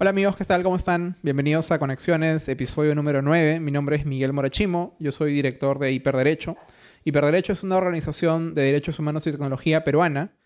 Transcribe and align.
Hola 0.00 0.10
amigos, 0.10 0.36
¿qué 0.36 0.44
tal? 0.44 0.62
¿Cómo 0.62 0.76
están? 0.76 1.16
Bienvenidos 1.24 1.72
a 1.72 1.80
Conexiones, 1.80 2.48
episodio 2.48 2.94
número 2.94 3.20
9. 3.20 3.58
Mi 3.58 3.72
nombre 3.72 3.96
es 3.96 4.06
Miguel 4.06 4.32
Morachimo, 4.32 4.94
yo 5.00 5.10
soy 5.10 5.32
director 5.32 5.80
de 5.80 5.90
Hiperderecho. 5.90 6.56
Hiperderecho 7.02 7.52
es 7.52 7.64
una 7.64 7.78
organización 7.78 8.54
de 8.54 8.62
derechos 8.62 9.00
humanos 9.00 9.26
y 9.26 9.32
tecnología 9.32 9.82
peruana 9.82 10.36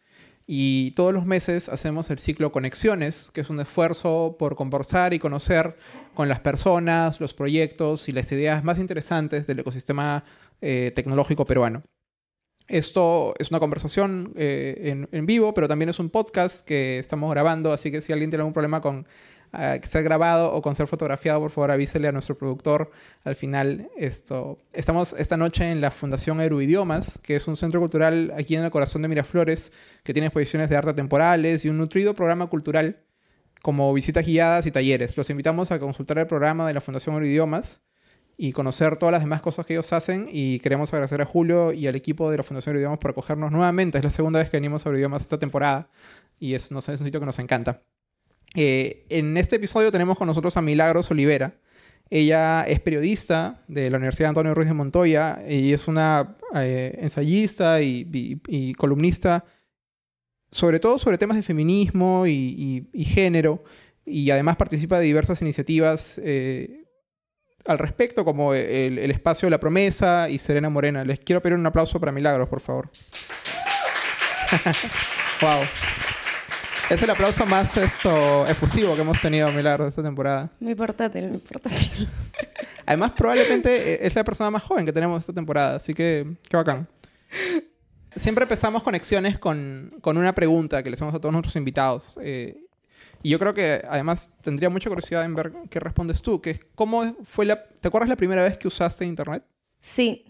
y 0.47 0.93
todos 0.93 1.13
los 1.13 1.27
meses 1.27 1.69
hacemos 1.69 2.09
el 2.09 2.19
ciclo 2.19 2.51
Conexiones, 2.51 3.31
que 3.35 3.43
es 3.43 3.51
un 3.51 3.61
esfuerzo 3.61 4.37
por 4.39 4.57
conversar 4.57 5.13
y 5.13 5.19
conocer 5.19 5.77
con 6.15 6.31
las 6.31 6.41
personas, 6.41 7.21
los 7.21 7.35
proyectos 7.35 8.09
y 8.09 8.13
las 8.13 8.33
ideas 8.33 8.65
más 8.65 8.79
interesantes 8.79 9.47
del 9.47 9.59
ecosistema 9.59 10.25
eh, 10.63 10.93
tecnológico 10.95 11.45
peruano. 11.45 11.83
Esto 12.69 13.35
es 13.39 13.51
una 13.51 13.61
conversación 13.61 14.33
eh, 14.35 15.07
en, 15.11 15.27
vivo, 15.27 15.53
pero 15.53 15.69
también 15.69 15.91
es 15.91 15.99
un 15.99 16.09
podcast 16.09 16.67
que 16.67 16.99
estamos 16.99 17.31
grabando, 17.31 17.73
así 17.73 17.91
que 17.91 18.01
si 18.01 18.13
alguien 18.13 18.31
tiene 18.31 18.41
algún 18.41 18.55
problema 18.55 18.81
con 18.81 19.07
uh, 19.53 19.81
que 19.81 19.87
sea 19.87 20.03
grabado 20.03 20.53
o 20.53 20.63
con 20.63 20.75
ser 20.75 20.87
fotografiado, 20.87 21.41
por 21.41 21.51
favor 21.51 21.71
avísele 21.71 22.09
a 22.09 22.13
nuestro 22.13 22.37
productor. 22.37 22.91
Al 23.25 23.35
final, 23.35 23.91
esto, 23.97 24.59
estamos 24.73 25.15
esta 25.19 25.37
noche 25.37 25.71
en 25.71 25.81
la 25.81 25.91
Fundación 25.91 26.41
Aeroidiomas, 26.41 27.19
que 27.19 27.37
es 27.37 27.49
un 27.49 27.57
centro 27.57 27.81
cultural 27.81 28.33
aquí 28.37 28.57
en 28.57 28.65
el 28.65 28.71
corazón 28.71 29.03
de 29.03 29.09
Miraflores, 29.09 29.73
que 30.03 30.13
tiene 30.13 30.27
exposiciones 30.27 30.69
de 30.69 30.77
arte 30.77 30.95
temporales 30.95 31.65
y 31.65 31.69
un 31.69 31.79
nutrido 31.79 32.15
programa 32.15 32.47
cultural 32.47 33.05
como 33.63 33.93
visitas 33.95 34.27
guiadas 34.27 34.67
y 34.67 34.71
talleres. 34.71 35.17
Los 35.17 35.31
invitamos 35.31 35.71
a 35.71 35.79
consultar 35.79 36.19
el 36.19 36.27
programa 36.27 36.67
de 36.67 36.75
la 36.75 36.81
Fundación 36.81 37.15
Aeroidiomas 37.15 37.83
y 38.37 38.53
conocer 38.53 38.97
todas 38.97 39.13
las 39.13 39.23
demás 39.23 39.41
cosas 39.41 39.67
que 39.67 39.75
ellos 39.75 39.93
hacen. 39.93 40.27
Y 40.31 40.59
queremos 40.61 40.93
agradecer 40.93 41.23
a 41.23 41.25
Julio 41.25 41.73
y 41.73 41.87
al 41.87 41.95
equipo 41.95 42.31
de 42.31 42.39
la 42.39 42.43
Fundación 42.43 42.77
Idiomas 42.77 42.99
por 42.99 43.13
acogernos 43.13 43.53
nuevamente. 43.53 43.99
Es 43.99 44.05
la 44.05 44.11
segunda 44.11 44.41
vez 44.41 44.51
que 44.51 44.57
venimos 44.57 44.87
a 44.87 44.91
Idiomas 44.91 45.23
esta 45.23 45.39
temporada 45.39 45.89
y 46.39 46.55
es, 46.55 46.73
no 46.73 46.81
sé, 46.81 46.93
es 46.95 47.01
un 47.01 47.07
sitio 47.07 47.21
que 47.21 47.27
nos 47.27 47.39
encanta. 47.39 47.83
Eh, 48.55 49.07
en 49.09 49.37
este 49.37 49.57
episodio 49.57 49.91
tenemos 49.91 50.19
con 50.19 50.27
nosotros 50.27 50.57
a 50.57 50.63
Milagros 50.63 51.11
Olivera. 51.11 51.55
Ella 52.11 52.65
es 52.65 52.81
periodista 52.81 53.63
de 53.69 53.91
la 53.91 53.97
Universidad 53.97 54.29
Antonio 54.29 54.55
Ruiz 54.55 54.69
de 54.69 54.75
Montoya 54.75 55.39
y 55.49 55.73
es 55.73 55.89
una 55.89 56.37
eh, 56.55 56.99
ensayista 57.01 57.81
y, 57.81 58.75
columnista, 58.77 59.47
sobre 60.51 60.79
todo 60.79 60.99
sobre 60.99 61.17
temas 61.17 61.39
de 61.39 61.43
feminismo 61.43 62.27
y, 62.27 62.87
género, 63.07 63.65
y 64.05 64.31
además 64.31 64.57
participa 64.57 64.99
de 64.99 65.07
diversas 65.07 65.41
iniciativas 65.41 66.21
eh, 66.23 66.85
al 67.65 67.79
respecto, 67.79 68.27
como 68.27 68.53
el, 68.53 68.99
espacio 69.11 69.47
de 69.47 69.51
la 69.53 69.61
promesa 69.61 70.29
y 70.29 70.39
Serena 70.39 70.69
Morena. 70.69 71.07
Les 71.07 71.19
quiero 71.19 71.41
pedir 71.41 71.57
un 71.57 71.65
aplauso 71.65 71.99
para 71.99 72.13
Milagros, 72.13 72.49
por 72.51 72.61
favor. 72.61 72.91
wow. 75.41 75.63
Es 76.91 77.03
el 77.03 77.11
aplauso 77.11 77.47
más 77.47 77.77
esto, 77.77 78.47
efusivo 78.47 78.95
que 78.95 79.01
hemos 79.01 79.21
tenido 79.21 79.51
Milagros 79.51 79.89
esta 79.89 80.03
temporada. 80.03 80.51
Muy 80.61 80.75
portátil, 80.75 81.29
muy 81.29 81.39
portátil. 81.39 82.09
Además, 82.87 83.13
probablemente 83.13 83.95
eh, 83.95 83.99
es 84.03 84.15
la 84.15 84.25
persona 84.25 84.51
más 84.51 84.63
joven 84.63 84.85
que 84.85 84.93
tenemos 84.93 85.21
esta 85.21 85.33
temporada, 85.33 85.77
así 85.77 85.95
que 85.95 86.37
qué 86.49 86.57
bacán. 86.57 86.87
Siempre 88.15 88.43
empezamos 88.43 88.83
conexiones 88.83 89.39
con, 89.39 89.95
con 90.03 90.19
una 90.19 90.35
pregunta 90.35 90.83
que 90.83 90.91
le 90.91 90.95
hacemos 90.95 91.15
a 91.15 91.19
todos 91.19 91.33
nuestros 91.33 91.57
invitados. 91.57 92.19
Eh, 92.21 92.67
y 93.23 93.31
yo 93.31 93.39
creo 93.39 93.55
que 93.55 93.83
además 93.89 94.35
tendría 94.43 94.69
mucha 94.69 94.91
curiosidad 94.91 95.25
en 95.25 95.35
ver 95.35 95.53
qué 95.71 95.81
respondes 95.81 96.21
tú, 96.21 96.41
que 96.43 96.61
cómo 96.75 97.17
fue 97.25 97.47
la... 97.47 97.65
¿Te 97.65 97.89
acuerdas 97.89 98.09
la 98.09 98.17
primera 98.17 98.43
vez 98.43 98.59
que 98.59 98.69
usaste 98.69 99.07
internet? 99.07 99.45
Sí, 99.81 100.27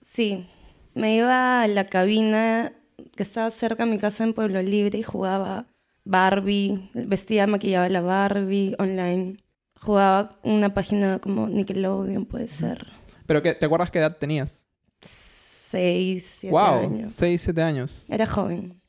sí. 0.00 0.48
Me 0.94 1.16
iba 1.16 1.62
a 1.62 1.68
la 1.68 1.84
cabina 1.84 2.72
que 3.14 3.22
estaba 3.22 3.50
cerca 3.50 3.84
de 3.84 3.90
mi 3.90 3.98
casa 3.98 4.24
en 4.24 4.32
Pueblo 4.32 4.62
Libre 4.62 4.98
y 4.98 5.02
jugaba 5.02 5.66
Barbie, 6.08 6.90
vestía, 6.94 7.46
maquillaba 7.46 7.86
la 7.90 8.00
Barbie 8.00 8.74
online. 8.78 9.36
Jugaba 9.78 10.30
una 10.42 10.72
página 10.72 11.18
como 11.18 11.48
Nickelodeon, 11.48 12.24
puede 12.24 12.48
ser. 12.48 12.86
¿Pero 13.26 13.42
qué, 13.42 13.52
te 13.52 13.66
acuerdas 13.66 13.90
qué 13.90 13.98
edad 13.98 14.16
tenías? 14.16 14.66
Seis, 15.02 16.36
siete 16.40 16.50
wow, 16.50 16.80
años. 16.80 17.14
Seis, 17.14 17.42
siete 17.42 17.60
años. 17.60 18.06
Era 18.08 18.24
joven. 18.24 18.80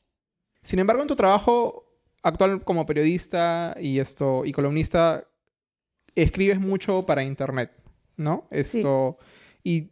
Sin 0.62 0.78
embargo, 0.78 1.02
en 1.02 1.08
tu 1.08 1.14
trabajo 1.14 1.84
actual 2.22 2.64
como 2.64 2.86
periodista 2.86 3.76
y 3.78 3.98
esto 3.98 4.46
y 4.46 4.52
columnista 4.52 5.28
escribes 6.14 6.58
mucho 6.58 7.04
para 7.04 7.22
internet, 7.22 7.70
¿no? 8.16 8.48
Esto 8.50 9.18
y 9.62 9.90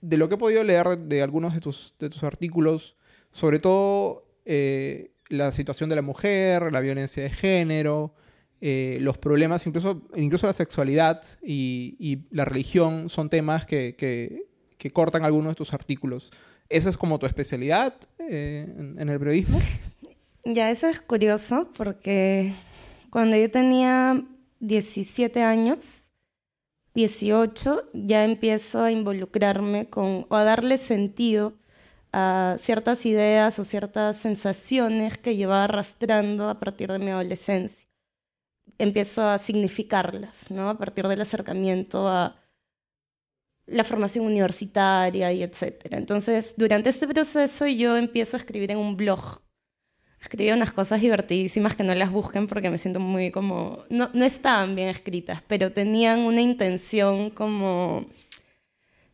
de 0.00 0.16
lo 0.16 0.30
que 0.30 0.36
he 0.36 0.38
podido 0.38 0.64
leer 0.64 0.98
de 0.98 1.22
algunos 1.22 1.52
de 1.52 1.60
tus, 1.60 1.94
de 1.98 2.08
tus 2.08 2.24
artículos, 2.24 2.96
sobre 3.30 3.58
todo 3.58 4.26
eh, 4.46 5.11
la 5.32 5.50
situación 5.50 5.88
de 5.88 5.96
la 5.96 6.02
mujer, 6.02 6.70
la 6.72 6.80
violencia 6.80 7.22
de 7.22 7.30
género, 7.30 8.14
eh, 8.60 8.98
los 9.00 9.16
problemas, 9.16 9.66
incluso, 9.66 10.02
incluso 10.14 10.46
la 10.46 10.52
sexualidad 10.52 11.22
y, 11.42 12.26
la 12.30 12.44
religión 12.44 13.08
son 13.08 13.30
temas 13.30 13.64
que, 13.64 13.96
que, 13.96 14.90
cortan 14.92 15.24
algunos 15.24 15.52
de 15.52 15.54
tus 15.54 15.72
artículos. 15.72 16.30
¿Esa 16.68 16.90
es 16.90 16.96
como 16.96 17.18
tu 17.18 17.26
especialidad 17.26 17.94
eh, 18.18 18.66
en 18.98 19.08
el 19.08 19.18
periodismo? 19.18 19.60
Ya, 20.44 20.72
eso 20.72 20.88
es 20.88 21.00
curioso 21.00 21.68
porque 21.76 22.52
cuando 23.10 23.36
yo 23.36 23.48
tenía 23.48 24.24
17 24.58 25.40
años, 25.40 26.10
18, 26.94 27.90
ya 27.94 28.24
empiezo 28.24 28.82
a 28.82 28.90
involucrarme 28.90 29.88
con, 29.88 30.26
o 30.28 30.34
a 30.34 30.42
darle 30.42 30.78
sentido 30.78 31.52
a 32.12 32.56
ciertas 32.58 33.06
ideas 33.06 33.58
o 33.58 33.64
ciertas 33.64 34.16
sensaciones 34.16 35.18
que 35.18 35.36
llevaba 35.36 35.64
arrastrando 35.64 36.48
a 36.48 36.58
partir 36.58 36.92
de 36.92 36.98
mi 36.98 37.10
adolescencia. 37.10 37.88
Empiezo 38.78 39.26
a 39.26 39.38
significarlas, 39.38 40.50
¿no? 40.50 40.68
A 40.68 40.78
partir 40.78 41.06
del 41.08 41.20
acercamiento 41.20 42.08
a 42.08 42.36
la 43.66 43.84
formación 43.84 44.26
universitaria 44.26 45.32
y 45.32 45.42
etcétera. 45.42 45.98
Entonces, 45.98 46.54
durante 46.56 46.90
este 46.90 47.06
proceso 47.08 47.66
yo 47.66 47.96
empiezo 47.96 48.36
a 48.36 48.40
escribir 48.40 48.70
en 48.72 48.78
un 48.78 48.96
blog 48.96 49.42
escribía 50.22 50.54
unas 50.54 50.72
cosas 50.72 51.00
divertidísimas 51.00 51.74
que 51.74 51.82
no 51.82 51.94
las 51.94 52.10
busquen 52.10 52.46
porque 52.46 52.70
me 52.70 52.78
siento 52.78 53.00
muy 53.00 53.30
como... 53.30 53.84
No, 53.90 54.08
no 54.14 54.24
estaban 54.24 54.74
bien 54.76 54.88
escritas, 54.88 55.42
pero 55.48 55.72
tenían 55.72 56.20
una 56.20 56.40
intención 56.40 57.30
como 57.30 58.06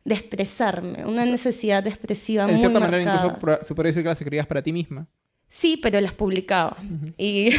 de 0.09 0.15
expresarme, 0.15 1.05
una 1.05 1.27
necesidad 1.27 1.87
expresiva 1.87 2.45
en 2.45 2.51
muy 2.51 2.59
cierta 2.59 2.81
manera 2.81 3.03
incluso 3.03 3.59
se 3.63 3.75
podría 3.75 3.91
decir 3.91 4.03
que 4.03 4.09
las 4.09 4.21
escribías 4.21 4.47
para 4.47 4.63
ti 4.63 4.73
misma. 4.73 5.07
Sí, 5.49 5.79
pero 5.83 6.01
las 6.01 6.13
publicaba. 6.13 6.77
Y, 7.19 7.51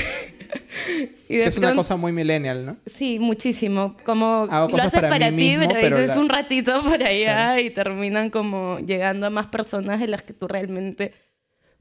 que 1.28 1.44
es 1.44 1.58
una 1.58 1.76
cosa 1.76 1.96
muy 1.96 2.12
millennial, 2.12 2.66
¿no? 2.66 2.78
Sí, 2.88 3.20
muchísimo. 3.20 3.96
Como 4.04 4.48
lo 4.50 4.78
haces 4.78 5.00
para, 5.00 5.30
ti, 5.30 5.58
pero, 5.60 5.98
dices 5.98 6.18
un 6.18 6.28
ratito 6.28 6.82
por 6.82 7.04
allá 7.04 7.60
y 7.60 7.70
terminan 7.70 8.32
como 8.32 8.80
llegando 8.80 9.28
a 9.28 9.30
más 9.30 9.46
personas 9.46 10.00
de 10.00 10.08
las 10.08 10.24
que 10.24 10.34
tú 10.34 10.48
realmente 10.48 11.14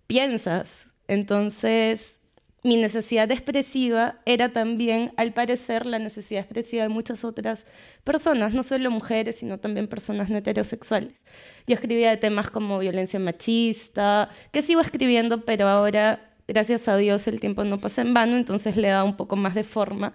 piensas. 0.06 0.88
Entonces, 1.06 2.17
mi 2.64 2.76
necesidad 2.76 3.30
expresiva 3.30 4.16
era 4.24 4.48
también, 4.48 5.12
al 5.16 5.32
parecer, 5.32 5.86
la 5.86 5.98
necesidad 5.98 6.42
expresiva 6.42 6.82
de 6.82 6.88
muchas 6.88 7.24
otras 7.24 7.66
personas, 8.02 8.52
no 8.52 8.62
solo 8.62 8.90
mujeres, 8.90 9.36
sino 9.36 9.58
también 9.58 9.86
personas 9.86 10.28
no 10.28 10.38
heterosexuales. 10.38 11.24
Yo 11.66 11.74
escribía 11.74 12.10
de 12.10 12.16
temas 12.16 12.50
como 12.50 12.78
violencia 12.78 13.20
machista, 13.20 14.28
que 14.52 14.62
sigo 14.62 14.80
escribiendo, 14.80 15.44
pero 15.44 15.68
ahora, 15.68 16.32
gracias 16.48 16.88
a 16.88 16.96
Dios, 16.96 17.28
el 17.28 17.38
tiempo 17.38 17.62
no 17.64 17.78
pasa 17.80 18.02
en 18.02 18.12
vano, 18.12 18.36
entonces 18.36 18.76
le 18.76 18.88
da 18.88 19.04
un 19.04 19.16
poco 19.16 19.36
más 19.36 19.54
de 19.54 19.64
forma 19.64 20.14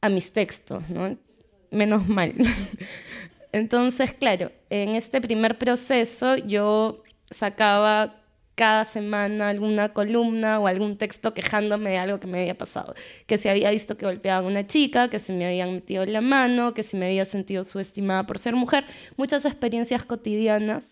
a 0.00 0.08
mis 0.08 0.32
textos, 0.32 0.88
¿no? 0.88 1.16
Menos 1.70 2.08
mal. 2.08 2.34
Entonces, 3.52 4.14
claro, 4.14 4.50
en 4.70 4.94
este 4.94 5.20
primer 5.20 5.58
proceso 5.58 6.36
yo 6.36 7.02
sacaba 7.30 8.21
cada 8.54 8.84
semana 8.84 9.48
alguna 9.48 9.92
columna 9.92 10.60
o 10.60 10.66
algún 10.66 10.96
texto 10.98 11.34
quejándome 11.34 11.90
de 11.90 11.98
algo 11.98 12.20
que 12.20 12.26
me 12.26 12.40
había 12.40 12.56
pasado. 12.56 12.94
Que 13.26 13.38
se 13.38 13.50
había 13.50 13.70
visto 13.70 13.96
que 13.96 14.06
golpeaba 14.06 14.44
a 14.44 14.48
una 14.48 14.66
chica, 14.66 15.08
que 15.08 15.18
se 15.18 15.32
me 15.32 15.46
habían 15.46 15.72
metido 15.72 16.02
en 16.02 16.12
la 16.12 16.20
mano, 16.20 16.74
que 16.74 16.82
se 16.82 16.96
me 16.96 17.06
había 17.06 17.24
sentido 17.24 17.64
subestimada 17.64 18.26
por 18.26 18.38
ser 18.38 18.54
mujer. 18.54 18.84
Muchas 19.16 19.44
experiencias 19.44 20.04
cotidianas 20.04 20.84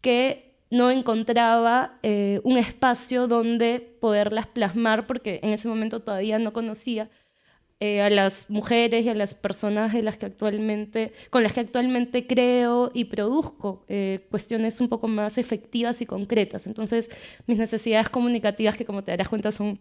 que 0.00 0.48
no 0.70 0.90
encontraba 0.90 1.98
eh, 2.02 2.40
un 2.44 2.58
espacio 2.58 3.26
donde 3.26 3.80
poderlas 4.00 4.46
plasmar 4.46 5.06
porque 5.06 5.40
en 5.42 5.50
ese 5.50 5.68
momento 5.68 6.00
todavía 6.00 6.38
no 6.38 6.52
conocía 6.52 7.08
eh, 7.80 8.02
a 8.02 8.10
las 8.10 8.50
mujeres 8.50 9.04
y 9.04 9.08
a 9.08 9.14
las 9.14 9.34
personas 9.34 9.92
de 9.92 10.02
las 10.02 10.16
que 10.16 10.26
actualmente, 10.26 11.12
con 11.30 11.44
las 11.44 11.52
que 11.52 11.60
actualmente 11.60 12.26
creo 12.26 12.90
y 12.92 13.04
produzco 13.04 13.84
eh, 13.86 14.26
cuestiones 14.30 14.80
un 14.80 14.88
poco 14.88 15.06
más 15.06 15.38
efectivas 15.38 16.02
y 16.02 16.06
concretas. 16.06 16.66
Entonces, 16.66 17.08
mis 17.46 17.56
necesidades 17.56 18.08
comunicativas, 18.08 18.76
que 18.76 18.84
como 18.84 19.04
te 19.04 19.12
darás 19.12 19.28
cuenta 19.28 19.52
son 19.52 19.78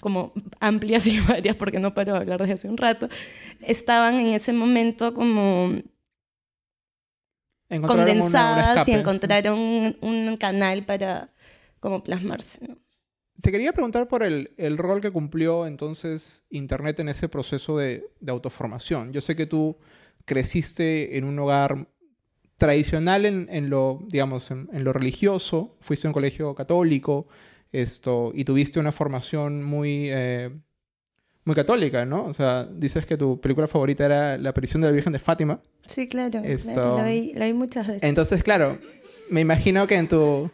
como 0.00 0.32
amplias 0.58 1.06
y 1.06 1.20
varias, 1.20 1.54
porque 1.56 1.80
no 1.80 1.92
paro 1.92 2.14
de 2.14 2.18
hablar 2.20 2.40
desde 2.40 2.54
hace 2.54 2.68
un 2.68 2.78
rato, 2.78 3.10
estaban 3.60 4.20
en 4.20 4.28
ese 4.28 4.54
momento 4.54 5.12
como 5.12 5.82
condensadas 7.86 8.88
y 8.88 8.92
encontraron 8.92 9.58
un, 10.00 10.36
canal 10.38 10.84
para 10.84 11.30
como 11.80 12.02
plasmarse. 12.02 12.60
Te 13.40 13.50
quería 13.50 13.72
preguntar 13.72 14.08
por 14.08 14.22
el, 14.22 14.48
rol 14.78 15.00
que 15.00 15.10
cumplió 15.10 15.66
entonces 15.66 16.46
Internet 16.50 17.00
en 17.00 17.08
ese 17.08 17.28
proceso 17.28 17.78
de, 17.78 18.04
autoformación. 18.26 19.12
Yo 19.12 19.20
sé 19.20 19.36
que 19.36 19.46
tú 19.46 19.76
creciste 20.24 21.16
en 21.16 21.24
un 21.24 21.38
hogar 21.38 21.88
tradicional 22.56 23.26
en, 23.26 23.70
lo, 23.70 24.00
digamos, 24.08 24.50
en, 24.50 24.68
lo 24.72 24.92
religioso, 24.92 25.76
fuiste 25.80 26.06
a 26.06 26.10
un 26.10 26.14
colegio 26.14 26.54
católico, 26.54 27.26
esto, 27.72 28.30
y 28.34 28.44
tuviste 28.44 28.78
una 28.78 28.92
formación 28.92 29.64
muy, 29.64 30.08
eh, 30.10 30.50
muy 31.44 31.56
católica, 31.56 32.06
¿no? 32.06 32.26
O 32.26 32.32
sea, 32.32 32.64
dices 32.64 33.04
que 33.04 33.16
tu 33.16 33.40
película 33.40 33.66
favorita 33.66 34.04
era 34.06 34.38
La 34.38 34.50
aparición 34.50 34.80
de 34.80 34.86
la 34.86 34.92
Virgen 34.92 35.12
de 35.12 35.18
Fátima. 35.18 35.60
Sí, 35.86 36.08
claro, 36.08 36.40
la, 36.40 37.04
vi, 37.04 37.32
la 37.34 37.46
vi 37.46 37.52
muchas 37.52 37.88
veces. 37.88 38.04
Entonces, 38.04 38.44
claro, 38.44 38.78
me 39.28 39.40
imagino 39.40 39.88
que 39.88 39.96
en 39.96 40.08
tu 40.08 40.50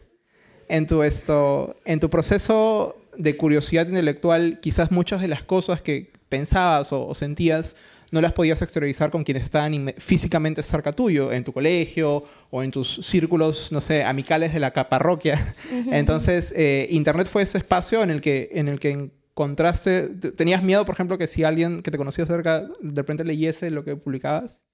en 0.71 0.87
tu, 0.87 1.03
esto, 1.03 1.75
en 1.85 1.99
tu 1.99 2.09
proceso 2.09 2.97
de 3.17 3.37
curiosidad 3.37 3.89
intelectual, 3.89 4.61
quizás 4.61 4.91
muchas 4.93 5.21
de 5.21 5.29
las 5.29 5.43
cosas 5.43 5.83
que 5.83 6.11
pensabas 6.29 6.93
o, 6.93 7.13
sentías 7.15 7.77
no 8.13 8.21
las 8.21 8.33
podías 8.33 8.61
exteriorizar 8.61 9.11
con 9.11 9.23
quienes 9.23 9.45
estaban 9.45 9.95
físicamente 9.99 10.65
cerca 10.65 10.93
tuyo, 10.93 11.31
en 11.31 11.45
tu 11.45 11.53
colegio 11.53 12.25
o 12.51 12.63
en 12.65 12.73
tus 12.73 13.07
círculos, 13.07 13.71
no 13.71 13.81
sé, 13.81 14.03
amicales 14.03 14.53
de 14.53 14.59
la 14.59 14.73
parroquia. 14.73 15.55
Entonces, 15.93 16.53
eh, 16.57 16.89
Internet 16.91 17.29
fue 17.29 17.43
ese 17.43 17.59
espacio 17.59 18.03
en 18.03 18.11
el 18.11 18.21
que, 18.21 18.49
en 18.53 18.67
el 18.67 18.81
que 18.81 18.91
encontraste, 18.91 20.09
¿tenías 20.37 20.65
miedo, 20.65 20.85
por 20.85 20.97
ejemplo, 20.97 21.19
que 21.19 21.29
si 21.29 21.45
alguien 21.45 21.83
que 21.83 21.93
te 21.93 21.99
conocía 21.99 22.27
cerca 22.27 22.63
de 22.81 22.95
repente 22.97 23.25
leyese 23.25 23.71
lo 23.71 23.85
que 23.85 23.95
publicabas? 23.95 24.65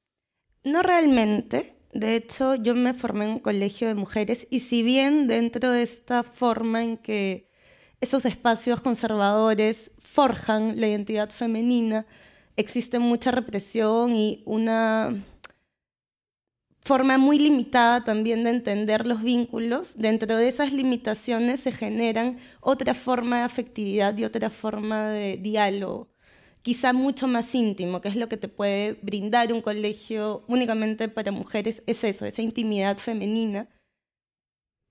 No 0.65 0.83
realmente. 0.83 1.76
De 1.97 2.15
hecho, 2.15 2.57
yo 2.57 2.75
me 2.75 2.93
formé 2.93 3.25
en 3.25 3.31
un 3.33 3.39
colegio 3.39 3.89
de 3.89 3.95
mujeres 3.95 4.47
y 4.51 4.61
si 4.61 4.83
bien 4.83 5.27
dentro 5.27 5.71
de 5.71 5.83
esta 5.83 6.23
forma 6.23 6.85
en 6.85 6.99
que 6.99 7.49
esos 8.03 8.27
espacios 8.27 8.83
conservadores 8.83 9.91
forjan 9.99 10.79
la 10.79 10.89
identidad 10.89 11.31
femenina, 11.31 12.07
existe 12.57 12.99
mucha 12.99 13.31
represión 13.31 14.15
y 14.15 14.43
una 14.45 15.25
forma 16.83 17.17
muy 17.17 17.39
limitada 17.39 18.05
también 18.05 18.45
de 18.45 18.51
entender 18.51 19.07
los 19.07 19.23
vínculos. 19.23 19.93
Dentro 19.97 20.37
de 20.37 20.49
esas 20.49 20.75
limitaciones 20.75 21.61
se 21.61 21.73
generan 21.73 22.39
otra 22.61 22.93
forma 22.93 23.39
de 23.39 23.45
afectividad 23.45 24.17
y 24.19 24.25
otra 24.25 24.51
forma 24.51 25.09
de 25.09 25.39
diálogo 25.39 26.11
quizá 26.67 26.93
mucho 26.93 27.29
más 27.29 27.55
íntimo, 27.55 28.01
que 28.01 28.09
es 28.09 28.17
lo 28.17 28.29
que 28.29 28.37
te 28.37 28.49
puede 28.49 28.95
brindar 29.01 29.53
un 29.53 29.63
colegio 29.63 30.43
únicamente 30.49 31.09
para 31.09 31.31
mujeres, 31.31 31.81
es 31.87 32.03
eso, 32.03 32.27
esa 32.27 32.43
intimidad 32.43 32.97
femenina 32.97 33.69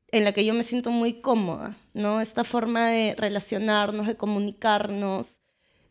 en 0.10 0.24
la 0.24 0.32
que 0.32 0.46
yo 0.46 0.54
me 0.54 0.64
siento 0.64 0.90
muy 0.90 1.16
cómoda, 1.20 1.76
¿no? 1.94 2.22
Esta 2.22 2.46
forma 2.46 2.88
de 2.88 3.14
relacionarnos, 3.18 4.08
de 4.08 4.16
comunicarnos, 4.16 5.42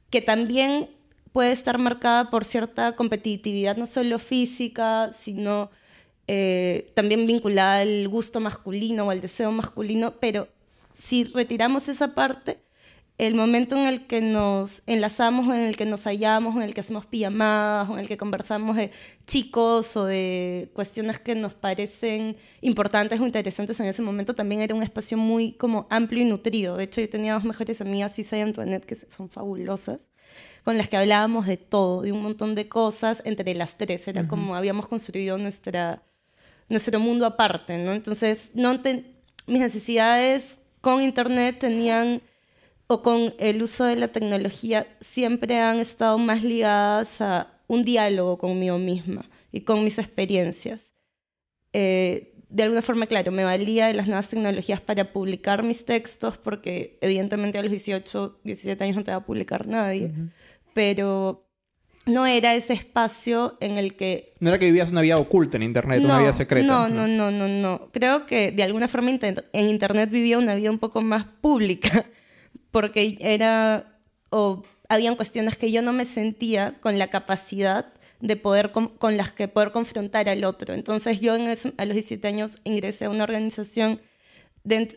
que 0.08 0.22
también 0.22 0.88
puede 1.32 1.52
estar 1.52 1.76
marcada 1.76 2.30
por 2.30 2.46
cierta 2.46 2.96
competitividad, 2.96 3.76
no 3.76 3.84
solo 3.84 4.18
física, 4.18 5.12
sino 5.12 5.70
eh, 6.28 6.92
también 6.94 7.26
vinculada 7.26 7.80
al 7.80 8.08
gusto 8.08 8.40
masculino 8.40 9.04
o 9.04 9.10
al 9.10 9.20
deseo 9.20 9.52
masculino, 9.52 10.14
pero 10.18 10.48
si 10.94 11.24
retiramos 11.24 11.88
esa 11.88 12.14
parte, 12.14 12.63
el 13.16 13.36
momento 13.36 13.76
en 13.76 13.86
el 13.86 14.06
que 14.06 14.20
nos 14.20 14.82
enlazamos, 14.86 15.46
en 15.46 15.60
el 15.60 15.76
que 15.76 15.86
nos 15.86 16.02
hallamos, 16.04 16.56
en 16.56 16.62
el 16.62 16.74
que 16.74 16.80
hacemos 16.80 17.06
pijamadas, 17.06 17.88
en 17.90 18.00
el 18.00 18.08
que 18.08 18.16
conversamos 18.16 18.74
de 18.76 18.90
chicos 19.24 19.96
o 19.96 20.06
de 20.06 20.70
cuestiones 20.74 21.20
que 21.20 21.36
nos 21.36 21.54
parecen 21.54 22.36
importantes 22.60 23.20
o 23.20 23.26
interesantes 23.26 23.78
en 23.78 23.86
ese 23.86 24.02
momento, 24.02 24.34
también 24.34 24.62
era 24.62 24.74
un 24.74 24.82
espacio 24.82 25.16
muy 25.16 25.52
como 25.52 25.86
amplio 25.90 26.22
y 26.22 26.24
nutrido. 26.24 26.76
De 26.76 26.84
hecho, 26.84 27.00
yo 27.00 27.08
tenía 27.08 27.34
dos 27.34 27.44
mejores 27.44 27.80
amigas, 27.80 28.18
Isa 28.18 28.36
y 28.36 28.40
Antoinette, 28.40 28.84
que 28.84 28.96
son 28.96 29.28
fabulosas, 29.28 30.00
con 30.64 30.76
las 30.76 30.88
que 30.88 30.96
hablábamos 30.96 31.46
de 31.46 31.56
todo, 31.56 32.02
de 32.02 32.10
un 32.10 32.20
montón 32.20 32.56
de 32.56 32.68
cosas 32.68 33.22
entre 33.24 33.54
las 33.54 33.78
tres. 33.78 34.08
Era 34.08 34.26
como 34.26 34.56
habíamos 34.56 34.88
construido 34.88 35.38
nuestra, 35.38 36.02
nuestro 36.68 36.98
mundo 36.98 37.26
aparte, 37.26 37.78
¿no? 37.78 37.92
Entonces, 37.92 38.50
no 38.54 38.72
mis 39.46 39.60
necesidades 39.60 40.60
con 40.80 41.00
Internet 41.00 41.58
tenían 41.60 42.22
o 42.94 43.02
con 43.02 43.34
el 43.38 43.60
uso 43.60 43.84
de 43.84 43.96
la 43.96 44.08
tecnología 44.08 44.86
siempre 45.00 45.58
han 45.58 45.80
estado 45.80 46.16
más 46.16 46.44
ligadas 46.44 47.20
a 47.20 47.48
un 47.66 47.84
diálogo 47.84 48.38
conmigo 48.38 48.78
misma 48.78 49.28
y 49.50 49.62
con 49.62 49.82
mis 49.82 49.98
experiencias. 49.98 50.92
Eh, 51.72 52.34
de 52.48 52.62
alguna 52.62 52.82
forma, 52.82 53.06
claro, 53.06 53.32
me 53.32 53.42
valía 53.42 53.88
de 53.88 53.94
las 53.94 54.06
nuevas 54.06 54.28
tecnologías 54.28 54.80
para 54.80 55.12
publicar 55.12 55.64
mis 55.64 55.84
textos, 55.84 56.38
porque 56.38 56.98
evidentemente 57.00 57.58
a 57.58 57.62
los 57.62 57.70
18, 57.72 58.38
17 58.44 58.84
años 58.84 58.96
no 58.96 59.02
te 59.02 59.10
va 59.10 59.16
a 59.16 59.26
publicar 59.26 59.66
nadie, 59.66 60.12
pero 60.72 61.48
no 62.06 62.26
era 62.26 62.54
ese 62.54 62.74
espacio 62.74 63.56
en 63.60 63.76
el 63.76 63.96
que... 63.96 64.34
No 64.38 64.50
era 64.50 64.60
que 64.60 64.66
vivías 64.66 64.92
una 64.92 65.00
vida 65.00 65.18
oculta 65.18 65.56
en 65.56 65.64
Internet, 65.64 66.04
una 66.04 66.20
vida 66.20 66.32
secreta. 66.32 66.68
No, 66.68 66.88
no, 66.88 67.08
no, 67.08 67.32
no, 67.32 67.48
no. 67.48 67.88
Creo 67.90 68.24
que 68.24 68.52
de 68.52 68.62
alguna 68.62 68.86
forma 68.86 69.10
en 69.10 69.68
Internet 69.68 70.10
vivía 70.10 70.38
una 70.38 70.54
vida 70.54 70.70
un 70.70 70.78
poco 70.78 71.00
más 71.00 71.24
pública 71.24 72.06
porque 72.74 73.16
era, 73.20 74.00
o 74.30 74.64
habían 74.88 75.14
cuestiones 75.14 75.56
que 75.56 75.70
yo 75.70 75.80
no 75.80 75.92
me 75.92 76.04
sentía 76.04 76.74
con 76.80 76.98
la 76.98 77.06
capacidad 77.06 77.92
de 78.18 78.34
poder, 78.34 78.72
con, 78.72 79.16
las 79.16 79.30
que 79.30 79.46
poder 79.46 79.70
confrontar 79.70 80.28
al 80.28 80.42
otro. 80.42 80.74
Entonces 80.74 81.20
yo 81.20 81.36
en 81.36 81.46
a 81.46 81.84
los 81.84 81.94
17 81.94 82.26
años 82.26 82.58
ingresé 82.64 83.04
a 83.04 83.10
una 83.10 83.22
organización 83.22 84.00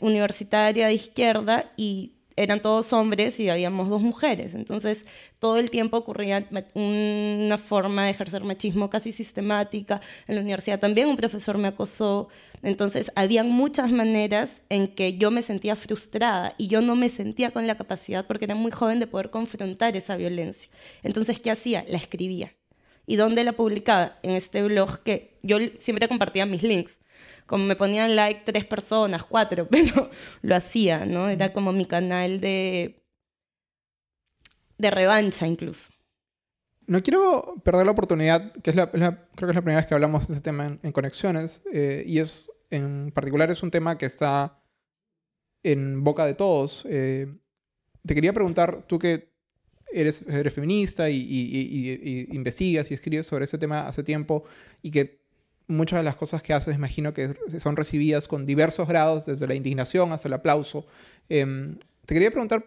universitaria 0.02 0.88
de 0.88 0.96
izquierda 0.96 1.72
y 1.78 2.14
eran 2.38 2.62
todos 2.62 2.94
hombres 2.94 3.40
y 3.40 3.50
habíamos 3.50 3.90
dos 3.90 4.02
mujeres. 4.02 4.54
Entonces, 4.54 5.06
todo 5.40 5.58
el 5.58 5.70
tiempo 5.72 5.98
ocurría 5.98 6.48
una 6.76 7.58
forma 7.58 8.06
de 8.06 8.12
ejercer 8.12 8.44
machismo 8.44 8.90
casi 8.90 9.12
sistemática. 9.12 10.02
En 10.28 10.36
la 10.36 10.42
universidad 10.42 10.80
también 10.80 11.10
un 11.10 11.18
profesor 11.18 11.58
me 11.58 11.68
acosó. 11.68 12.30
Entonces, 12.62 13.12
habían 13.16 13.50
muchas 13.50 13.92
maneras 13.92 14.62
en 14.70 14.88
que 14.88 15.18
yo 15.18 15.32
me 15.32 15.42
sentía 15.42 15.76
frustrada 15.76 16.54
y 16.58 16.68
yo 16.68 16.82
no 16.82 16.96
me 16.96 17.10
sentía 17.10 17.52
con 17.52 17.66
la 17.66 17.76
capacidad, 17.76 18.26
porque 18.26 18.46
era 18.46 18.56
muy 18.56 18.72
joven, 18.72 19.00
de 19.00 19.08
poder 19.08 19.32
confrontar 19.32 19.98
esa 19.98 20.16
violencia. 20.16 20.70
Entonces, 21.04 21.40
¿qué 21.40 21.52
hacía? 21.52 21.86
La 21.90 21.98
escribía. 21.98 22.54
¿Y 23.08 23.16
dónde 23.16 23.44
la 23.44 23.54
publicaba? 23.54 24.20
En 24.22 24.36
este 24.36 24.62
blog 24.62 25.00
que 25.00 25.40
yo 25.42 25.58
siempre 25.80 26.08
compartía 26.08 26.46
mis 26.46 26.62
links 26.62 27.00
como 27.48 27.66
me 27.66 27.76
ponían 27.76 28.16
like 28.16 28.42
tres 28.46 28.66
personas, 28.66 29.24
cuatro, 29.24 29.68
pero 29.72 30.12
lo 30.42 30.56
hacía, 30.56 31.06
¿no? 31.06 31.30
Era 31.30 31.54
como 31.54 31.72
mi 31.72 31.86
canal 31.86 32.40
de, 32.40 33.04
de 34.78 34.92
revancha 34.92 35.48
incluso. 35.48 35.90
No 36.86 37.02
quiero 37.04 37.56
perder 37.64 37.86
la 37.86 37.92
oportunidad, 37.92 38.52
que 38.54 38.70
es 38.70 38.76
la, 38.76 38.90
creo 38.90 39.02
que 39.02 39.46
es 39.46 39.56
la 39.56 39.62
primera 39.62 39.82
vez 39.82 39.88
que 39.88 39.94
hablamos 39.94 40.28
de 40.28 40.36
ese 40.36 40.42
tema 40.42 40.78
en, 40.82 40.92
Conexiones, 40.92 41.64
eh, 41.74 42.04
y 42.06 42.20
es 42.20 42.50
en 42.70 43.12
particular 43.12 43.50
es 43.52 43.64
un 43.64 43.72
tema 43.72 43.98
que 43.98 44.06
está 44.06 44.62
en 45.64 46.04
boca 46.04 46.26
de 46.26 46.34
todos. 46.34 46.86
Eh, 46.90 47.28
te 48.06 48.16
quería 48.16 48.32
preguntar, 48.32 48.86
tú 48.88 49.00
que 49.00 49.34
eres, 49.92 50.22
eres 50.28 50.54
feminista 50.54 51.10
y, 51.10 51.18
y, 51.18 52.28
investigas 52.36 52.90
y 52.92 52.94
escribes 52.94 53.28
sobre 53.28 53.46
ese 53.46 53.58
tema 53.58 53.88
hace 53.88 54.04
tiempo 54.04 54.46
y 54.82 54.92
que 54.92 55.27
muchas 55.68 56.00
de 56.00 56.04
las 56.04 56.16
cosas 56.16 56.42
que 56.42 56.54
haces, 56.54 56.76
imagino 56.76 57.14
que 57.14 57.36
son 57.60 57.76
recibidas 57.76 58.28
con 58.28 58.46
diversos 58.46 58.88
grados, 58.88 59.26
desde 59.26 59.48
la 59.48 59.56
indignación 59.56 60.12
hasta 60.12 60.28
el 60.28 60.34
aplauso. 60.34 60.86
Em, 61.30 61.78
te 62.06 62.14
quería 62.14 62.32
preguntar, 62.32 62.66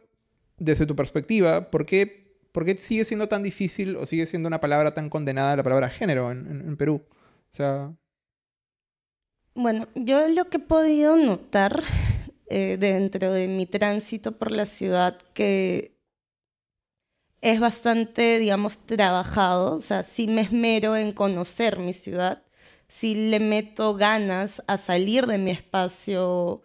desde 0.58 0.86
tu 0.86 0.94
perspectiva, 0.94 1.70
¿por 1.70 1.86
qué, 1.86 2.36
¿por 2.52 2.64
qué 2.64 2.76
sigue 2.76 3.04
siendo 3.04 3.28
tan 3.28 3.42
difícil 3.42 3.96
o 3.96 4.06
sigue 4.06 4.26
siendo 4.26 4.46
una 4.46 4.60
palabra 4.60 4.94
tan 4.94 5.08
condenada 5.08 5.56
la 5.56 5.62
palabra 5.62 5.88
género 5.88 6.30
en, 6.30 6.76
Perú? 6.76 7.02
Bueno, 9.54 9.88
yo 9.94 10.28
lo 10.28 10.44
que 10.48 10.58
he 10.58 10.60
podido 10.60 11.16
notar 11.16 11.82
eh, 12.46 12.76
dentro 12.78 13.32
de 13.32 13.48
mi 13.48 13.66
tránsito 13.66 14.32
por 14.32 14.52
la 14.52 14.66
ciudad 14.66 15.18
que 15.34 15.96
es 17.40 17.58
bastante, 17.58 18.38
digamos, 18.38 18.78
trabajado, 18.78 19.76
o 19.76 19.80
sea, 19.80 20.02
sí 20.02 20.26
me 20.26 20.42
esmero 20.42 20.96
en 20.96 21.12
conocer 21.12 21.78
mi 21.78 21.94
ciudad, 21.94 22.42
si 22.90 23.14
le 23.14 23.38
meto 23.38 23.94
ganas 23.94 24.62
a 24.66 24.76
salir 24.76 25.26
de 25.26 25.38
mi 25.38 25.52
espacio. 25.52 26.60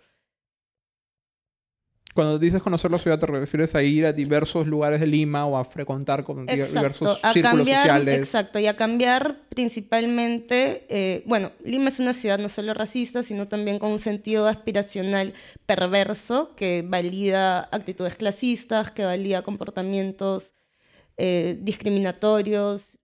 Cuando 2.15 2.39
dices 2.39 2.63
conocer 2.63 2.89
la 2.89 2.97
ciudad, 2.97 3.19
¿te 3.19 3.25
refieres 3.27 3.75
a 3.75 3.83
ir 3.83 4.05
a 4.05 4.13
diversos 4.13 4.65
lugares 4.65 5.01
de 5.01 5.05
Lima 5.05 5.45
o 5.45 5.57
a 5.57 5.65
frecuentar 5.65 6.23
con 6.23 6.45
diversos 6.45 7.19
círculos 7.33 7.67
sociales? 7.67 8.17
Exacto, 8.17 8.57
y 8.57 8.67
a 8.67 8.75
cambiar 8.75 9.47
principalmente, 9.49 10.85
eh, 10.89 11.23
bueno, 11.25 11.51
Lima 11.63 11.89
es 11.89 11.99
una 11.99 12.13
ciudad 12.13 12.39
no 12.39 12.49
solo 12.49 12.73
racista, 12.73 13.21
sino 13.21 13.47
también 13.47 13.79
con 13.79 13.91
un 13.91 13.99
sentido 13.99 14.47
aspiracional 14.47 15.33
perverso 15.65 16.55
que 16.55 16.83
valida 16.87 17.69
actitudes 17.71 18.15
clasistas, 18.15 18.91
que 18.91 19.03
valida 19.03 19.43
comportamientos 19.43 20.53
eh, 21.17 21.59
discriminatorios 21.61 22.97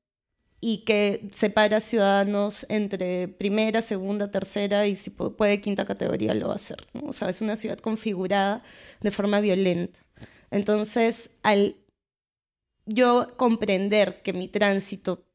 y 0.63 0.79
que 0.85 1.27
separa 1.31 1.79
ciudadanos 1.79 2.67
entre 2.69 3.27
primera, 3.27 3.81
segunda, 3.81 4.29
tercera 4.29 4.85
y 4.85 4.95
si 4.95 5.09
puede 5.09 5.59
quinta 5.59 5.85
categoría 5.85 6.35
lo 6.35 6.49
va 6.49 6.53
a 6.53 6.57
hacer. 6.57 6.85
O 7.03 7.13
sea, 7.13 7.29
es 7.29 7.41
una 7.41 7.55
ciudad 7.55 7.79
configurada 7.79 8.63
de 9.01 9.09
forma 9.09 9.39
violenta. 9.39 9.99
Entonces, 10.51 11.31
al 11.41 11.77
yo 12.85 13.35
comprender 13.37 14.21
que 14.21 14.33
mi 14.33 14.47
tránsito 14.47 15.25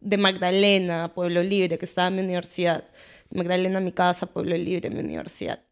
de 0.00 0.16
Magdalena 0.16 1.04
a 1.04 1.14
Pueblo 1.14 1.44
Libre, 1.44 1.78
que 1.78 1.84
estaba 1.84 2.08
en 2.08 2.16
mi 2.16 2.22
universidad, 2.22 2.88
Magdalena 3.30 3.78
a 3.78 3.82
mi 3.82 3.92
casa, 3.92 4.26
Pueblo 4.26 4.56
Libre, 4.56 4.90
mi 4.90 4.98
universidad, 4.98 5.62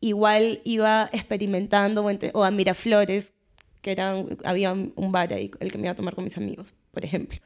igual 0.00 0.60
iba 0.64 1.08
experimentando, 1.12 2.04
o 2.32 2.44
a 2.44 2.50
Miraflores, 2.50 3.32
que 3.80 3.92
era, 3.92 4.16
había 4.42 4.72
un 4.72 5.12
bar 5.12 5.32
ahí, 5.32 5.52
el 5.60 5.70
que 5.70 5.78
me 5.78 5.84
iba 5.84 5.92
a 5.92 5.96
tomar 5.96 6.16
con 6.16 6.24
mis 6.24 6.36
amigos, 6.36 6.74
por 6.90 7.04
ejemplo 7.04 7.38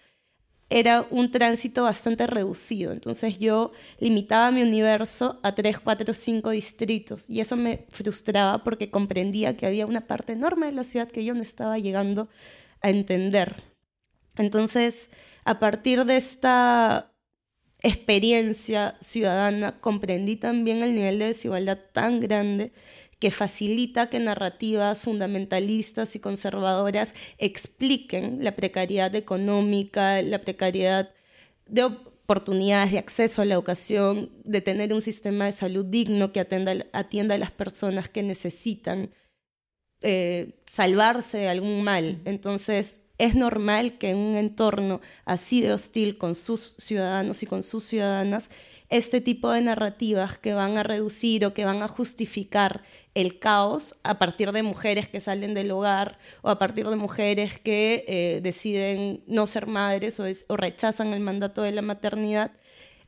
era 0.73 1.07
un 1.11 1.31
tránsito 1.31 1.83
bastante 1.83 2.26
reducido. 2.26 2.93
Entonces 2.93 3.38
yo 3.38 3.73
limitaba 4.00 4.50
mi 4.50 4.62
universo 4.62 5.38
a 5.43 5.55
3, 5.55 5.79
4, 5.79 6.14
5 6.14 6.50
distritos 6.50 7.29
y 7.29 7.41
eso 7.41 7.57
me 7.57 7.87
frustraba 7.91 8.64
porque 8.64 8.91
comprendía 8.91 9.57
que 9.57 9.67
había 9.67 9.87
una 9.87 10.07
parte 10.07 10.33
enorme 10.33 10.67
de 10.67 10.73
la 10.73 10.85
ciudad 10.85 11.09
que 11.09 11.25
yo 11.25 11.35
no 11.35 11.43
estaba 11.43 11.79
llegando 11.79 12.29
a 12.81 12.88
entender. 12.91 13.62
Entonces, 14.37 15.11
a 15.45 15.59
partir 15.59 16.05
de 16.07 16.17
esta 16.17 17.12
experiencia 17.83 18.97
ciudadana, 19.00 19.79
comprendí 19.81 20.37
también 20.37 20.83
el 20.83 20.95
nivel 20.95 21.19
de 21.19 21.26
desigualdad 21.26 21.79
tan 21.93 22.21
grande 22.21 22.73
que 23.23 23.31
facilita 23.31 24.11
que 24.11 24.19
narrativas 24.19 25.02
fundamentalistas 25.02 26.17
y 26.17 26.19
conservadoras 26.19 27.14
expliquen 27.38 28.43
la 28.43 28.57
precariedad 28.57 29.14
económica, 29.14 30.21
la 30.23 30.41
precariedad 30.41 31.14
de 31.69 31.85
oportunidades 31.85 32.91
de 32.91 32.99
acceso 32.99 33.41
a 33.41 33.45
la 33.45 33.55
educación, 33.55 34.33
de 34.43 34.61
tener 34.61 34.93
un 34.93 35.02
sistema 35.02 35.45
de 35.45 35.52
salud 35.52 35.85
digno 35.85 36.33
que 36.33 36.41
atienda 36.41 37.35
a 37.37 37.38
las 37.38 37.52
personas 37.52 38.09
que 38.09 38.25
necesitan 38.25 39.12
eh, 40.00 40.59
salvarse 40.67 41.38
de 41.38 41.49
algún 41.49 41.85
mal. 41.85 42.23
Entonces, 42.25 42.99
es 43.19 43.35
normal 43.35 43.99
que 43.99 44.11
en 44.11 44.19
un 44.19 44.37
entorno 44.37 45.00
así 45.25 45.61
de 45.61 45.73
hostil 45.73 46.19
con 46.19 46.35
sus 46.35 46.75
ciudadanos 46.78 47.42
y 47.42 47.47
con 47.47 47.62
sus 47.62 47.85
ciudadanas, 47.85 48.50
este 48.92 49.23
tipo 49.23 49.50
de 49.50 49.62
narrativas 49.62 50.37
que 50.37 50.52
van 50.52 50.76
a 50.76 50.83
reducir 50.83 51.47
o 51.47 51.54
que 51.54 51.64
van 51.64 51.83
a 51.83 51.88
justificar 51.88 52.83
el 53.14 53.38
caos 53.38 53.95
a 54.02 54.19
partir 54.19 54.52
de 54.52 54.62
mujeres 54.62 55.09
que 55.09 55.21
salen 55.21 55.54
del 55.54 55.71
hogar 55.71 56.19
o 56.42 56.50
a 56.50 56.59
partir 56.59 56.87
de 56.87 56.97
mujeres 56.97 57.59
que 57.59 58.04
eh, 58.07 58.40
deciden 58.42 59.23
no 59.26 59.47
ser 59.47 59.66
madres 59.66 60.21
o, 60.21 60.25
o 60.49 60.57
rechazan 60.59 61.14
el 61.14 61.21
mandato 61.21 61.62
de 61.62 61.73
la 61.73 61.81
maternidad, 61.81 62.52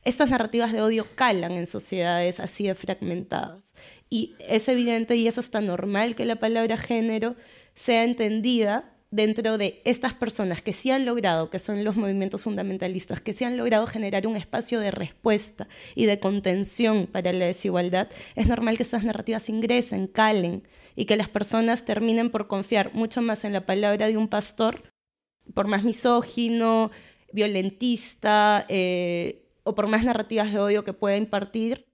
estas 0.03 0.29
narrativas 0.29 0.73
de 0.73 0.81
odio 0.81 1.05
calan 1.13 1.51
en 1.51 1.67
sociedades 1.67 2.39
así 2.39 2.65
de 2.65 2.73
fragmentadas. 2.73 3.73
Y 4.09 4.33
es 4.39 4.67
evidente 4.67 5.15
y 5.15 5.27
es 5.27 5.37
hasta 5.37 5.61
normal 5.61 6.15
que 6.15 6.25
la 6.25 6.37
palabra 6.37 6.77
género 6.77 7.35
sea 7.75 8.03
entendida 8.03 8.94
dentro 9.15 9.57
de 9.57 9.81
estas 9.85 10.13
personas 10.13 10.61
que 10.61 10.73
sí 10.73 10.91
han 10.91 11.05
logrado, 11.05 11.49
que 11.49 11.57
son 11.57 11.85
los 11.85 11.95
movimientos 11.95 12.43
fundamentalistas, 12.43 13.21
que 13.21 13.31
sí 13.31 13.45
han 13.45 13.55
logrado 13.55 13.87
generar 13.87 14.27
un 14.27 14.35
espacio 14.35 14.81
de 14.81 14.91
respuesta 14.91 15.69
y 15.95 16.05
de 16.05 16.19
contención 16.19 17.07
para 17.07 17.31
la 17.31 17.45
desigualdad, 17.45 18.09
es 18.35 18.47
normal 18.47 18.75
que 18.75 18.83
esas 18.83 19.05
narrativas 19.05 19.47
ingresen, 19.47 20.07
calen 20.07 20.67
y 20.97 21.05
que 21.05 21.15
las 21.15 21.29
personas 21.29 21.85
terminen 21.85 22.29
por 22.29 22.47
confiar 22.47 22.93
mucho 22.93 23.21
más 23.21 23.45
en 23.45 23.53
la 23.53 23.65
palabra 23.65 24.07
de 24.07 24.17
un 24.17 24.27
pastor, 24.27 24.83
por 25.53 25.67
más 25.67 25.83
misógino, 25.83 26.91
violentista 27.31 28.65
eh, 28.67 29.47
o 29.63 29.75
por 29.75 29.87
más 29.87 30.03
narrativas 30.03 30.51
de 30.51 30.59
odio 30.59 30.83
que 30.83 30.93
pueda 30.93 31.15
impartir, 31.15 31.85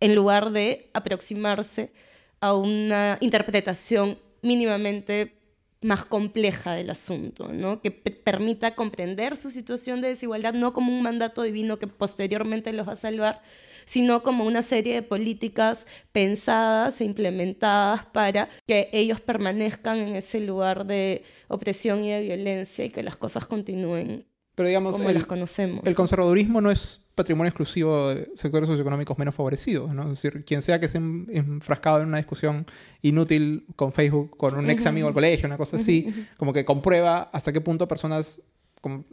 en 0.00 0.16
lugar 0.16 0.50
de 0.50 0.90
aproximarse 0.94 1.92
a 2.40 2.54
una 2.54 3.18
interpretación 3.20 4.18
mínimamente 4.42 5.36
más 5.82 6.04
compleja 6.04 6.74
del 6.74 6.90
asunto, 6.90 7.48
¿no? 7.52 7.80
que 7.80 7.90
permita 7.90 8.74
comprender 8.74 9.36
su 9.36 9.50
situación 9.50 10.00
de 10.00 10.08
desigualdad 10.08 10.54
no 10.54 10.72
como 10.72 10.92
un 10.92 11.02
mandato 11.02 11.42
divino 11.42 11.78
que 11.78 11.86
posteriormente 11.86 12.72
los 12.72 12.88
va 12.88 12.92
a 12.92 12.96
salvar, 12.96 13.42
sino 13.84 14.22
como 14.22 14.44
una 14.44 14.62
serie 14.62 14.94
de 14.94 15.02
políticas 15.02 15.86
pensadas 16.12 17.00
e 17.00 17.04
implementadas 17.04 18.06
para 18.06 18.48
que 18.66 18.88
ellos 18.92 19.20
permanezcan 19.20 19.98
en 19.98 20.16
ese 20.16 20.40
lugar 20.40 20.86
de 20.86 21.22
opresión 21.48 22.04
y 22.04 22.10
de 22.10 22.20
violencia 22.20 22.84
y 22.84 22.90
que 22.90 23.02
las 23.02 23.16
cosas 23.16 23.46
continúen 23.46 24.26
Pero 24.54 24.68
digamos, 24.68 24.96
como 24.96 25.10
las 25.10 25.26
conocemos. 25.26 25.86
El 25.86 25.94
conservadurismo 25.94 26.60
no 26.60 26.70
es 26.70 27.05
patrimonio 27.16 27.48
exclusivo 27.48 28.10
de 28.10 28.30
sectores 28.34 28.68
socioeconómicos 28.68 29.18
menos 29.18 29.34
favorecidos, 29.34 29.92
¿no? 29.92 30.04
Es 30.12 30.22
decir, 30.22 30.44
quien 30.44 30.62
sea 30.62 30.78
que 30.78 30.86
esté 30.86 30.98
enfrascado 30.98 32.00
en 32.00 32.08
una 32.08 32.18
discusión 32.18 32.66
inútil 33.02 33.66
con 33.74 33.92
Facebook, 33.92 34.36
con 34.36 34.56
un 34.56 34.70
ex 34.70 34.86
amigo 34.86 35.08
del 35.08 35.14
colegio, 35.14 35.46
una 35.46 35.56
cosa 35.56 35.78
así, 35.78 36.14
como 36.36 36.52
que 36.52 36.64
comprueba 36.64 37.30
hasta 37.32 37.52
qué 37.52 37.60
punto 37.60 37.88
personas 37.88 38.42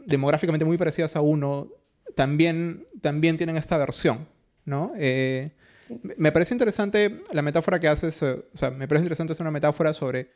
demográficamente 0.06 0.64
muy 0.64 0.78
parecidas 0.78 1.16
a 1.16 1.20
uno 1.20 1.68
también, 2.14 2.86
también 3.00 3.36
tienen 3.36 3.56
esta 3.56 3.76
versión, 3.78 4.28
¿no? 4.64 4.92
Eh, 4.96 5.50
me 6.16 6.30
parece 6.30 6.54
interesante 6.54 7.22
la 7.32 7.42
metáfora 7.42 7.80
que 7.80 7.88
haces, 7.88 8.22
eh, 8.22 8.44
o 8.52 8.56
sea, 8.56 8.70
me 8.70 8.86
parece 8.86 9.04
interesante 9.04 9.32
hacer 9.32 9.42
una 9.42 9.50
metáfora 9.50 9.92
sobre 9.92 10.30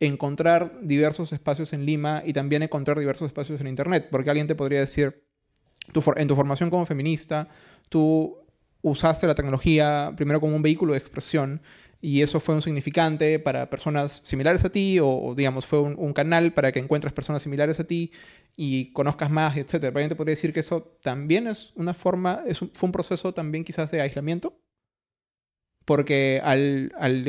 encontrar 0.00 0.78
diversos 0.82 1.32
espacios 1.32 1.72
en 1.72 1.84
Lima 1.84 2.22
y 2.24 2.32
también 2.32 2.62
encontrar 2.62 2.98
diversos 2.98 3.26
espacios 3.26 3.60
en 3.60 3.66
Internet, 3.66 4.08
porque 4.10 4.30
alguien 4.30 4.46
te 4.46 4.54
podría 4.54 4.80
decir, 4.80 5.27
en 6.16 6.28
tu 6.28 6.34
formación 6.34 6.70
como 6.70 6.86
feminista, 6.86 7.48
tú 7.88 8.36
usaste 8.82 9.26
la 9.26 9.34
tecnología 9.34 10.12
primero 10.16 10.40
como 10.40 10.54
un 10.54 10.62
vehículo 10.62 10.92
de 10.92 10.98
expresión 10.98 11.60
y 12.00 12.22
eso 12.22 12.38
fue 12.38 12.54
un 12.54 12.62
significante 12.62 13.38
para 13.40 13.68
personas 13.68 14.20
similares 14.22 14.64
a 14.64 14.70
ti 14.70 14.98
o, 15.00 15.34
digamos 15.36 15.66
fue 15.66 15.80
un, 15.80 16.12
canal 16.12 16.52
para 16.52 16.70
que 16.70 16.78
encuentres 16.78 17.12
personas 17.12 17.42
similares 17.42 17.80
a 17.80 17.84
ti 17.84 18.12
y 18.56 18.92
conozcas 18.92 19.30
más, 19.30 19.56
etc. 19.56 19.74
Realmente 19.74 20.14
podría 20.14 20.34
decir 20.34 20.52
que 20.52 20.60
eso 20.60 20.96
también 21.02 21.48
es 21.48 21.72
una 21.74 21.94
forma, 21.94 22.42
es 22.46 22.58
fue 22.58 22.70
un 22.82 22.92
proceso 22.92 23.34
también 23.34 23.64
quizás 23.64 23.90
de 23.90 24.00
aislamiento 24.00 24.56
porque 25.88 26.38
al, 26.44 26.92
al, 26.98 27.24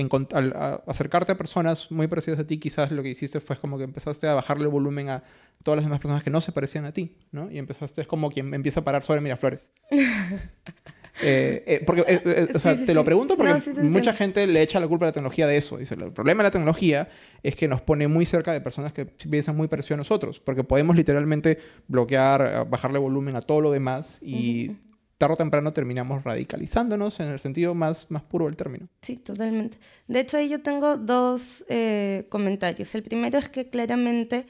acercarte 0.86 1.32
a 1.32 1.38
personas 1.38 1.90
muy 1.92 2.08
parecidas 2.08 2.42
a 2.42 2.46
ti, 2.46 2.58
quizás 2.58 2.92
lo 2.92 3.02
que 3.02 3.08
hiciste 3.08 3.40
fue 3.40 3.56
como 3.56 3.78
que 3.78 3.86
empezaste 3.86 4.28
a 4.28 4.34
bajarle 4.34 4.66
el 4.66 4.70
volumen 4.70 5.08
a 5.08 5.24
todas 5.64 5.78
las 5.78 5.86
demás 5.86 6.02
personas 6.02 6.24
que 6.24 6.30
no 6.30 6.42
se 6.42 6.52
parecían 6.52 6.84
a 6.84 6.92
ti, 6.92 7.16
¿no? 7.32 7.50
Y 7.50 7.58
empezaste, 7.58 8.02
es 8.02 8.08
como 8.08 8.30
quien 8.30 8.54
empieza 8.54 8.82
a 8.82 8.84
parar 8.84 9.02
sobre 9.04 9.22
Miraflores. 9.22 9.72
eh, 9.90 11.64
eh, 11.68 11.84
porque, 11.86 12.02
eh, 12.02 12.22
eh, 12.26 12.48
o 12.54 12.60
sea, 12.60 12.76
te 12.76 12.94
lo 12.94 13.06
pregunto 13.06 13.38
porque 13.38 13.54
mucha 13.82 14.12
gente 14.12 14.46
le 14.46 14.62
echa 14.62 14.82
la 14.82 14.90
culpa 14.90 15.06
a 15.06 15.08
la 15.08 15.14
tecnología 15.14 15.48
de 15.48 15.56
eso. 15.56 15.78
Dice, 15.78 15.96
el 15.96 16.12
problema 16.12 16.44
de 16.44 16.48
la 16.48 16.52
tecnología 16.52 17.08
es 17.42 17.56
que 17.56 17.70
nos 17.70 17.80
pone 17.80 18.10
muy 18.10 18.26
cerca 18.26 18.52
de 18.52 18.60
personas 18.60 18.92
que 18.92 19.06
piensan 19.06 19.56
muy 19.56 19.70
parecido 19.70 19.94
a 19.94 20.00
nosotros, 20.00 20.42
porque 20.42 20.66
podemos 20.66 20.98
literalmente 20.98 21.60
bloquear, 21.88 22.68
bajarle 22.70 23.00
volumen 23.00 23.38
a 23.38 23.42
todo 23.42 23.62
lo 23.62 23.72
demás 23.72 24.20
y 24.22 24.76
tarde 25.20 25.34
o 25.34 25.38
temprano 25.38 25.74
terminamos 25.74 26.24
radicalizándonos 26.24 27.20
en 27.20 27.28
el 27.28 27.40
sentido 27.40 27.76
más, 27.76 28.10
más 28.10 28.24
puro 28.24 28.46
del 28.46 28.56
término. 28.56 28.88
Sí, 29.02 29.18
totalmente. 29.18 29.78
De 30.08 30.22
hecho, 30.22 30.38
ahí 30.38 30.50
yo 30.50 30.62
tengo 30.64 30.98
dos 30.98 31.66
eh, 31.68 32.26
comentarios. 32.30 32.96
El 32.96 33.04
primero 33.04 33.38
es 33.38 33.50
que 33.50 33.70
claramente 33.70 34.48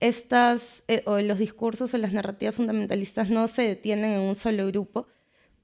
estas, 0.00 0.82
eh, 0.88 1.02
o 1.04 1.18
los 1.20 1.38
discursos 1.38 1.92
o 1.92 1.98
las 1.98 2.12
narrativas 2.12 2.54
fundamentalistas 2.54 3.28
no 3.28 3.46
se 3.48 3.62
detienen 3.62 4.12
en 4.12 4.20
un 4.20 4.34
solo 4.34 4.66
grupo, 4.66 5.06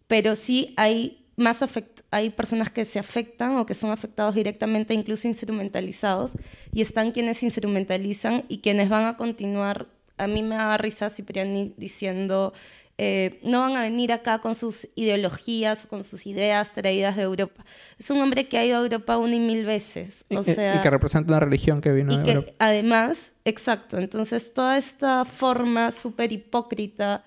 pero 0.07 0.37
sí 0.37 0.75
hay 0.77 1.27
más 1.37 1.65
hay 2.11 2.31
personas 2.31 2.71
que 2.71 2.85
se 2.85 2.99
afectan 2.99 3.57
o 3.57 3.67
que 3.67 3.75
son 3.75 3.91
afectados 3.91 4.35
directamente, 4.35 4.95
incluso 4.95 5.27
instrumentalizados, 5.27 6.33
y 6.71 6.83
están 6.83 7.11
quienes 7.11 7.43
instrumentalizan 7.43 8.45
y 8.49 8.59
quienes 8.59 8.89
van 8.89 9.07
a 9.07 9.17
continuar. 9.17 9.89
A 10.17 10.29
mí 10.29 10.43
me 10.43 10.55
da 10.55 10.77
risa 10.77 11.11
Cipriani 11.11 11.75
diciendo 11.77 12.53
eh, 12.97 13.41
no 13.43 13.61
van 13.61 13.77
a 13.77 13.83
venir 13.83 14.13
acá 14.13 14.39
con 14.39 14.55
sus 14.55 14.89
ideologías, 14.95 15.87
con 15.87 16.05
sus 16.05 16.27
ideas 16.27 16.73
traídas 16.73 17.17
de 17.17 17.23
Europa. 17.23 17.65
Es 17.99 18.11
un 18.11 18.21
hombre 18.21 18.49
que 18.49 18.57
ha 18.57 18.65
ido 18.65 18.79
a 18.79 18.83
Europa 18.83 19.19
una 19.19 19.35
y 19.35 19.41
mil 19.41 19.65
veces. 19.65 20.25
O 20.31 20.43
sea, 20.45 20.77
y 20.77 20.79
que 20.81 20.91
representa 20.91 21.33
una 21.33 21.41
religión 21.41 21.81
que 21.81 21.91
vino 21.91 22.15
y 22.15 22.23
que, 22.23 22.55
Además, 22.59 23.33
exacto. 23.45 23.99
Entonces, 23.99 24.55
toda 24.55 24.79
esta 24.79 25.25
forma 25.25 25.91
súper 25.91 26.31
hipócrita 26.31 27.25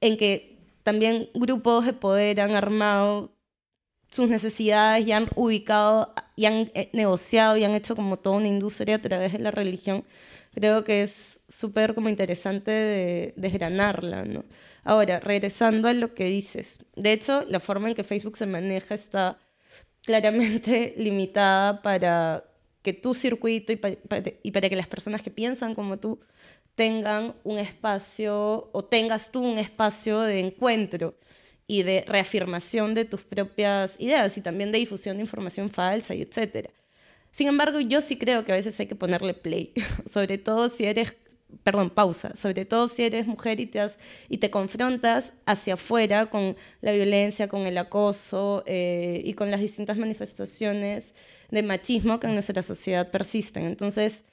en 0.00 0.16
que 0.16 0.58
también 0.82 1.28
grupos 1.34 1.84
de 1.84 1.92
poder 1.92 2.40
han 2.40 2.52
armado 2.52 3.36
sus 4.10 4.28
necesidades 4.28 5.06
y 5.06 5.12
han 5.12 5.28
ubicado 5.34 6.14
y 6.36 6.46
han 6.46 6.70
eh, 6.74 6.90
negociado 6.92 7.56
y 7.56 7.64
han 7.64 7.72
hecho 7.72 7.94
como 7.94 8.18
toda 8.18 8.36
una 8.36 8.48
industria 8.48 8.96
a 8.96 9.02
través 9.02 9.32
de 9.32 9.38
la 9.38 9.50
religión, 9.50 10.04
creo 10.54 10.84
que 10.84 11.02
es 11.02 11.39
súper 11.50 11.94
como 11.94 12.08
interesante 12.08 12.70
de 12.70 13.34
desgranarla, 13.36 14.24
¿no? 14.24 14.44
Ahora, 14.84 15.20
regresando 15.20 15.88
a 15.88 15.92
lo 15.92 16.14
que 16.14 16.24
dices, 16.24 16.78
de 16.96 17.12
hecho, 17.12 17.44
la 17.48 17.60
forma 17.60 17.88
en 17.88 17.94
que 17.94 18.04
Facebook 18.04 18.36
se 18.36 18.46
maneja 18.46 18.94
está 18.94 19.38
claramente 20.02 20.94
limitada 20.98 21.82
para 21.82 22.44
que 22.82 22.94
tu 22.94 23.14
circuito 23.14 23.72
y 23.72 23.76
para, 23.76 24.68
que 24.68 24.76
las 24.76 24.86
personas 24.86 25.22
que 25.22 25.30
piensan 25.30 25.74
como 25.74 25.98
tú 25.98 26.20
tengan 26.74 27.34
un 27.44 27.58
espacio 27.58 28.70
o 28.72 28.84
tengas 28.84 29.30
tú 29.30 29.42
un 29.44 29.58
espacio 29.58 30.20
de 30.20 30.40
encuentro 30.40 31.14
y 31.66 31.82
de 31.82 32.04
reafirmación 32.06 32.94
de 32.94 33.04
tus 33.04 33.22
propias 33.22 33.96
ideas 33.98 34.36
y 34.38 34.40
también 34.40 34.72
de 34.72 34.78
difusión 34.78 35.16
de 35.18 35.22
información 35.22 35.68
falsa 35.68 36.14
y 36.14 36.22
etcétera. 36.22 36.70
Sin 37.32 37.46
embargo, 37.46 37.80
yo 37.80 38.00
sí 38.00 38.16
creo 38.18 38.44
que 38.44 38.52
a 38.52 38.56
veces 38.56 38.78
hay 38.80 38.86
que 38.86 38.96
ponerle 38.96 39.34
play, 39.34 39.72
sobre 40.10 40.38
todo 40.38 40.68
si 40.68 40.84
eres, 40.86 41.14
perdón, 41.62 41.90
pausa, 41.90 42.34
sobre 42.36 42.64
todo 42.64 42.88
si 42.88 43.04
eres 43.04 43.26
mujer 43.26 43.60
y 43.60 43.66
te, 43.66 43.80
y 44.28 44.38
te 44.38 44.50
confrontas 44.50 45.32
hacia 45.46 45.74
afuera 45.74 46.26
con 46.26 46.56
la 46.80 46.92
violencia, 46.92 47.48
con 47.48 47.66
el 47.66 47.78
acoso 47.78 48.62
eh, 48.66 49.22
y 49.24 49.34
con 49.34 49.50
las 49.50 49.60
distintas 49.60 49.96
manifestaciones 49.96 51.14
de 51.50 51.62
machismo 51.62 52.20
que 52.20 52.26
en 52.26 52.34
nuestra 52.34 52.62
sociedad 52.62 53.10
persisten. 53.10 53.66
Entonces, 53.66 54.24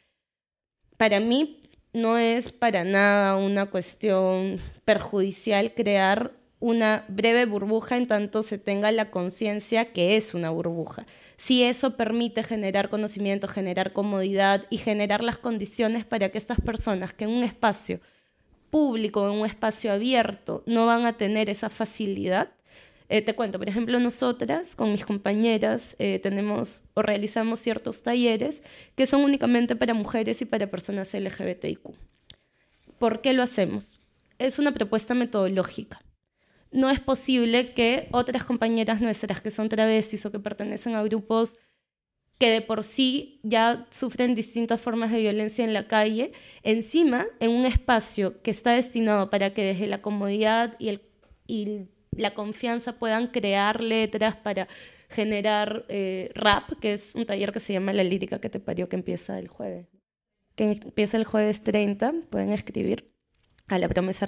para 0.98 1.20
mí 1.20 1.62
no 1.94 2.18
es 2.18 2.52
para 2.52 2.84
nada 2.84 3.36
una 3.36 3.68
cuestión 3.68 4.60
perjudicial 4.86 5.74
crear 5.74 6.34
una 6.60 7.06
breve 7.08 7.46
burbuja 7.46 7.98
en 7.98 8.08
tanto 8.08 8.42
se 8.42 8.58
tenga 8.58 8.92
la 8.92 9.12
conciencia 9.12 9.92
que 9.94 10.16
es 10.16 10.34
una 10.34 10.50
burbuja. 10.50 11.06
Si 11.38 11.64
eso 11.64 11.96
permite 11.96 12.44
generar 12.44 12.90
conocimiento, 12.90 13.48
generar 13.48 13.94
comodidad 13.94 14.66
y 14.70 14.78
generar 14.78 15.24
las 15.24 15.38
condiciones 15.38 16.04
para 16.04 16.30
que 16.30 16.38
estas 16.38 16.60
personas 16.60 17.14
que 17.14 17.26
en 17.26 17.32
un 17.32 17.44
espacio 17.44 18.02
público, 18.72 19.26
en 19.26 19.40
un 19.40 19.46
espacio 19.46 19.94
abierto, 19.94 20.64
no 20.66 20.86
van 20.88 21.06
a 21.06 21.14
tener 21.14 21.50
esa 21.50 21.70
facilidad, 21.70 22.50
eh, 23.10 23.22
te 23.22 23.36
cuento, 23.36 23.58
por 23.58 23.70
ejemplo, 23.70 24.00
nosotras 24.00 24.76
con 24.76 24.92
mis 24.92 25.06
compañeras 25.06 25.96
eh, 25.98 26.20
tenemos 26.20 26.84
o 26.94 27.02
realizamos 27.02 27.60
ciertos 27.60 28.04
talleres 28.04 28.62
que 28.96 29.06
son 29.06 29.22
únicamente 29.22 29.78
para 29.78 29.94
mujeres 29.94 30.42
y 30.42 30.46
para 30.46 30.68
personas 30.68 31.14
LGBTIQ. 31.14 31.94
¿Por 33.00 33.22
qué 33.22 33.32
lo 33.32 33.44
hacemos? 33.44 33.92
Es 34.40 34.60
una 34.60 34.74
propuesta 34.74 35.14
metodológica. 35.14 36.02
No 36.72 36.90
es 36.90 37.00
posible 37.00 37.74
que 37.74 38.08
otras 38.12 38.44
compañeras 38.44 39.02
nuestras 39.02 39.42
que 39.42 39.52
son 39.52 39.70
travestis 39.70 40.26
o 40.26 40.32
que 40.32 40.40
pertenecen 40.40 40.96
a 40.96 41.04
grupos 41.04 41.58
que 42.38 42.52
de 42.52 42.62
por 42.62 42.84
sí 42.84 43.40
ya 43.44 43.88
sufren 43.90 44.36
distintas 44.36 44.80
formas 44.80 45.12
de 45.12 45.20
violencia 45.20 45.66
en 45.66 45.74
la 45.74 45.88
calle, 45.88 46.34
encima 46.62 47.26
en 47.40 47.52
un 47.52 47.66
espacio 47.66 48.42
que 48.42 48.52
está 48.52 48.74
destinado 48.74 49.30
para 49.30 49.54
que 49.54 49.64
desde 49.64 49.88
la 49.88 50.02
comodidad 50.02 50.78
y 50.80 51.88
la 52.12 52.34
confianza 52.34 53.00
puedan 53.00 53.28
crear 53.28 53.82
letras 53.82 54.36
para 54.36 54.68
generar 55.10 55.86
eh, 55.90 56.32
rap, 56.36 56.74
que 56.80 56.94
es 56.94 57.16
un 57.16 57.26
taller 57.26 57.52
que 57.52 57.60
se 57.60 57.74
llama 57.74 57.94
La 57.94 58.04
Lírica 58.04 58.40
que 58.40 58.50
te 58.50 58.60
parió, 58.60 58.90
que 58.90 58.98
empieza 58.98 59.40
el 59.40 59.48
jueves. 59.48 59.88
Que 60.56 60.72
empieza 60.72 61.18
el 61.18 61.24
jueves 61.24 61.64
30, 61.64 62.14
pueden 62.30 62.52
escribir 62.52 63.12
a 63.68 63.80
la 63.80 63.88
promesa 63.88 64.26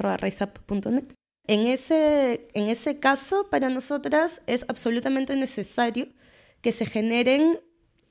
En 1.49 1.65
ese, 1.65 2.47
en 2.53 2.69
ese 2.69 2.99
caso, 2.99 3.49
para 3.49 3.69
nosotras 3.69 4.39
es 4.45 4.65
absolutamente 4.67 5.35
necesario 5.35 6.09
que 6.61 6.71
se 6.71 6.85
generen 6.85 7.59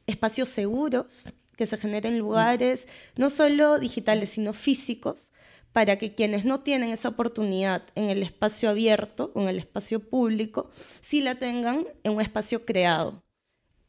espacios 0.08 0.48
seguros, 0.48 1.32
que 1.56 1.66
se 1.66 1.76
generen 1.76 2.18
lugares 2.18 2.88
no 3.14 3.30
solo 3.30 3.78
digitales, 3.78 4.30
sino 4.30 4.52
físicos, 4.52 5.30
para 5.72 5.98
que 5.98 6.16
quienes 6.16 6.44
no 6.44 6.62
tienen 6.62 6.90
esa 6.90 7.10
oportunidad 7.10 7.84
en 7.94 8.10
el 8.10 8.24
espacio 8.24 8.70
abierto 8.70 9.30
o 9.36 9.42
en 9.42 9.50
el 9.50 9.58
espacio 9.58 10.00
público, 10.00 10.72
sí 11.00 11.20
la 11.20 11.36
tengan 11.36 11.86
en 12.02 12.14
un 12.14 12.20
espacio 12.20 12.66
creado. 12.66 13.22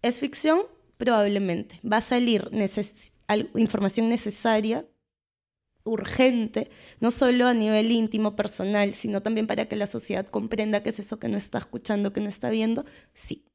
¿Es 0.04 0.20
ficción? 0.20 0.60
Probablemente. 0.98 1.80
Va 1.84 1.98
a 1.98 2.02
salir 2.02 2.52
información 3.56 4.10
necesaria, 4.10 4.86
urgente, 5.90 6.70
no 7.00 7.12
solo 7.12 7.48
a 7.48 7.54
nivel 7.54 7.92
íntimo, 7.92 8.36
personal, 8.36 8.94
sino 8.94 9.22
también 9.22 9.48
para 9.48 9.66
que 9.66 9.76
la 9.76 9.88
sociedad 9.88 10.26
comprenda 10.28 10.82
qué 10.84 10.90
es 10.90 11.00
eso 11.00 11.20
que 11.20 11.28
no 11.28 11.38
está 11.38 11.58
escuchando, 11.58 12.14
que 12.14 12.22
no 12.22 12.30
está 12.30 12.50
viendo. 12.50 12.86
Sí. 13.14 13.46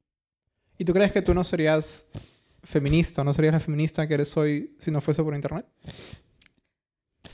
¿Y 0.77 0.85
tú 0.85 0.93
crees 0.93 1.11
que 1.11 1.21
tú 1.21 1.33
no 1.33 1.43
serías 1.43 2.09
feminista, 2.63 3.23
no 3.23 3.33
serías 3.33 3.53
la 3.53 3.59
feminista 3.59 4.07
que 4.07 4.15
eres 4.15 4.35
hoy 4.35 4.75
si 4.79 4.91
no 4.91 5.01
fuese 5.01 5.23
por 5.23 5.33
Internet? 5.35 5.65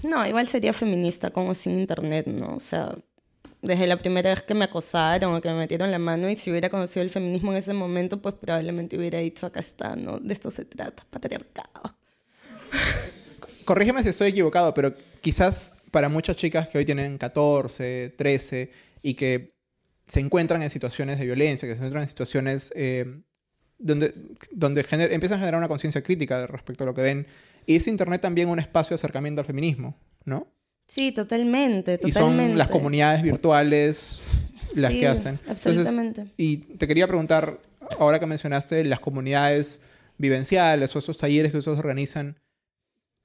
No, 0.03 0.25
igual 0.25 0.47
sería 0.47 0.73
feminista 0.73 1.29
como 1.31 1.53
sin 1.53 1.77
internet, 1.77 2.25
¿no? 2.27 2.55
O 2.55 2.59
sea, 2.59 2.95
desde 3.61 3.85
la 3.87 3.97
primera 3.97 4.31
vez 4.31 4.41
que 4.41 4.53
me 4.53 4.65
acosaron 4.65 5.35
o 5.35 5.41
que 5.41 5.49
me 5.49 5.55
metieron 5.55 5.91
la 5.91 5.99
mano 5.99 6.29
y 6.29 6.35
si 6.35 6.49
hubiera 6.49 6.69
conocido 6.69 7.03
el 7.03 7.09
feminismo 7.11 7.51
en 7.51 7.57
ese 7.57 7.73
momento, 7.73 8.21
pues 8.21 8.35
probablemente 8.35 8.97
hubiera 8.97 9.19
dicho, 9.19 9.45
acá 9.45 9.59
está, 9.59 9.95
¿no? 9.95 10.19
De 10.19 10.33
esto 10.33 10.49
se 10.49 10.65
trata, 10.65 11.05
patriarcado. 11.09 11.95
Corrígeme 13.65 14.03
si 14.03 14.09
estoy 14.09 14.29
equivocado, 14.29 14.73
pero 14.73 14.93
quizás 15.21 15.73
para 15.91 16.09
muchas 16.09 16.35
chicas 16.35 16.69
que 16.69 16.77
hoy 16.77 16.85
tienen 16.85 17.17
14, 17.17 18.13
13 18.17 18.71
y 19.01 19.13
que 19.13 19.53
se 20.07 20.19
encuentran 20.19 20.61
en 20.61 20.69
situaciones 20.69 21.19
de 21.19 21.25
violencia, 21.25 21.67
que 21.67 21.73
se 21.73 21.79
encuentran 21.79 22.03
en 22.03 22.07
situaciones 22.07 22.73
eh, 22.75 23.21
donde, 23.77 24.13
donde 24.51 24.85
empiezan 24.89 25.37
a 25.37 25.41
generar 25.41 25.57
una 25.57 25.67
conciencia 25.67 26.01
crítica 26.01 26.47
respecto 26.47 26.83
a 26.83 26.87
lo 26.87 26.93
que 26.93 27.01
ven 27.01 27.27
y 27.65 27.75
es 27.75 27.87
Internet 27.87 28.21
también 28.21 28.49
un 28.49 28.59
espacio 28.59 28.89
de 28.89 28.95
acercamiento 28.95 29.41
al 29.41 29.47
feminismo, 29.47 29.95
¿no? 30.25 30.47
Sí, 30.87 31.11
totalmente, 31.11 31.97
totalmente. 31.97 32.07
Y 32.07 32.47
son 32.47 32.57
las 32.57 32.67
comunidades 32.69 33.21
virtuales 33.21 34.21
las 34.75 34.91
que 34.91 35.07
hacen. 35.07 35.39
Absolutamente. 35.47 36.27
y 36.37 36.57
te 36.57 36.87
quería 36.87 37.07
preguntar, 37.07 37.59
ahora 37.99 38.19
que 38.19 38.25
mencionaste 38.25 38.83
las 38.85 38.99
comunidades 38.99 39.81
vivenciales 40.17 40.95
o 40.95 40.99
esos 40.99 41.17
talleres 41.17 41.51
que 41.51 41.59
ustedes 41.59 41.77
organizan, 41.77 42.37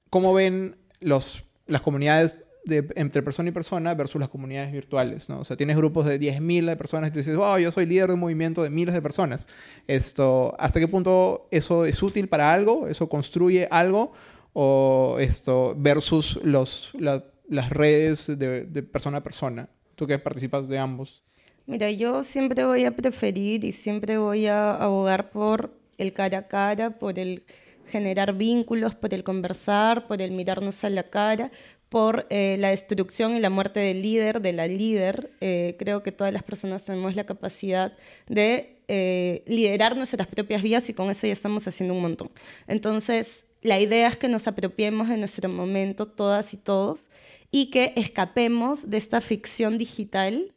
¿cómo 0.09 0.33
ven 0.33 0.75
los, 0.99 1.43
las 1.67 1.81
comunidades 1.81 2.43
de, 2.65 2.87
entre 2.95 3.23
persona 3.23 3.49
y 3.49 3.51
persona 3.51 3.93
versus 3.95 4.19
las 4.19 4.29
comunidades 4.29 4.71
virtuales, 4.71 5.29
¿no? 5.29 5.39
O 5.39 5.43
sea, 5.43 5.57
tienes 5.57 5.77
grupos 5.77 6.05
de 6.05 6.19
10.000 6.19 6.65
de 6.65 6.75
personas 6.75 7.09
y 7.09 7.13
te 7.13 7.19
dices, 7.19 7.35
wow, 7.35 7.57
yo 7.57 7.71
soy 7.71 7.85
líder 7.85 8.07
de 8.07 8.13
un 8.15 8.19
movimiento 8.19 8.61
de 8.61 8.69
miles 8.69 8.93
de 8.93 9.01
personas. 9.01 9.47
Esto, 9.87 10.55
¿Hasta 10.59 10.79
qué 10.79 10.87
punto 10.87 11.47
eso 11.51 11.85
es 11.85 12.01
útil 12.03 12.27
para 12.27 12.53
algo? 12.53 12.87
¿Eso 12.87 13.07
construye 13.09 13.67
algo? 13.71 14.11
¿O 14.53 15.17
esto 15.19 15.75
versus 15.77 16.39
los, 16.43 16.91
las 16.97 17.69
redes 17.69 18.27
de, 18.27 18.61
de 18.65 18.83
persona 18.83 19.19
a 19.19 19.23
persona? 19.23 19.69
Tú 19.95 20.05
que 20.05 20.19
participas 20.19 20.67
de 20.67 20.77
ambos. 20.77 21.23
Mira, 21.65 21.91
yo 21.91 22.23
siempre 22.23 22.63
voy 22.65 22.85
a 22.85 22.95
preferir 22.95 23.65
y 23.65 23.71
siempre 23.71 24.17
voy 24.17 24.47
a 24.47 24.75
abogar 24.75 25.31
por 25.31 25.71
el 25.97 26.13
cara 26.13 26.39
a 26.39 26.47
cara, 26.47 26.91
por 26.91 27.19
el 27.19 27.43
generar 27.87 28.33
vínculos, 28.33 28.95
por 28.95 29.13
el 29.13 29.23
conversar, 29.23 30.07
por 30.07 30.21
el 30.21 30.31
mirarnos 30.31 30.83
a 30.83 30.89
la 30.89 31.03
cara, 31.03 31.51
por 31.89 32.27
eh, 32.29 32.57
la 32.59 32.69
destrucción 32.69 33.35
y 33.35 33.39
la 33.39 33.49
muerte 33.49 33.79
del 33.79 34.01
líder, 34.01 34.41
de 34.41 34.53
la 34.53 34.67
líder. 34.67 35.31
Eh, 35.41 35.75
creo 35.79 36.03
que 36.03 36.11
todas 36.11 36.33
las 36.33 36.43
personas 36.43 36.83
tenemos 36.83 37.15
la 37.15 37.25
capacidad 37.25 37.93
de 38.27 38.81
eh, 38.87 39.43
liderar 39.47 39.95
nuestras 39.95 40.27
propias 40.27 40.61
vidas 40.61 40.89
y 40.89 40.93
con 40.93 41.09
eso 41.09 41.27
ya 41.27 41.33
estamos 41.33 41.67
haciendo 41.67 41.93
un 41.93 42.01
montón. 42.01 42.29
Entonces, 42.67 43.45
la 43.61 43.79
idea 43.79 44.07
es 44.07 44.17
que 44.17 44.27
nos 44.27 44.47
apropiemos 44.47 45.09
de 45.09 45.17
nuestro 45.17 45.49
momento, 45.49 46.05
todas 46.05 46.53
y 46.53 46.57
todos, 46.57 47.09
y 47.51 47.69
que 47.71 47.93
escapemos 47.95 48.89
de 48.89 48.97
esta 48.97 49.21
ficción 49.21 49.77
digital 49.77 50.53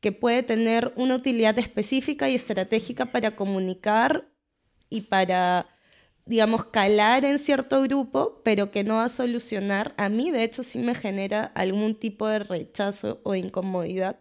que 0.00 0.12
puede 0.12 0.42
tener 0.42 0.92
una 0.96 1.14
utilidad 1.14 1.58
específica 1.58 2.28
y 2.28 2.34
estratégica 2.34 3.12
para 3.12 3.36
comunicar 3.36 4.28
y 4.90 5.02
para 5.02 5.68
digamos, 6.26 6.64
calar 6.66 7.24
en 7.24 7.38
cierto 7.38 7.82
grupo, 7.82 8.40
pero 8.44 8.70
que 8.70 8.84
no 8.84 8.96
va 8.96 9.04
a 9.06 9.08
solucionar, 9.08 9.94
a 9.96 10.08
mí 10.08 10.30
de 10.30 10.44
hecho 10.44 10.62
sí 10.62 10.78
me 10.78 10.94
genera 10.94 11.44
algún 11.44 11.94
tipo 11.96 12.28
de 12.28 12.40
rechazo 12.40 13.20
o 13.24 13.34
incomodidad 13.34 14.20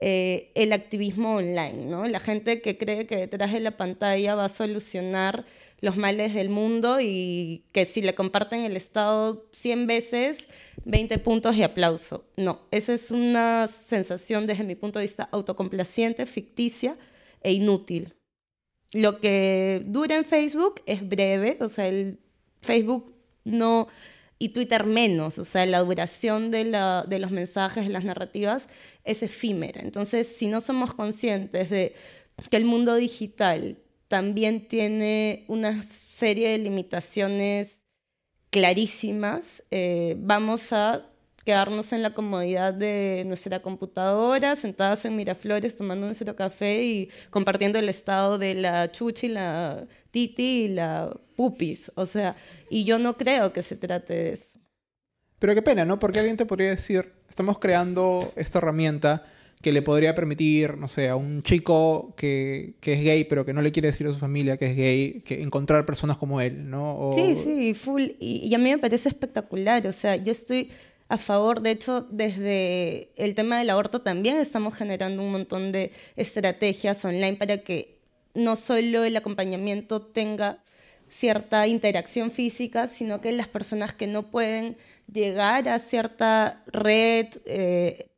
eh, 0.00 0.52
el 0.54 0.72
activismo 0.72 1.36
online, 1.36 1.86
¿no? 1.86 2.06
La 2.06 2.20
gente 2.20 2.60
que 2.62 2.78
cree 2.78 3.06
que 3.06 3.16
detrás 3.16 3.52
de 3.52 3.58
la 3.60 3.76
pantalla 3.76 4.36
va 4.36 4.44
a 4.44 4.48
solucionar 4.48 5.44
los 5.80 5.96
males 5.96 6.34
del 6.34 6.50
mundo 6.50 6.98
y 7.00 7.64
que 7.72 7.84
si 7.84 8.02
le 8.02 8.14
comparten 8.14 8.62
el 8.62 8.76
Estado 8.76 9.48
100 9.52 9.86
veces, 9.88 10.46
20 10.84 11.18
puntos 11.18 11.56
y 11.56 11.64
aplauso. 11.64 12.24
No, 12.36 12.60
esa 12.70 12.94
es 12.94 13.10
una 13.10 13.66
sensación 13.68 14.46
desde 14.46 14.64
mi 14.64 14.76
punto 14.76 15.00
de 15.00 15.04
vista 15.04 15.28
autocomplaciente, 15.32 16.26
ficticia 16.26 16.96
e 17.42 17.52
inútil 17.52 18.17
lo 18.92 19.20
que 19.20 19.82
dura 19.86 20.16
en 20.16 20.24
Facebook 20.24 20.82
es 20.86 21.06
breve, 21.06 21.58
o 21.60 21.68
sea, 21.68 21.88
el 21.88 22.18
Facebook 22.62 23.14
no, 23.44 23.88
y 24.38 24.50
Twitter 24.50 24.84
menos, 24.84 25.38
o 25.38 25.44
sea, 25.44 25.66
la 25.66 25.80
duración 25.80 26.50
de, 26.50 26.64
la, 26.64 27.04
de 27.06 27.18
los 27.18 27.30
mensajes, 27.30 27.84
de 27.84 27.92
las 27.92 28.04
narrativas, 28.04 28.68
es 29.04 29.22
efímera. 29.22 29.80
Entonces, 29.80 30.28
si 30.28 30.46
no 30.46 30.60
somos 30.60 30.94
conscientes 30.94 31.70
de 31.70 31.94
que 32.50 32.56
el 32.56 32.64
mundo 32.64 32.94
digital 32.94 33.78
también 34.06 34.68
tiene 34.68 35.44
una 35.48 35.82
serie 35.82 36.50
de 36.50 36.58
limitaciones 36.58 37.84
clarísimas, 38.50 39.62
eh, 39.70 40.16
vamos 40.18 40.72
a 40.72 41.07
quedarnos 41.48 41.94
en 41.94 42.02
la 42.02 42.12
comodidad 42.12 42.74
de 42.74 43.22
nuestra 43.24 43.62
computadora, 43.62 44.54
sentadas 44.54 45.06
en 45.06 45.16
Miraflores 45.16 45.74
tomando 45.74 46.04
nuestro 46.04 46.36
café 46.36 46.82
y 46.82 47.08
compartiendo 47.30 47.78
el 47.78 47.88
estado 47.88 48.36
de 48.36 48.52
la 48.52 48.92
chuchi, 48.92 49.28
la 49.28 49.86
titi 50.10 50.64
y 50.64 50.68
la 50.68 51.10
pupis. 51.36 51.90
O 51.94 52.04
sea, 52.04 52.36
y 52.68 52.84
yo 52.84 52.98
no 52.98 53.16
creo 53.16 53.54
que 53.54 53.62
se 53.62 53.76
trate 53.76 54.12
de 54.12 54.32
eso. 54.34 54.58
Pero 55.38 55.54
qué 55.54 55.62
pena, 55.62 55.86
¿no? 55.86 55.98
Porque 55.98 56.18
alguien 56.18 56.36
te 56.36 56.44
podría 56.44 56.68
decir, 56.68 57.14
estamos 57.30 57.58
creando 57.58 58.30
esta 58.36 58.58
herramienta 58.58 59.24
que 59.62 59.72
le 59.72 59.82
podría 59.82 60.14
permitir, 60.14 60.76
no 60.76 60.86
sé, 60.86 61.08
a 61.08 61.16
un 61.16 61.42
chico 61.42 62.14
que, 62.16 62.76
es 62.80 63.00
gay, 63.02 63.24
pero 63.24 63.44
que 63.44 63.52
no 63.52 63.62
le 63.62 63.72
quiere 63.72 63.88
decir 63.88 64.06
a 64.06 64.12
su 64.12 64.18
familia 64.18 64.56
que 64.56 64.66
es 64.66 64.76
gay, 64.76 65.22
que 65.22 65.42
encontrar 65.42 65.84
personas 65.84 66.16
como 66.16 66.40
él, 66.40 66.70
¿no? 66.70 67.10
Sí, 67.14 67.34
sí, 67.34 67.74
full. 67.74 68.02
Y, 68.20 68.54
a 68.54 68.58
mí 68.58 68.70
me 68.70 68.78
parece 68.78 69.08
espectacular. 69.08 69.86
O 69.86 69.92
sea, 69.92 70.16
yo 70.16 70.30
estoy 70.30 70.70
a 71.08 71.16
favor, 71.16 71.62
de 71.62 71.70
hecho, 71.70 72.06
desde 72.10 73.10
el 73.16 73.34
tema 73.34 73.58
del 73.58 73.70
aborto 73.70 74.02
también 74.02 74.36
estamos 74.36 74.74
generando 74.74 75.22
un 75.22 75.32
montón 75.32 75.72
de 75.72 75.92
estrategias 76.16 77.04
online 77.04 77.36
para 77.36 77.58
que 77.58 77.98
no 78.34 78.56
solo 78.56 79.04
el 79.04 79.16
acompañamiento 79.16 80.02
tenga 80.02 80.62
cierta 81.08 81.66
interacción 81.66 82.30
física, 82.30 82.88
sino 82.88 83.20
que 83.22 83.32
las 83.32 83.48
personas 83.48 83.94
que 83.94 84.06
no 84.06 84.30
pueden 84.30 84.76
llegar 85.10 85.68
a 85.68 85.78
cierta 85.78 86.62
red 86.66 87.26
eh, 87.46 88.10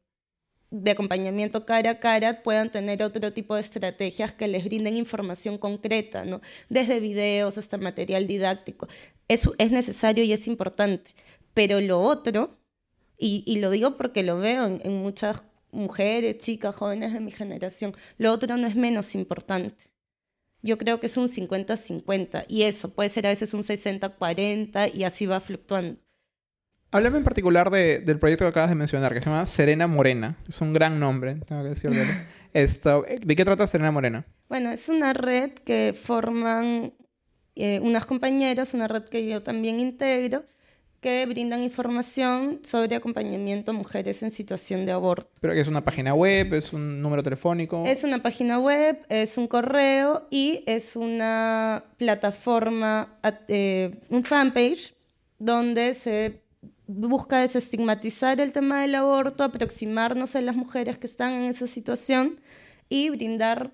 de 0.71 0.91
acompañamiento 0.91 1.67
cara 1.67 1.93
a 1.93 2.01
cara 2.01 2.43
puedan 2.43 2.71
tener 2.71 3.03
otro 3.03 3.33
tipo 3.33 3.55
de 3.55 3.61
estrategias 3.61 4.33
que 4.33 4.49
les 4.49 4.65
brinden 4.65 4.97
información 4.97 5.59
concreta, 5.59 6.25
¿no? 6.25 6.41
desde 6.69 7.01
videos 7.01 7.59
hasta 7.59 7.79
material 7.79 8.27
didáctico. 8.27 8.89
Eso 9.29 9.55
es 9.59 9.71
necesario 9.71 10.25
y 10.25 10.33
es 10.33 10.49
importante. 10.49 11.13
Pero 11.55 11.81
lo 11.81 12.01
otro, 12.01 12.60
y, 13.21 13.61
lo 13.61 13.71
digo 13.71 13.97
porque 13.97 14.23
lo 14.23 14.39
veo 14.39 14.67
en, 14.67 14.81
en 14.85 14.95
muchas 15.03 15.43
mujeres, 15.73 16.39
chicas, 16.39 16.75
jóvenes 16.75 17.13
de 17.13 17.21
mi 17.21 17.31
generación, 17.31 17.95
lo 18.19 18.33
otro 18.33 18.57
no 18.57 18.67
es 18.67 18.77
menos 18.77 19.15
importante. 19.15 19.91
Yo 20.63 20.77
creo 20.79 21.01
que 21.01 21.07
es 21.07 21.17
un 21.17 21.29
50-50 21.29 22.45
y 22.49 22.63
eso 22.65 22.91
puede 22.91 23.09
ser 23.09 23.27
a 23.27 23.31
veces 23.31 23.55
un 23.55 23.63
60-40 23.63 24.95
y 24.95 25.05
así 25.05 25.27
va 25.27 25.41
fluctuando. 25.41 25.99
Háblame 26.93 27.19
en 27.19 27.25
particular 27.25 27.71
del 27.71 28.19
proyecto 28.19 28.45
que 28.45 28.49
acabas 28.49 28.71
de 28.71 28.75
mencionar, 28.75 29.15
que 29.15 29.21
se 29.21 29.31
llama 29.31 29.47
Serena 29.47 29.87
Morena. 29.87 30.37
Es 30.49 30.61
un 30.61 30.73
gran 30.73 30.99
nombre, 30.99 31.37
tengo 31.47 31.63
que 31.63 31.69
decirlo. 31.71 32.03
Esto, 32.53 33.05
¿De 33.21 33.37
qué 33.37 33.45
trata 33.45 33.67
Serena 33.69 33.93
Morena? 33.93 34.27
Bueno, 34.49 34.73
es 34.73 34.89
una 34.89 35.13
red 35.13 35.53
que 35.53 35.95
forman 35.95 36.93
eh, 37.55 37.79
unas 37.81 38.07
compañeras, 38.07 38.75
una 38.75 38.89
red 38.89 39.05
que 39.05 39.25
yo 39.25 39.41
también 39.41 39.79
integro, 39.79 40.45
que 41.01 41.25
brindan 41.27 41.63
información 41.63 42.61
sobre 42.65 42.95
acompañamiento 42.95 43.71
a 43.71 43.75
mujeres 43.75 44.23
en 44.23 44.31
situación 44.31 44.85
de 44.85 44.93
aborto. 44.93 45.31
¿Pero 45.41 45.55
que 45.55 45.61
es 45.61 45.69
una 45.69 45.83
página 45.83 46.15
web? 46.15 46.53
¿Es 46.55 46.73
un 46.73 47.01
número 47.01 47.23
telefónico? 47.23 47.85
Es 47.87 48.05
una 48.05 48.23
página 48.23 48.59
web, 48.59 48.99
es 49.09 49.39
un 49.39 49.49
correo 49.49 50.27
y 50.31 50.63
es 50.67 50.97
una 50.97 51.85
plataforma, 51.97 53.19
eh, 53.49 54.01
un 54.11 54.25
fanpage, 54.25 54.95
donde 55.39 55.95
se 55.95 56.43
busca 56.87 57.41
desestigmatizar 57.41 58.41
el 58.41 58.53
tema 58.53 58.83
del 58.83 58.95
aborto, 58.95 59.45
aproximarnos 59.45 60.37
a 60.37 60.41
las 60.41 60.57
mujeres 60.57 60.99
que 60.99 61.07
están 61.07 61.33
en 61.33 61.45
esa 61.45 61.67
situación 61.67 62.41
y 62.89 63.09
brindar 63.11 63.73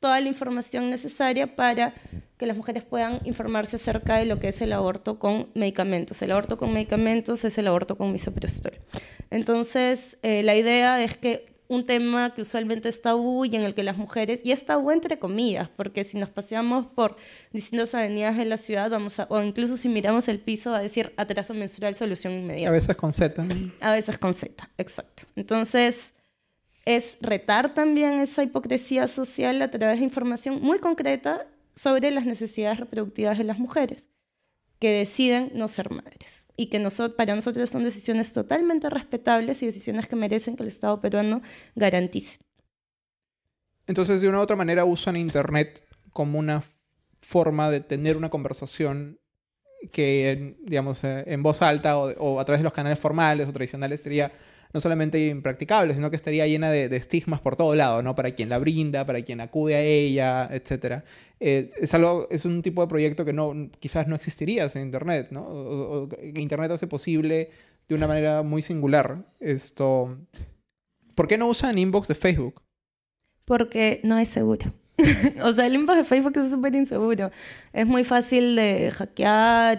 toda 0.00 0.20
la 0.20 0.28
información 0.28 0.90
necesaria 0.90 1.56
para 1.56 1.94
que 2.36 2.46
las 2.46 2.56
mujeres 2.56 2.84
puedan 2.84 3.20
informarse 3.24 3.76
acerca 3.76 4.16
de 4.16 4.26
lo 4.26 4.38
que 4.38 4.48
es 4.48 4.60
el 4.62 4.72
aborto 4.72 5.18
con 5.18 5.48
medicamentos. 5.54 6.22
El 6.22 6.30
aborto 6.30 6.56
con 6.56 6.72
medicamentos 6.72 7.44
es 7.44 7.58
el 7.58 7.66
aborto 7.66 7.96
con 7.96 8.12
misoprostol. 8.12 8.78
Entonces, 9.30 10.16
eh, 10.22 10.42
la 10.42 10.54
idea 10.54 11.02
es 11.02 11.16
que 11.16 11.58
un 11.68 11.84
tema 11.84 12.34
que 12.34 12.42
usualmente 12.42 12.88
es 12.88 13.02
tabú 13.02 13.44
y 13.44 13.54
en 13.54 13.62
el 13.62 13.74
que 13.74 13.82
las 13.82 13.96
mujeres, 13.96 14.40
y 14.44 14.52
es 14.52 14.64
tabú 14.64 14.90
entre 14.90 15.18
comillas, 15.18 15.68
porque 15.76 16.02
si 16.02 16.16
nos 16.16 16.30
paseamos 16.30 16.86
por 16.86 17.16
distintas 17.52 17.94
avenidas 17.94 18.36
de 18.38 18.46
la 18.46 18.56
ciudad, 18.56 18.90
vamos 18.90 19.20
a, 19.20 19.26
o 19.28 19.42
incluso 19.42 19.76
si 19.76 19.88
miramos 19.88 20.28
el 20.28 20.40
piso, 20.40 20.70
va 20.70 20.78
a 20.78 20.82
decir 20.82 21.12
atraso 21.16 21.52
menstrual, 21.52 21.94
solución 21.94 22.32
inmediata. 22.32 22.70
A 22.70 22.72
veces 22.72 22.96
con 22.96 23.12
Z. 23.12 23.44
A 23.80 23.92
veces 23.92 24.16
con 24.16 24.32
Z, 24.32 24.70
exacto. 24.78 25.24
Entonces, 25.36 26.14
es 26.88 27.18
retar 27.20 27.74
también 27.74 28.18
esa 28.18 28.42
hipocresía 28.42 29.08
social 29.08 29.60
a 29.60 29.70
través 29.70 29.98
de 29.98 30.04
información 30.04 30.62
muy 30.62 30.78
concreta 30.78 31.46
sobre 31.76 32.10
las 32.10 32.24
necesidades 32.24 32.80
reproductivas 32.80 33.36
de 33.36 33.44
las 33.44 33.58
mujeres 33.58 34.08
que 34.78 34.90
deciden 34.90 35.50
no 35.54 35.68
ser 35.68 35.90
madres 35.90 36.46
y 36.56 36.70
que 36.70 36.80
para 37.14 37.34
nosotros 37.34 37.68
son 37.68 37.84
decisiones 37.84 38.32
totalmente 38.32 38.88
respetables 38.88 39.62
y 39.62 39.66
decisiones 39.66 40.06
que 40.06 40.16
merecen 40.16 40.56
que 40.56 40.62
el 40.62 40.70
Estado 40.70 40.98
peruano 40.98 41.42
garantice. 41.74 42.38
Entonces, 43.86 44.22
de 44.22 44.28
una 44.30 44.38
u 44.38 44.42
otra 44.42 44.56
manera, 44.56 44.86
usan 44.86 45.18
Internet 45.18 45.84
como 46.14 46.38
una 46.38 46.62
forma 47.20 47.70
de 47.70 47.80
tener 47.80 48.16
una 48.16 48.30
conversación 48.30 49.20
que, 49.92 50.56
digamos, 50.62 51.04
eh, 51.04 51.24
en 51.26 51.42
voz 51.42 51.60
alta 51.60 51.98
o, 51.98 52.40
a 52.40 52.44
través 52.46 52.60
de 52.60 52.64
los 52.64 52.72
canales 52.72 52.98
formales 52.98 53.46
o 53.46 53.52
tradicionales 53.52 54.00
sería 54.00 54.32
no 54.72 54.80
solamente 54.80 55.28
impracticable, 55.28 55.94
sino 55.94 56.10
que 56.10 56.16
estaría 56.16 56.46
llena 56.46 56.70
de, 56.70 56.94
estigmas 56.96 57.40
por 57.40 57.56
todo 57.56 57.74
lado, 57.74 58.02
¿no? 58.02 58.14
Para 58.14 58.32
quien 58.32 58.48
la 58.48 58.58
brinda, 58.58 59.06
para 59.06 59.22
quien 59.22 59.40
acude 59.40 59.74
a 59.74 59.82
ella, 59.82 60.48
etc. 60.52 61.02
Eh, 61.40 61.70
es, 61.78 61.94
algo, 61.94 62.28
es 62.30 62.44
un 62.44 62.62
tipo 62.62 62.82
de 62.82 62.88
proyecto 62.88 63.24
que 63.24 63.32
no, 63.32 63.70
quizás 63.80 64.06
no 64.08 64.14
existiría 64.14 64.68
sin 64.68 64.82
Internet, 64.82 65.28
¿no? 65.30 65.42
O, 65.42 66.08
Internet 66.34 66.70
hace 66.72 66.86
posible 66.86 67.50
de 67.88 67.94
una 67.94 68.06
manera 68.06 68.42
muy 68.42 68.62
singular 68.62 69.24
esto. 69.40 70.18
¿Por 71.14 71.26
qué 71.26 71.38
no 71.38 71.48
usan 71.48 71.78
inbox 71.78 72.08
de 72.08 72.14
Facebook? 72.14 72.62
Porque 73.44 74.00
no 74.04 74.18
es 74.18 74.28
seguro. 74.28 74.72
o 75.42 75.52
sea, 75.52 75.66
el 75.66 75.74
inbox 75.74 75.98
de 75.98 76.04
Facebook 76.04 76.36
es 76.38 76.50
súper 76.50 76.74
inseguro. 76.74 77.30
Es 77.72 77.86
muy 77.86 78.04
fácil 78.04 78.56
de 78.56 78.90
hackear. 78.90 79.78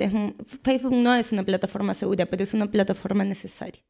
Facebook 0.64 0.94
no 0.94 1.14
es 1.16 1.32
una 1.32 1.44
plataforma 1.44 1.94
segura, 1.94 2.26
pero 2.26 2.44
es 2.44 2.54
una 2.54 2.70
plataforma 2.70 3.24
necesaria. 3.24 3.82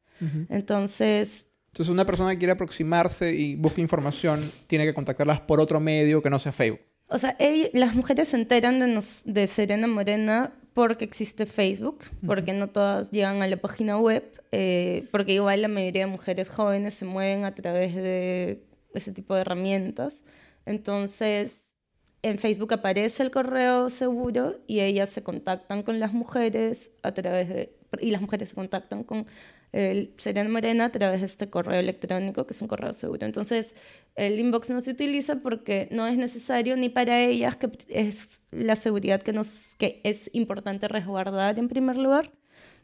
Entonces... 0.49 1.45
Entonces 1.67 1.93
una 1.93 2.05
persona 2.05 2.31
que 2.31 2.39
quiere 2.39 2.53
aproximarse 2.53 3.33
y 3.33 3.55
busca 3.55 3.79
información 3.79 4.41
tiene 4.65 4.85
que 4.85 4.93
contactarlas 4.93 5.39
por 5.41 5.59
otro 5.59 5.79
medio 5.79 6.21
que 6.21 6.29
no 6.29 6.39
sea 6.39 6.51
Facebook. 6.51 6.81
O 7.07 7.17
sea, 7.17 7.37
las 7.73 7.95
mujeres 7.95 8.29
se 8.29 8.37
enteran 8.37 8.79
de, 8.79 9.03
de, 9.25 9.47
Serena 9.47 9.87
Morena 9.87 10.53
porque 10.73 11.05
existe 11.05 11.45
Facebook, 11.45 12.05
porque 12.25 12.53
no 12.53 12.69
todas 12.69 13.11
llegan 13.11 13.41
a 13.41 13.47
la 13.47 13.57
página 13.57 13.97
web, 13.99 14.23
eh, 14.51 15.07
porque 15.11 15.33
igual 15.33 15.61
la 15.61 15.67
mayoría 15.67 16.05
de 16.05 16.11
mujeres 16.11 16.49
jóvenes 16.49 16.95
se 16.95 17.05
mueven 17.05 17.45
a 17.45 17.53
través 17.53 17.95
de 17.95 18.63
ese 18.93 19.11
tipo 19.11 19.35
de 19.35 19.41
herramientas. 19.41 20.13
Entonces, 20.65 21.69
en 22.21 22.37
Facebook 22.37 22.73
aparece 22.73 23.23
el 23.23 23.31
correo 23.31 23.89
seguro 23.89 24.59
y 24.67 24.81
ellas 24.81 25.09
se 25.09 25.23
contactan 25.23 25.83
con 25.83 25.99
las 25.99 26.13
mujeres 26.13 26.91
a 27.03 27.13
través 27.13 27.49
de... 27.49 27.75
y 27.99 28.11
las 28.11 28.21
mujeres 28.21 28.49
se 28.49 28.55
contactan 28.55 29.03
con 29.03 29.25
el 29.71 30.13
Serena 30.17 30.49
Morena 30.49 30.85
a 30.85 30.91
través 30.91 31.21
de 31.21 31.27
este 31.27 31.49
correo 31.49 31.79
electrónico, 31.79 32.45
que 32.45 32.53
es 32.53 32.61
un 32.61 32.67
correo 32.67 32.93
seguro. 32.93 33.25
Entonces, 33.25 33.75
el 34.15 34.39
inbox 34.39 34.69
no 34.69 34.81
se 34.81 34.91
utiliza 34.91 35.37
porque 35.37 35.87
no 35.91 36.07
es 36.07 36.17
necesario 36.17 36.75
ni 36.75 36.89
para 36.89 37.21
ellas, 37.21 37.55
que 37.55 37.69
es 37.89 38.41
la 38.51 38.75
seguridad 38.75 39.21
que, 39.21 39.31
nos, 39.31 39.75
que 39.77 40.01
es 40.03 40.29
importante 40.33 40.87
resguardar 40.87 41.59
en 41.59 41.67
primer 41.67 41.97
lugar, 41.97 42.31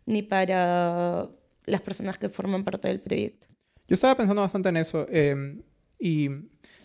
ni 0.05 0.21
para 0.21 1.29
las 1.65 1.81
personas 1.81 2.17
que 2.17 2.29
forman 2.29 2.63
parte 2.63 2.87
del 2.87 3.01
proyecto. 3.01 3.47
Yo 3.87 3.95
estaba 3.95 4.15
pensando 4.15 4.41
bastante 4.41 4.69
en 4.69 4.77
eso 4.77 5.07
em, 5.09 5.61
y 5.99 6.29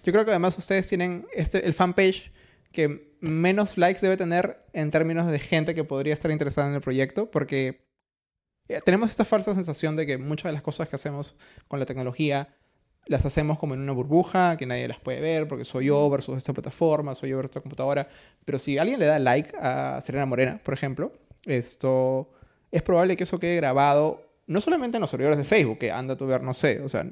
yo 0.02 0.12
creo 0.12 0.24
que 0.24 0.30
además 0.30 0.56
ustedes 0.58 0.86
tienen 0.88 1.26
este, 1.34 1.66
el 1.66 1.74
fanpage 1.74 2.32
que 2.72 3.16
menos 3.20 3.76
likes 3.76 4.00
debe 4.00 4.16
tener 4.16 4.64
en 4.72 4.90
términos 4.90 5.26
de 5.26 5.38
gente 5.38 5.74
que 5.74 5.84
podría 5.84 6.14
estar 6.14 6.30
interesada 6.30 6.68
en 6.68 6.74
el 6.74 6.80
proyecto, 6.80 7.30
porque 7.30 7.86
eh, 8.68 8.80
tenemos 8.84 9.10
esta 9.10 9.24
falsa 9.24 9.54
sensación 9.54 9.96
de 9.96 10.06
que 10.06 10.18
muchas 10.18 10.44
de 10.44 10.52
las 10.52 10.62
cosas 10.62 10.88
que 10.88 10.96
hacemos 10.96 11.36
con 11.68 11.80
la 11.80 11.86
tecnología 11.86 12.48
las 13.06 13.26
hacemos 13.26 13.58
como 13.58 13.74
en 13.74 13.80
una 13.80 13.92
burbuja, 13.92 14.56
que 14.56 14.66
nadie 14.66 14.86
las 14.86 15.00
puede 15.00 15.20
ver, 15.20 15.48
porque 15.48 15.64
soy 15.64 15.86
yo 15.86 16.08
versus 16.08 16.36
esta 16.36 16.52
plataforma, 16.52 17.14
soy 17.14 17.30
yo 17.30 17.36
versus 17.36 17.50
esta 17.50 17.60
computadora. 17.60 18.08
Pero 18.44 18.58
si 18.58 18.78
alguien 18.78 19.00
le 19.00 19.06
da 19.06 19.18
like 19.18 19.52
a 19.60 20.00
Serena 20.00 20.26
Morena, 20.26 20.60
por 20.62 20.74
ejemplo, 20.74 21.12
esto 21.44 22.30
es 22.70 22.82
probable 22.82 23.16
que 23.16 23.24
eso 23.24 23.40
quede 23.40 23.56
grabado 23.56 24.30
no 24.46 24.60
solamente 24.60 24.96
en 24.96 25.00
los 25.00 25.10
servidores 25.10 25.38
de 25.38 25.44
Facebook, 25.44 25.78
que 25.78 25.92
anda 25.92 26.16
a 26.20 26.24
ver, 26.24 26.42
no 26.42 26.54
sé, 26.54 26.80
o 26.80 26.88
sea, 26.88 27.06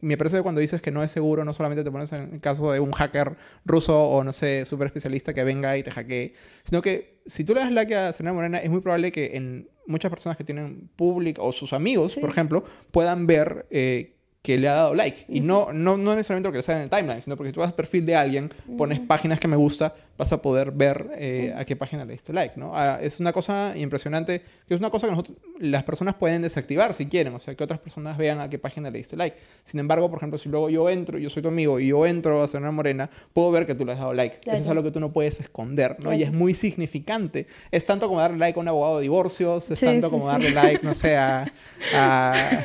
me 0.00 0.16
parece 0.16 0.36
que 0.36 0.42
cuando 0.42 0.60
dices 0.60 0.82
que 0.82 0.90
no 0.90 1.02
es 1.02 1.10
seguro, 1.10 1.44
no 1.44 1.52
solamente 1.52 1.84
te 1.84 1.90
pones 1.90 2.12
en 2.12 2.34
el 2.34 2.40
caso 2.40 2.72
de 2.72 2.80
un 2.80 2.92
hacker 2.92 3.36
ruso 3.64 4.02
o 4.02 4.24
no 4.24 4.32
sé, 4.32 4.64
súper 4.66 4.86
especialista 4.86 5.34
que 5.34 5.44
venga 5.44 5.76
y 5.76 5.82
te 5.82 5.90
hackee, 5.90 6.34
sino 6.64 6.82
que 6.82 7.20
si 7.26 7.44
tú 7.44 7.54
le 7.54 7.60
das 7.60 7.72
like 7.72 7.94
a 7.94 8.12
Serena 8.12 8.32
Morena, 8.32 8.58
es 8.58 8.70
muy 8.70 8.80
probable 8.80 9.12
que 9.12 9.36
en 9.36 9.68
muchas 9.86 10.10
personas 10.10 10.36
que 10.36 10.44
tienen 10.44 10.88
público 10.96 11.44
o 11.44 11.52
sus 11.52 11.72
amigos, 11.72 12.16
por 12.16 12.30
ejemplo, 12.30 12.64
puedan 12.90 13.26
ver 13.26 13.66
eh, 13.70 14.15
que 14.46 14.56
le 14.58 14.68
ha 14.68 14.74
dado 14.74 14.94
like. 14.94 15.24
Y 15.28 15.40
no, 15.40 15.72
no, 15.72 15.96
no 15.96 16.14
necesariamente 16.14 16.46
porque 16.46 16.58
le 16.58 16.62
sale 16.62 16.78
en 16.78 16.84
el 16.84 16.90
timeline, 16.90 17.20
sino 17.20 17.36
porque 17.36 17.52
tú 17.52 17.58
vas 17.58 17.70
al 17.70 17.74
perfil 17.74 18.06
de 18.06 18.14
alguien, 18.14 18.48
pones 18.78 19.00
páginas 19.00 19.40
que 19.40 19.48
me 19.48 19.56
gusta, 19.56 19.92
vas 20.16 20.32
a 20.32 20.40
poder 20.40 20.70
ver 20.70 21.10
eh, 21.18 21.52
a 21.56 21.64
qué 21.64 21.74
página 21.74 22.04
le 22.04 22.12
diste 22.12 22.32
like, 22.32 22.54
¿no? 22.56 22.70
Ah, 22.72 23.00
es 23.02 23.18
una 23.18 23.32
cosa 23.32 23.76
impresionante, 23.76 24.42
que 24.68 24.74
es 24.74 24.78
una 24.78 24.90
cosa 24.90 25.08
que 25.08 25.10
nosotros, 25.10 25.36
las 25.58 25.82
personas 25.82 26.14
pueden 26.14 26.42
desactivar 26.42 26.94
si 26.94 27.06
quieren, 27.06 27.34
o 27.34 27.40
sea, 27.40 27.56
que 27.56 27.64
otras 27.64 27.80
personas 27.80 28.16
vean 28.18 28.38
a 28.38 28.48
qué 28.48 28.56
página 28.60 28.88
le 28.88 28.98
diste 28.98 29.16
like. 29.16 29.36
Sin 29.64 29.80
embargo, 29.80 30.08
por 30.08 30.20
ejemplo, 30.20 30.38
si 30.38 30.48
luego 30.48 30.70
yo 30.70 30.88
entro, 30.88 31.18
yo 31.18 31.28
soy 31.28 31.42
tu 31.42 31.48
amigo 31.48 31.80
y 31.80 31.88
yo 31.88 32.06
entro 32.06 32.40
a 32.40 32.58
una 32.58 32.70
Morena, 32.70 33.10
puedo 33.32 33.50
ver 33.50 33.66
que 33.66 33.74
tú 33.74 33.84
le 33.84 33.94
has 33.94 33.98
dado 33.98 34.14
like. 34.14 34.38
Eso 34.46 34.56
es 34.56 34.68
algo 34.68 34.84
que 34.84 34.92
tú 34.92 35.00
no 35.00 35.12
puedes 35.12 35.40
esconder, 35.40 35.96
¿no? 36.04 36.14
Y 36.14 36.22
es 36.22 36.32
muy 36.32 36.54
significante. 36.54 37.48
Es 37.72 37.84
tanto 37.84 38.06
como 38.06 38.20
darle 38.20 38.38
like 38.38 38.56
a 38.56 38.62
un 38.62 38.68
abogado 38.68 38.98
de 38.98 39.02
divorcios, 39.02 39.72
es 39.72 39.80
tanto 39.80 40.08
como 40.08 40.28
darle 40.28 40.52
like, 40.52 40.86
no 40.86 40.94
sé, 40.94 41.16
a 41.16 41.50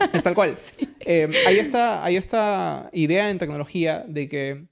es 0.12 0.22
tal 0.22 0.34
cual. 0.34 0.54
Eh, 1.00 1.28
hay, 1.46 1.58
esta, 1.58 2.04
hay 2.04 2.16
esta 2.16 2.90
idea 2.92 3.30
en 3.30 3.38
tecnología 3.38 4.04
de 4.06 4.28
que 4.28 4.66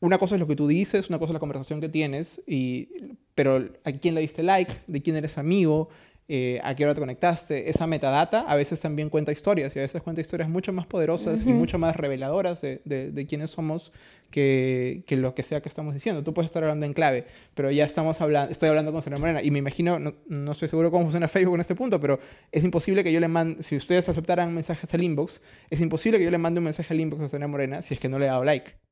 una 0.00 0.18
cosa 0.18 0.34
es 0.34 0.40
lo 0.40 0.46
que 0.46 0.56
tú 0.56 0.66
dices, 0.66 1.08
una 1.08 1.18
cosa 1.18 1.32
es 1.32 1.34
la 1.34 1.40
conversación 1.40 1.80
que 1.80 1.88
tienes, 1.88 2.42
y, 2.46 2.88
pero 3.34 3.70
a 3.84 3.92
quién 3.92 4.14
le 4.14 4.20
diste 4.20 4.42
like, 4.42 4.72
de 4.86 5.02
quién 5.02 5.16
eres 5.16 5.38
amigo, 5.38 5.88
eh, 6.26 6.58
a 6.64 6.74
qué 6.74 6.84
hora 6.84 6.94
te 6.94 7.00
conectaste. 7.00 7.68
Esa 7.68 7.86
metadata 7.86 8.40
a 8.40 8.56
veces 8.56 8.80
también 8.80 9.10
cuenta 9.10 9.30
historias 9.30 9.76
y 9.76 9.78
a 9.78 9.82
veces 9.82 10.00
cuenta 10.02 10.22
historias 10.22 10.48
mucho 10.48 10.72
más 10.72 10.86
poderosas 10.86 11.44
y 11.44 11.52
mucho 11.52 11.78
más 11.78 11.96
reveladoras 11.96 12.62
de, 12.62 12.80
de, 12.84 13.26
quiénes 13.26 13.50
somos 13.50 13.92
que, 14.30 15.02
que, 15.06 15.18
lo 15.18 15.34
que 15.34 15.42
sea 15.42 15.60
que 15.60 15.68
estamos 15.68 15.92
diciendo. 15.92 16.24
Tú 16.24 16.32
puedes 16.32 16.50
estar 16.50 16.62
hablando 16.62 16.86
en 16.86 16.94
clave, 16.94 17.26
pero 17.54 17.70
ya 17.70 17.84
estamos 17.84 18.22
hablando, 18.22 18.50
estoy 18.50 18.70
hablando 18.70 18.90
con 18.90 19.02
Serena 19.02 19.20
Morena 19.20 19.42
y 19.42 19.50
me 19.50 19.58
imagino, 19.58 19.98
no, 19.98 20.14
no, 20.26 20.52
estoy 20.52 20.68
seguro 20.68 20.90
cómo 20.90 21.04
funciona 21.04 21.28
Facebook 21.28 21.56
en 21.56 21.60
este 21.60 21.74
punto, 21.74 22.00
pero 22.00 22.18
es 22.50 22.64
imposible 22.64 23.04
que 23.04 23.12
yo 23.12 23.20
le 23.20 23.28
mande, 23.28 23.62
si 23.62 23.76
ustedes 23.76 24.08
aceptaran 24.08 24.54
mensajes 24.54 24.92
al 24.94 25.02
inbox, 25.02 25.42
es 25.68 25.80
imposible 25.80 26.18
que 26.18 26.24
yo 26.24 26.30
le 26.30 26.38
mande 26.38 26.58
un 26.58 26.64
mensaje 26.64 26.94
al 26.94 27.00
inbox 27.00 27.22
a 27.22 27.28
Serena 27.28 27.48
Morena 27.48 27.82
si 27.82 27.94
es 27.94 28.00
que 28.00 28.08
no 28.08 28.18
le 28.18 28.24
he 28.24 28.28
dado 28.28 28.44
like. 28.44 28.83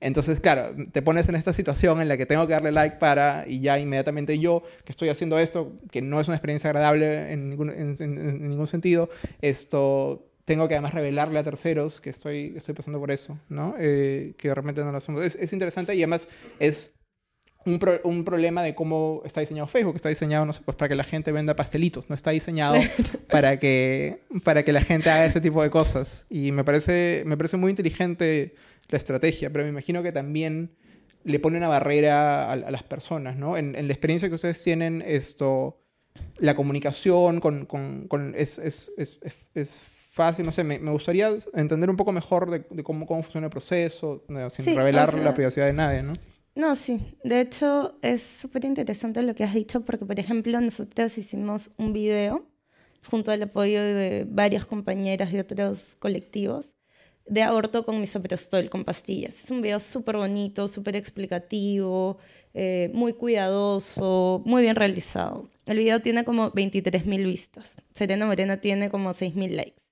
Entonces, 0.00 0.40
claro, 0.40 0.74
te 0.92 1.02
pones 1.02 1.28
en 1.28 1.36
esta 1.36 1.52
situación 1.52 2.00
en 2.00 2.08
la 2.08 2.16
que 2.16 2.26
tengo 2.26 2.46
que 2.46 2.52
darle 2.52 2.72
like 2.72 2.96
para, 2.96 3.44
y 3.46 3.60
ya 3.60 3.78
inmediatamente 3.78 4.38
yo, 4.38 4.62
que 4.84 4.92
estoy 4.92 5.08
haciendo 5.08 5.38
esto, 5.38 5.72
que 5.90 6.02
no 6.02 6.20
es 6.20 6.28
una 6.28 6.36
experiencia 6.36 6.70
agradable 6.70 7.32
en 7.32 7.50
ningún, 7.50 7.70
en, 7.70 8.48
ningún 8.48 8.66
sentido, 8.66 9.08
esto 9.40 10.26
tengo 10.44 10.68
que 10.68 10.74
además 10.74 10.92
revelarle 10.92 11.38
a 11.38 11.42
terceros 11.42 12.00
que 12.00 12.10
estoy, 12.10 12.54
estoy 12.56 12.74
pasando 12.74 12.98
por 12.98 13.10
eso, 13.10 13.38
¿no? 13.48 13.74
Eh, 13.78 14.34
que 14.36 14.52
realmente 14.52 14.82
no 14.82 14.90
lo 14.90 14.98
hacemos. 14.98 15.22
Es, 15.22 15.36
es 15.36 15.52
interesante 15.52 15.94
y 15.94 16.02
además 16.02 16.28
es 16.58 16.94
un, 17.66 17.80
un, 18.04 18.24
problema 18.24 18.62
de 18.62 18.74
cómo 18.74 19.22
está 19.24 19.40
diseñado 19.40 19.66
Facebook. 19.66 19.96
Está 19.96 20.08
diseñado, 20.08 20.44
no 20.44 20.52
sé, 20.52 20.60
pues 20.64 20.76
para 20.76 20.88
que 20.88 20.94
la 20.94 21.04
gente 21.04 21.32
venda 21.32 21.56
pastelitos. 21.56 22.08
No 22.08 22.14
está 22.14 22.30
diseñado 22.30 22.76
para 23.30 23.58
que, 23.58 24.22
para 24.44 24.64
que 24.64 24.72
la 24.72 24.82
gente 24.82 25.10
haga 25.10 25.24
ese 25.24 25.40
tipo 25.40 25.62
de 25.62 25.70
cosas. 25.70 26.26
Y 26.28 26.52
me 26.52 26.64
parece, 26.64 27.22
me 27.26 27.36
parece 27.36 27.56
muy 27.56 27.70
inteligente 27.70 28.54
la 28.88 28.98
estrategia, 28.98 29.50
pero 29.52 29.64
me 29.64 29.70
imagino 29.70 30.02
que 30.02 30.12
también 30.12 30.76
le 31.24 31.38
pone 31.38 31.56
una 31.56 31.68
barrera 31.68 32.50
a, 32.52 32.56
las 32.56 32.82
personas, 32.82 33.36
¿no? 33.36 33.56
En, 33.56 33.72
la 33.72 33.92
experiencia 33.92 34.28
que 34.28 34.34
ustedes 34.34 34.62
tienen, 34.62 35.02
esto, 35.06 35.80
la 36.38 36.54
comunicación 36.54 37.40
con, 37.40 37.66
con, 37.66 38.06
con 38.08 38.34
es, 38.36 38.58
es, 38.58 38.92
es, 38.96 39.18
es, 39.54 39.82
fácil, 40.12 40.46
no 40.46 40.52
sé, 40.52 40.62
me, 40.62 40.78
me, 40.78 40.92
gustaría 40.92 41.28
entender 41.54 41.90
un 41.90 41.96
poco 41.96 42.12
mejor 42.12 42.48
de, 42.48 42.84
cómo, 42.84 43.04
cómo 43.04 43.22
funciona 43.24 43.48
el 43.48 43.50
proceso, 43.50 44.24
sin 44.48 44.76
revelar 44.76 45.12
la 45.14 45.34
privacidad 45.34 45.66
de 45.66 45.72
nadie, 45.72 46.04
¿no? 46.04 46.12
No, 46.54 46.76
sí. 46.76 47.18
De 47.24 47.40
hecho, 47.40 47.98
es 48.00 48.22
súper 48.22 48.64
interesante 48.64 49.20
lo 49.22 49.34
que 49.34 49.42
has 49.42 49.54
dicho 49.54 49.84
porque, 49.84 50.04
por 50.04 50.20
ejemplo, 50.20 50.60
nosotros 50.60 51.18
hicimos 51.18 51.72
un 51.78 51.92
video 51.92 52.46
junto 53.10 53.32
al 53.32 53.42
apoyo 53.42 53.82
de 53.82 54.24
varias 54.28 54.66
compañeras 54.66 55.32
de 55.32 55.40
otros 55.40 55.96
colectivos 55.98 56.73
de 57.26 57.42
aborto 57.42 57.84
con 57.84 58.00
misoprostol, 58.00 58.68
con 58.70 58.84
pastillas. 58.84 59.44
Es 59.44 59.50
un 59.50 59.62
video 59.62 59.80
súper 59.80 60.16
bonito, 60.16 60.68
súper 60.68 60.96
explicativo, 60.96 62.18
eh, 62.52 62.90
muy 62.92 63.14
cuidadoso, 63.14 64.42
muy 64.44 64.62
bien 64.62 64.76
realizado. 64.76 65.48
El 65.66 65.78
video 65.78 66.00
tiene 66.00 66.24
como 66.24 66.52
23.000 66.52 67.24
vistas. 67.24 67.76
Serena 67.92 68.26
Morena 68.26 68.58
tiene 68.58 68.90
como 68.90 69.10
6.000 69.10 69.50
likes. 69.50 69.82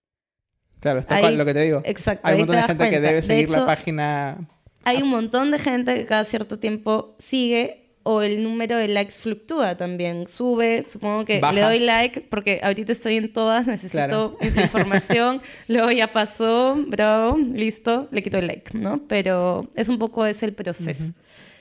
Claro, 0.80 0.98
está 1.00 1.30
lo 1.30 1.44
que 1.44 1.54
te 1.54 1.62
digo. 1.62 1.82
Exacto. 1.84 2.28
Hay 2.28 2.34
un 2.34 2.40
montón 2.40 2.56
de 2.56 2.62
gente 2.62 2.90
que 2.90 3.00
debe 3.00 3.22
seguir 3.22 3.50
la 3.50 3.64
página. 3.64 4.48
Hay 4.84 5.00
un 5.00 5.08
montón 5.08 5.50
de 5.52 5.58
gente 5.58 5.94
que 5.94 6.06
cada 6.06 6.24
cierto 6.24 6.58
tiempo 6.58 7.14
sigue 7.18 7.81
o 8.04 8.22
el 8.22 8.42
número 8.42 8.76
de 8.76 8.88
likes 8.88 9.14
fluctúa 9.14 9.76
también. 9.76 10.26
Sube, 10.28 10.82
supongo 10.82 11.24
que 11.24 11.40
le 11.40 11.60
doy 11.60 11.78
like 11.78 12.22
porque 12.22 12.60
ahorita 12.62 12.92
estoy 12.92 13.16
en 13.16 13.32
todas, 13.32 13.66
necesito 13.66 14.36
información. 14.40 15.42
Luego 15.68 15.90
ya 15.90 16.12
pasó, 16.12 16.76
bravo, 16.86 17.38
listo, 17.38 18.08
le 18.10 18.22
quito 18.22 18.38
el 18.38 18.46
like, 18.46 18.76
¿no? 18.76 19.02
Pero 19.06 19.70
es 19.74 19.88
un 19.88 19.98
poco 19.98 20.26
ese 20.26 20.46
el 20.46 20.54
proceso. 20.54 21.12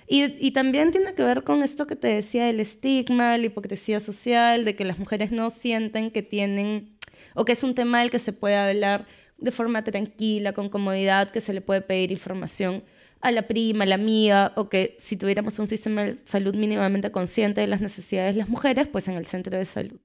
y, 0.07 0.23
y, 0.45 0.51
también 0.51 0.91
tiene 0.91 1.13
que 1.13 1.23
ver 1.23 1.43
con 1.43 1.63
esto 1.63 1.87
que 1.87 1.95
te 1.95 2.07
decía 2.07 2.49
el 2.49 2.59
estigma, 2.59 3.37
la 3.37 3.45
hipocresía 3.45 3.99
social, 3.99 4.65
de 4.65 4.75
que 4.75 4.85
las 4.85 4.99
mujeres 4.99 5.31
no 5.31 5.49
sienten 5.49 6.11
que 6.11 6.23
tienen, 6.23 6.97
o 7.33 7.45
que 7.45 7.53
es 7.53 7.63
un 7.63 7.75
tema 7.75 8.01
del 8.01 8.11
que 8.11 8.19
se 8.19 8.33
puede 8.33 8.55
hablar 8.55 9.05
de 9.37 9.51
forma 9.51 9.83
tranquila, 9.83 10.53
con 10.53 10.69
comodidad, 10.69 11.29
que 11.29 11.41
se 11.41 11.53
le 11.53 11.61
puede 11.61 11.81
pedir 11.81 12.11
información 12.11 12.83
a 13.21 13.31
la 13.31 13.47
prima, 13.47 13.83
a 13.83 13.87
la 13.87 13.95
amiga, 13.95 14.53
o 14.55 14.69
que 14.69 14.95
si 14.99 15.17
tuviéramos 15.17 15.57
un 15.59 15.67
sistema 15.67 16.03
de 16.03 16.13
salud 16.13 16.55
mínimamente 16.55 17.11
consciente 17.11 17.61
de 17.61 17.67
las 17.67 17.81
necesidades 17.81 18.35
de 18.35 18.39
las 18.39 18.49
mujeres, 18.49 18.87
pues 18.87 19.07
en 19.07 19.15
el 19.15 19.25
centro 19.25 19.57
de 19.57 19.65
salud. 19.65 19.99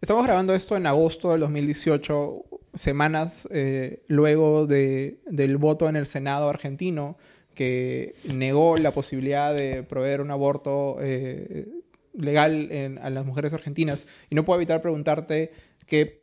Estamos 0.00 0.24
grabando 0.24 0.54
esto 0.54 0.76
en 0.76 0.86
agosto 0.86 1.32
del 1.32 1.40
2018, 1.40 2.44
semanas 2.74 3.48
eh, 3.50 4.04
luego 4.08 4.66
de, 4.66 5.20
del 5.26 5.56
voto 5.56 5.88
en 5.88 5.96
el 5.96 6.06
Senado 6.06 6.48
argentino 6.48 7.16
que 7.54 8.14
negó 8.34 8.76
la 8.76 8.90
posibilidad 8.90 9.54
de 9.54 9.82
proveer 9.82 10.20
un 10.20 10.30
aborto 10.30 10.98
eh, 11.00 11.66
legal 12.12 12.98
a 13.00 13.08
las 13.08 13.24
mujeres 13.24 13.54
argentinas. 13.54 14.06
Y 14.28 14.34
no 14.34 14.44
puedo 14.44 14.58
evitar 14.58 14.82
preguntarte 14.82 15.52
qué, 15.86 16.22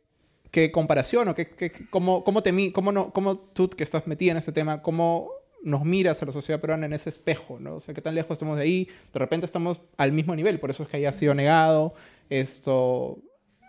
qué 0.52 0.70
comparación 0.70 1.28
o 1.28 1.34
qué, 1.34 1.48
cómo, 1.90 2.22
cómo, 2.22 2.44
te, 2.44 2.72
cómo, 2.72 2.92
no, 2.92 3.12
cómo 3.12 3.36
tú 3.38 3.68
que 3.68 3.82
estás 3.82 4.06
metida 4.06 4.30
en 4.30 4.36
ese 4.38 4.52
tema, 4.52 4.80
cómo 4.80 5.32
nos 5.64 5.84
miras 5.84 6.22
a 6.22 6.26
la 6.26 6.32
sociedad 6.32 6.60
peruana 6.60 6.86
en 6.86 6.92
ese 6.92 7.10
espejo, 7.10 7.58
¿no? 7.58 7.76
O 7.76 7.80
sea, 7.80 7.94
qué 7.94 8.00
tan 8.00 8.14
lejos 8.14 8.32
estamos 8.32 8.56
de 8.56 8.62
ahí, 8.62 8.88
de 9.12 9.18
repente 9.18 9.46
estamos 9.46 9.80
al 9.96 10.12
mismo 10.12 10.36
nivel, 10.36 10.60
por 10.60 10.70
eso 10.70 10.82
es 10.82 10.88
que 10.88 10.98
haya 10.98 11.12
sido 11.12 11.34
negado. 11.34 11.94
Esto, 12.28 13.18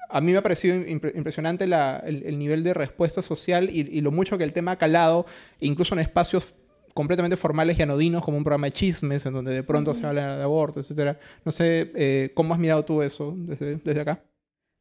a 0.10 0.22
mí 0.22 0.32
me 0.32 0.38
ha 0.38 0.44
parecido 0.44 0.76
impresionante 0.76 1.66
el, 1.66 2.38
nivel 2.38 2.64
de 2.64 2.74
respuesta 2.74 3.22
social 3.22 3.70
y, 3.72 4.02
lo 4.02 4.12
mucho 4.12 4.38
que 4.38 4.44
el 4.44 4.54
tema 4.54 4.72
ha 4.72 4.78
calado, 4.78 5.26
incluso 5.60 5.96
en 5.96 6.02
espacios 6.02 6.54
completamente 6.94 7.38
formales 7.38 7.78
y 7.80 7.82
anodinos, 7.82 8.24
como 8.24 8.38
un 8.38 8.44
programa 8.44 8.68
de 8.68 8.72
chismes, 8.72 9.26
en 9.26 9.34
donde 9.34 9.54
de 9.54 9.64
pronto 9.64 9.94
se 9.94 10.06
habla 10.06 10.38
de 10.38 10.44
aborto, 10.44 10.80
etc. 10.80 11.18
No 11.44 11.52
sé, 11.52 11.92
eh, 11.96 12.32
¿cómo 12.34 12.54
has 12.54 12.60
mirado 12.60 12.86
tú 12.86 13.02
eso 13.02 13.34
desde, 13.36 13.78
desde 13.78 14.02
acá? 14.02 14.24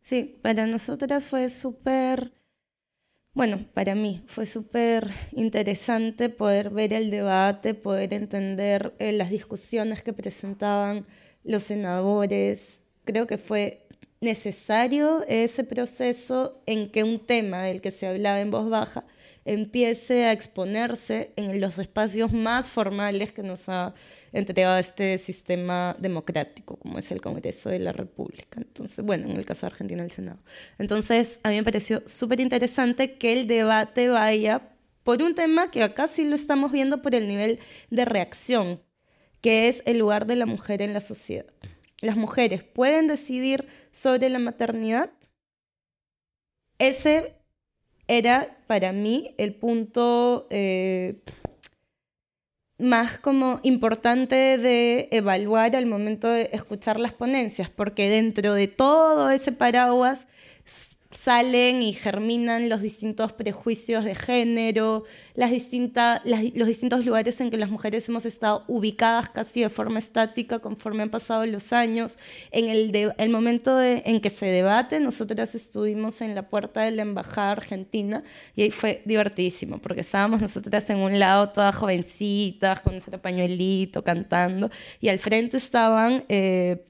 Sí, 0.02 0.38
para 0.42 0.66
nosotras 0.66 1.24
fue 1.24 1.48
súper 1.48 2.32
bueno, 3.34 3.58
para 3.74 3.94
mí 3.96 4.22
fue 4.26 4.46
súper 4.46 5.10
interesante 5.32 6.28
poder 6.28 6.70
ver 6.70 6.92
el 6.92 7.10
debate, 7.10 7.74
poder 7.74 8.14
entender 8.14 8.94
eh, 9.00 9.12
las 9.12 9.30
discusiones 9.30 10.02
que 10.02 10.12
presentaban 10.12 11.04
los 11.42 11.64
senadores. 11.64 12.80
Creo 13.04 13.26
que 13.26 13.38
fue 13.38 13.86
necesario 14.20 15.24
ese 15.28 15.64
proceso 15.64 16.62
en 16.66 16.90
que 16.90 17.02
un 17.04 17.18
tema 17.18 17.62
del 17.64 17.80
que 17.80 17.90
se 17.90 18.06
hablaba 18.06 18.40
en 18.40 18.50
voz 18.52 18.70
baja 18.70 19.04
empiece 19.44 20.24
a 20.24 20.32
exponerse 20.32 21.32
en 21.36 21.60
los 21.60 21.78
espacios 21.78 22.32
más 22.32 22.70
formales 22.70 23.32
que 23.32 23.42
nos 23.42 23.68
ha 23.68 23.94
entregado 24.32 24.78
este 24.78 25.18
sistema 25.18 25.94
democrático, 25.98 26.76
como 26.76 26.98
es 26.98 27.10
el 27.10 27.20
Congreso 27.20 27.70
de 27.70 27.78
la 27.78 27.92
República. 27.92 28.60
Entonces, 28.60 29.04
bueno, 29.04 29.28
en 29.30 29.36
el 29.36 29.44
caso 29.44 29.66
de 29.66 29.72
Argentina, 29.72 30.02
el 30.02 30.10
Senado. 30.10 30.40
Entonces, 30.78 31.40
a 31.42 31.50
mí 31.50 31.56
me 31.56 31.62
pareció 31.62 32.02
súper 32.06 32.40
interesante 32.40 33.16
que 33.16 33.32
el 33.32 33.46
debate 33.46 34.08
vaya 34.08 34.70
por 35.04 35.22
un 35.22 35.34
tema 35.34 35.70
que 35.70 35.82
acá 35.82 36.08
sí 36.08 36.24
lo 36.24 36.34
estamos 36.34 36.72
viendo 36.72 37.02
por 37.02 37.14
el 37.14 37.28
nivel 37.28 37.60
de 37.90 38.04
reacción, 38.04 38.82
que 39.40 39.68
es 39.68 39.82
el 39.86 39.98
lugar 39.98 40.26
de 40.26 40.36
la 40.36 40.46
mujer 40.46 40.82
en 40.82 40.94
la 40.94 41.00
sociedad. 41.00 41.46
Las 42.00 42.16
mujeres 42.16 42.62
pueden 42.62 43.06
decidir 43.06 43.68
sobre 43.92 44.28
la 44.30 44.38
maternidad. 44.38 45.10
Ese 46.78 47.36
era 48.08 48.56
para 48.66 48.92
mí 48.92 49.34
el 49.38 49.54
punto 49.54 50.46
eh, 50.50 51.22
más 52.78 53.18
como 53.18 53.60
importante 53.62 54.58
de 54.58 55.08
evaluar 55.12 55.76
al 55.76 55.86
momento 55.86 56.28
de 56.28 56.50
escuchar 56.52 56.98
las 56.98 57.12
ponencias, 57.12 57.70
porque 57.70 58.08
dentro 58.08 58.54
de 58.54 58.68
todo 58.68 59.30
ese 59.30 59.52
paraguas 59.52 60.26
salen 61.24 61.80
y 61.80 61.94
germinan 61.94 62.68
los 62.68 62.82
distintos 62.82 63.32
prejuicios 63.32 64.04
de 64.04 64.14
género, 64.14 65.04
las 65.34 65.50
distintas, 65.50 66.20
los 66.24 66.68
distintos 66.68 67.06
lugares 67.06 67.40
en 67.40 67.50
que 67.50 67.56
las 67.56 67.70
mujeres 67.70 68.06
hemos 68.10 68.26
estado 68.26 68.62
ubicadas 68.68 69.30
casi 69.30 69.62
de 69.62 69.70
forma 69.70 69.98
estática 70.00 70.58
conforme 70.58 71.02
han 71.02 71.08
pasado 71.08 71.46
los 71.46 71.72
años. 71.72 72.18
En 72.50 72.68
el, 72.68 73.14
el 73.16 73.30
momento 73.30 73.80
en 73.82 74.20
que 74.20 74.28
se 74.28 74.44
debate, 74.44 75.00
nosotras 75.00 75.54
estuvimos 75.54 76.20
en 76.20 76.34
la 76.34 76.42
puerta 76.42 76.82
de 76.82 76.90
la 76.90 77.02
Embajada 77.02 77.52
Argentina 77.52 78.22
y 78.54 78.62
ahí 78.62 78.70
fue 78.70 79.00
divertidísimo, 79.06 79.78
porque 79.78 80.02
estábamos 80.02 80.42
nosotras 80.42 80.90
en 80.90 80.98
un 80.98 81.18
lado 81.18 81.48
todas 81.48 81.74
jovencitas, 81.74 82.80
con 82.80 82.92
nuestro 82.92 83.18
pañuelito, 83.18 84.04
cantando, 84.04 84.70
y 85.00 85.08
al 85.08 85.18
frente 85.18 85.56
estaban... 85.56 86.24
Eh, 86.28 86.84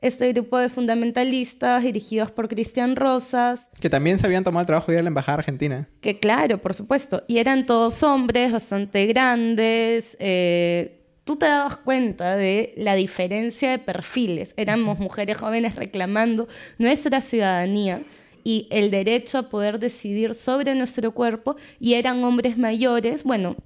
este 0.00 0.32
grupo 0.32 0.58
de 0.58 0.68
fundamentalistas 0.68 1.82
dirigidos 1.82 2.30
por 2.30 2.48
Cristian 2.48 2.96
Rosas. 2.96 3.68
Que 3.80 3.90
también 3.90 4.18
se 4.18 4.26
habían 4.26 4.44
tomado 4.44 4.60
el 4.62 4.66
trabajo 4.66 4.92
de 4.92 4.96
ir 4.96 5.00
a 5.00 5.02
la 5.02 5.08
Embajada 5.08 5.38
Argentina. 5.38 5.88
Que 6.00 6.18
claro, 6.18 6.58
por 6.58 6.74
supuesto. 6.74 7.24
Y 7.26 7.38
eran 7.38 7.66
todos 7.66 8.02
hombres 8.02 8.52
bastante 8.52 9.06
grandes. 9.06 10.16
Eh, 10.20 11.02
tú 11.24 11.36
te 11.36 11.46
dabas 11.46 11.78
cuenta 11.78 12.36
de 12.36 12.74
la 12.76 12.94
diferencia 12.94 13.70
de 13.70 13.78
perfiles. 13.78 14.54
Éramos 14.56 14.98
mujeres 14.98 15.38
jóvenes 15.38 15.74
reclamando 15.74 16.46
nuestra 16.78 17.20
ciudadanía 17.20 18.02
y 18.44 18.68
el 18.70 18.92
derecho 18.92 19.38
a 19.38 19.48
poder 19.48 19.80
decidir 19.80 20.34
sobre 20.34 20.74
nuestro 20.76 21.10
cuerpo 21.10 21.56
y 21.80 21.94
eran 21.94 22.22
hombres 22.22 22.56
mayores, 22.56 23.24
bueno, 23.24 23.56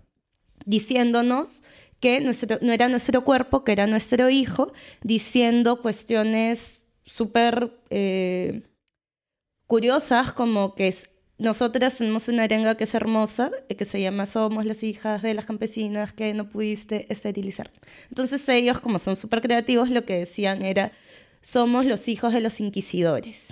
diciéndonos 0.64 1.62
que 2.00 2.20
no 2.20 2.72
era 2.72 2.88
nuestro 2.88 3.22
cuerpo, 3.24 3.62
que 3.62 3.72
era 3.72 3.86
nuestro 3.86 4.30
hijo, 4.30 4.72
diciendo 5.02 5.80
cuestiones 5.82 6.80
súper 7.04 7.78
eh, 7.90 8.62
curiosas 9.66 10.32
como 10.32 10.74
que 10.74 10.94
nosotras 11.38 11.96
tenemos 11.96 12.28
una 12.28 12.44
arenga 12.44 12.76
que 12.76 12.84
es 12.84 12.94
hermosa, 12.94 13.50
eh, 13.68 13.76
que 13.76 13.84
se 13.84 14.00
llama 14.00 14.26
Somos 14.26 14.66
las 14.66 14.82
hijas 14.82 15.22
de 15.22 15.34
las 15.34 15.46
campesinas 15.46 16.12
que 16.12 16.34
no 16.34 16.48
pudiste 16.48 17.06
esterilizar. 17.10 17.70
Entonces 18.08 18.46
ellos, 18.48 18.80
como 18.80 18.98
son 18.98 19.16
súper 19.16 19.40
creativos, 19.40 19.90
lo 19.90 20.04
que 20.04 20.18
decían 20.18 20.62
era, 20.62 20.92
somos 21.40 21.86
los 21.86 22.08
hijos 22.08 22.32
de 22.32 22.40
los 22.40 22.60
inquisidores. 22.60 23.48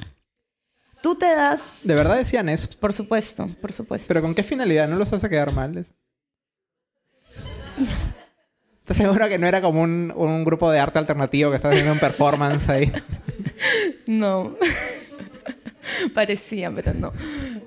Tú 1.02 1.14
te 1.14 1.26
das... 1.26 1.60
¿De 1.82 1.94
verdad 1.94 2.18
decían 2.18 2.48
eso? 2.48 2.68
Por 2.78 2.92
supuesto, 2.92 3.48
por 3.60 3.72
supuesto. 3.72 4.08
¿Pero 4.08 4.20
con 4.20 4.34
qué 4.34 4.42
finalidad? 4.42 4.88
¿No 4.88 4.96
los 4.96 5.12
hace 5.12 5.30
quedar 5.30 5.54
mal? 5.54 5.86
¿Estás 8.88 9.04
seguro 9.04 9.28
que 9.28 9.36
no 9.36 9.46
era 9.46 9.60
como 9.60 9.82
un, 9.82 10.14
un 10.16 10.46
grupo 10.46 10.70
de 10.70 10.78
arte 10.78 10.98
alternativo 10.98 11.50
que 11.50 11.56
estaba 11.56 11.74
haciendo 11.74 11.92
un 11.92 12.00
performance 12.00 12.70
ahí? 12.70 12.90
No. 14.06 14.56
Parecía, 16.14 16.70
pero 16.74 16.94
no. 16.94 17.12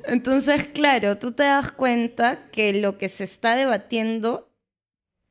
Entonces, 0.05 0.65
claro, 0.73 1.19
tú 1.19 1.31
te 1.33 1.43
das 1.43 1.71
cuenta 1.73 2.39
que 2.51 2.81
lo 2.81 2.97
que 2.97 3.07
se 3.07 3.25
está 3.25 3.55
debatiendo 3.55 4.49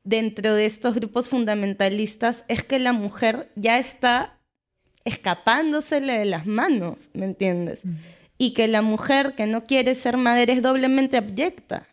dentro 0.05 0.55
de 0.55 0.65
estos 0.65 0.95
grupos 0.95 1.27
fundamentalistas 1.27 2.45
es 2.47 2.63
que 2.63 2.79
la 2.79 2.93
mujer 2.93 3.51
ya 3.57 3.77
está 3.77 4.39
escapándosele 5.03 6.19
de 6.19 6.25
las 6.25 6.45
manos, 6.45 7.09
¿me 7.13 7.25
entiendes? 7.25 7.79
Y 8.37 8.53
que 8.53 8.69
la 8.69 8.81
mujer 8.81 9.33
que 9.35 9.45
no 9.45 9.65
quiere 9.65 9.95
ser 9.95 10.15
madre 10.15 10.53
es 10.53 10.61
doblemente 10.61 11.17
abyecta. 11.17 11.85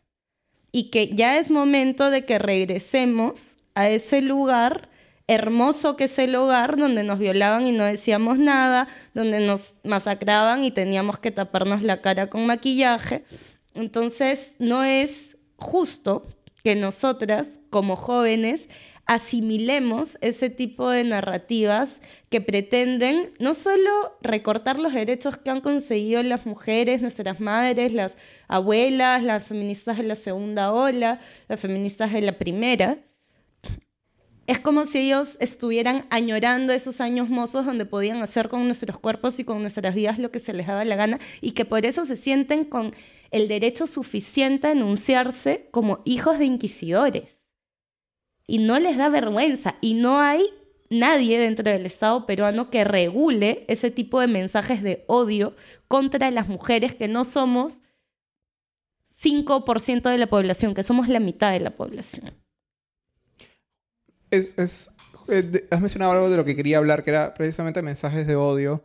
Y 0.71 0.91
que 0.91 1.09
ya 1.09 1.39
es 1.39 1.51
momento 1.51 2.11
de 2.11 2.25
que 2.25 2.39
regresemos 2.39 3.58
a 3.79 3.89
ese 3.91 4.23
lugar 4.23 4.89
hermoso 5.29 5.95
que 5.95 6.05
es 6.05 6.19
el 6.19 6.35
hogar 6.35 6.77
donde 6.77 7.05
nos 7.05 7.21
violaban 7.21 7.65
y 7.65 7.71
no 7.71 7.85
decíamos 7.85 8.37
nada, 8.37 8.89
donde 9.15 9.39
nos 9.39 9.77
masacraban 9.85 10.65
y 10.65 10.73
teníamos 10.73 11.21
que 11.21 11.31
taparnos 11.31 11.85
la 11.85 12.01
cara 12.01 12.29
con 12.29 12.45
maquillaje. 12.45 13.23
Entonces, 13.75 14.55
no 14.59 14.83
es 14.83 15.37
justo 15.59 16.27
que 16.65 16.75
nosotras, 16.75 17.61
como 17.71 17.95
jóvenes, 17.95 18.69
asimilemos 19.07 20.19
ese 20.23 20.51
tipo 20.51 20.91
de 20.91 21.05
narrativas 21.05 22.01
que 22.31 22.41
pretenden 22.41 23.31
no 23.39 23.55
solo 23.55 24.19
recortar 24.23 24.81
los 24.81 24.93
derechos 24.93 25.37
que 25.37 25.51
han 25.51 25.61
conseguido 25.61 26.21
las 26.25 26.47
mujeres, 26.47 27.01
nuestras 27.01 27.39
madres, 27.39 27.93
las 27.93 28.17
abuelas, 28.49 29.23
las 29.23 29.47
feministas 29.47 29.99
de 29.99 30.03
la 30.03 30.17
segunda 30.17 30.73
ola, 30.73 31.21
las 31.47 31.61
feministas 31.61 32.13
de 32.13 32.23
la 32.23 32.39
primera, 32.39 32.99
es 34.49 34.59
como 34.59 34.87
si 34.87 35.01
ellos 35.01 35.37
estuvieran 35.41 36.07
añorando 36.09 36.73
esos 36.73 37.03
años 37.03 37.29
mozos 37.29 37.67
donde 37.67 37.85
podían 37.85 38.23
hacer 38.23 38.49
con 38.49 38.65
nuestros 38.65 38.99
cuerpos 38.99 39.39
y 39.39 39.45
con 39.45 39.61
nuestras 39.61 39.95
vidas 39.95 40.19
lo 40.19 40.31
que 40.31 40.39
se 40.39 40.55
les 40.55 40.67
daba 40.67 40.87
la 40.87 40.97
gana 40.97 41.19
y 41.43 41.51
que 41.51 41.67
por 41.67 41.85
eso 41.85 42.07
se 42.07 42.17
sienten 42.17 42.65
con 42.65 42.95
el 43.31 43.47
derecho 43.47 43.87
suficiente 43.87 44.67
a 44.69 44.73
enunciarse 44.73 45.69
como 45.71 46.01
hijos 46.07 46.39
de 46.39 46.47
inquisidores. 46.47 47.47
Y 48.47 48.57
no 48.57 48.79
les 48.79 48.97
da 48.97 49.11
vergüenza 49.11 49.77
y 49.83 49.93
no 49.93 50.19
hay 50.19 50.47
nadie 50.89 51.39
dentro 51.39 51.71
del 51.71 51.85
Estado 51.85 52.25
peruano 52.25 52.71
que 52.71 52.85
regule 52.85 53.67
ese 53.69 53.91
tipo 53.91 54.19
de 54.19 54.29
mensajes 54.29 54.83
de 54.83 55.05
odio 55.09 55.57
contra 55.89 56.31
las 56.31 56.49
mujeres 56.49 56.95
que 56.95 57.07
no 57.07 57.25
somos 57.25 57.83
5% 59.23 60.09
de 60.09 60.17
la 60.17 60.27
población, 60.27 60.73
que 60.73 60.83
somos 60.83 61.09
la 61.09 61.21
mitad 61.21 61.53
de 61.53 61.61
la 61.61 61.77
población 61.77 62.48
eh, 64.31 65.67
has 65.71 65.81
mencionado 65.81 66.13
algo 66.13 66.31
de 66.31 66.37
lo 66.37 66.45
que 66.45 66.57
quería 66.57 66.79
hablar, 66.79 67.03
que 67.03 67.11
era 67.11 67.35
precisamente 67.35 67.83
mensajes 67.83 68.27
de 68.27 68.37
odio. 68.37 68.85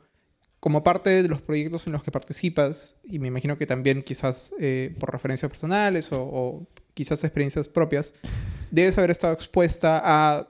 Como 0.60 0.82
parte 0.82 1.22
de 1.22 1.28
los 1.28 1.42
proyectos 1.42 1.88
en 1.88 1.94
los 1.94 2.04
que 2.04 2.12
participas, 2.12 2.96
y 3.04 3.20
me 3.20 3.28
imagino 3.28 3.58
que 3.58 3.66
también 3.66 4.02
quizás 4.02 4.54
eh, 4.60 4.96
por 4.98 5.12
referencias 5.12 5.50
personales 5.50 6.08
o, 6.12 6.66
quizás 6.94 7.24
experiencias 7.24 7.68
propias, 7.68 8.14
debes 8.72 8.98
haber 8.98 9.12
estado 9.12 9.34
expuesta 9.34 10.02
a 10.04 10.48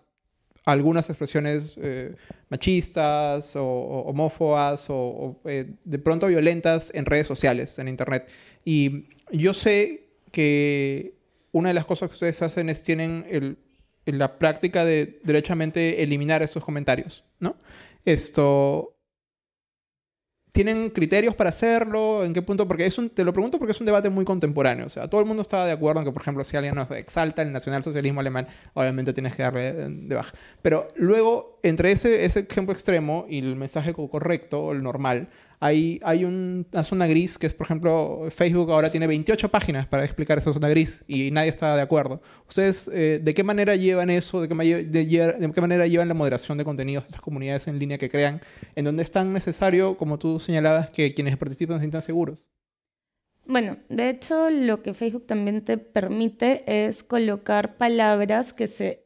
algunas 0.66 1.10
expresiones 1.10 1.74
eh, 1.78 2.16
machistas 2.50 3.56
o, 3.56 3.66
homófobas 3.66 4.86
o, 4.90 5.42
de 5.44 6.00
pronto 6.00 6.28
violentas 6.28 6.92
en 6.94 7.06
redes 7.06 7.26
sociales, 7.26 7.80
en 7.80 7.88
Internet. 7.88 8.32
Y 8.64 9.06
yo 9.32 9.56
sé 9.56 10.10
que 10.32 11.16
una 11.54 11.70
de 11.70 11.74
las 11.74 11.86
cosas 11.86 12.10
que 12.10 12.14
ustedes 12.14 12.42
hacen 12.44 12.70
es 12.70 12.84
tienen 12.84 13.26
el 13.30 13.58
la 14.06 14.38
práctica 14.38 14.86
de 14.86 15.20
derechamente 15.24 16.04
eliminar 16.04 16.42
estos 16.42 16.64
comentarios, 16.64 17.24
¿no? 17.40 17.56
Esto... 18.06 18.90
¿Tienen 20.52 20.92
criterios 20.92 21.34
para 21.34 21.50
hacerlo? 21.50 22.24
¿En 22.24 22.32
qué 22.32 22.44
punto? 22.44 22.68
Porque 22.68 22.86
es 22.86 23.00
un, 23.00 23.10
te 23.10 23.24
lo 23.24 23.34
pregunto 23.34 23.58
porque 23.58 23.72
es 23.72 23.80
un 23.80 23.88
debate 23.88 24.12
muy 24.12 24.24
contemporáneo. 24.24 24.86
O 24.86 24.90
sea, 24.90 25.08
todo 25.08 25.20
el 25.20 25.26
mundo 25.26 25.42
estaba 25.42 25.66
de 25.66 25.72
acuerdo 25.72 26.02
en 26.02 26.06
que, 26.06 26.12
por 26.12 26.22
ejemplo, 26.22 26.44
si 26.44 26.56
alguien 26.56 26.76
nos 26.76 26.92
exalta 26.92 27.42
el 27.42 27.52
nacionalsocialismo 27.52 28.20
alemán, 28.20 28.48
obviamente 28.76 29.14
tienes 29.14 29.36
que 29.36 29.42
darle 29.42 29.74
de 29.74 30.16
baja. 30.16 30.36
Pero 30.62 30.90
luego, 30.96 31.60
entre 31.64 31.92
ese, 31.92 32.24
ese 32.24 32.42
ejemplo 32.48 32.72
extremo 32.72 33.26
y 33.28 33.40
el 33.40 33.56
mensaje 33.56 33.96
correcto, 33.96 34.74
el 34.74 34.84
normal, 34.84 35.30
hay, 35.66 36.26
una 36.26 36.84
zona 36.84 37.08
gris 37.08 37.38
que 37.38 37.48
es, 37.48 37.54
por 37.54 37.66
ejemplo, 37.66 38.28
Facebook 38.32 38.70
ahora 38.70 38.92
tiene 38.92 39.08
28 39.08 39.50
páginas 39.50 39.88
para 39.88 40.04
explicar 40.04 40.38
esa 40.38 40.52
zona 40.52 40.68
gris 40.68 41.06
y 41.08 41.32
nadie 41.32 41.50
está 41.50 41.76
de 41.78 41.82
acuerdo. 41.82 42.22
¿Ustedes 42.50 42.90
eh, 42.94 43.22
de 43.24 43.34
qué 43.34 43.44
manera 43.44 43.78
llevan 43.78 44.10
eso? 44.10 44.42
¿De 44.42 44.50
qué, 44.50 45.62
manera 45.62 45.88
llevan 45.88 46.10
la 46.10 46.14
moderación 46.14 46.58
de 46.58 46.66
contenidos 46.66 47.06
esas 47.08 47.22
comunidades 47.22 47.68
en 47.68 47.80
línea 47.80 47.98
que 47.98 48.10
crean? 48.10 48.42
En 48.76 48.84
donde 48.84 49.04
es 49.04 49.12
tan 49.12 49.32
necesario, 49.32 49.96
como 49.96 50.20
tú 50.20 50.38
señalabas, 50.38 50.90
que 50.90 51.14
quienes 51.14 51.38
participan 51.38 51.78
se 51.78 51.84
sientan 51.84 52.02
seguros. 52.02 52.50
Bueno, 53.46 53.78
de 53.88 54.10
hecho, 54.10 54.50
lo 54.50 54.82
que 54.82 54.94
Facebook 54.94 55.26
también 55.26 55.64
te 55.64 55.78
permite 55.78 56.64
es 56.68 57.04
colocar 57.04 57.78
palabras 57.78 58.54
que 58.54 58.68
se 58.68 59.03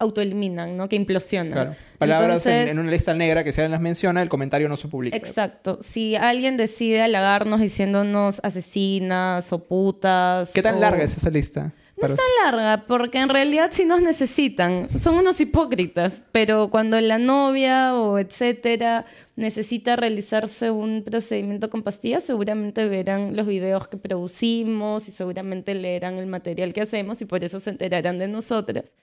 autoeliminan, 0.00 0.76
¿no? 0.76 0.88
Que 0.88 0.96
implosionan. 0.96 1.52
Claro. 1.52 1.76
Palabras 1.98 2.46
en, 2.46 2.78
una 2.78 2.90
lista 2.90 3.14
negra 3.14 3.44
que 3.44 3.52
se 3.52 3.68
las 3.68 3.80
menciona, 3.80 4.22
el 4.22 4.30
comentario 4.30 4.68
no 4.68 4.76
se 4.76 4.88
publica. 4.88 5.16
Exacto. 5.16 5.78
Si 5.82 6.16
alguien 6.16 6.56
decide 6.56 7.02
halagarnos 7.02 7.60
diciéndonos 7.60 8.40
asesinas 8.42 9.52
o 9.52 9.64
putas... 9.64 10.50
¿Qué 10.50 10.62
tan 10.62 10.80
larga 10.80 11.04
es 11.04 11.16
esa 11.16 11.30
lista? 11.30 11.72
No 12.00 12.08
es 12.08 12.16
tan 12.16 12.26
larga, 12.44 12.86
porque 12.86 13.18
en 13.18 13.28
realidad 13.28 13.68
sí 13.72 13.84
nos 13.84 14.00
necesitan. 14.00 14.88
Son 14.98 15.18
unos 15.18 15.38
hipócritas, 15.40 16.24
pero 16.32 16.70
cuando 16.70 16.98
la 16.98 17.18
novia 17.18 17.94
o 17.94 18.18
etcétera 18.18 19.04
necesita 19.36 19.96
realizarse 19.96 20.70
un 20.70 21.02
procedimiento 21.04 21.68
con 21.68 21.82
pastillas, 21.82 22.24
seguramente 22.24 22.88
verán 22.88 23.36
los 23.36 23.46
videos 23.46 23.88
que 23.88 23.98
producimos 23.98 25.08
y 25.08 25.10
seguramente 25.10 25.74
leerán 25.74 26.16
el 26.16 26.26
material 26.26 26.72
que 26.72 26.80
hacemos 26.80 27.20
y 27.20 27.26
por 27.26 27.44
eso 27.44 27.60
se 27.60 27.68
enterarán 27.68 28.18
de 28.18 28.28
nosotras. 28.28 28.96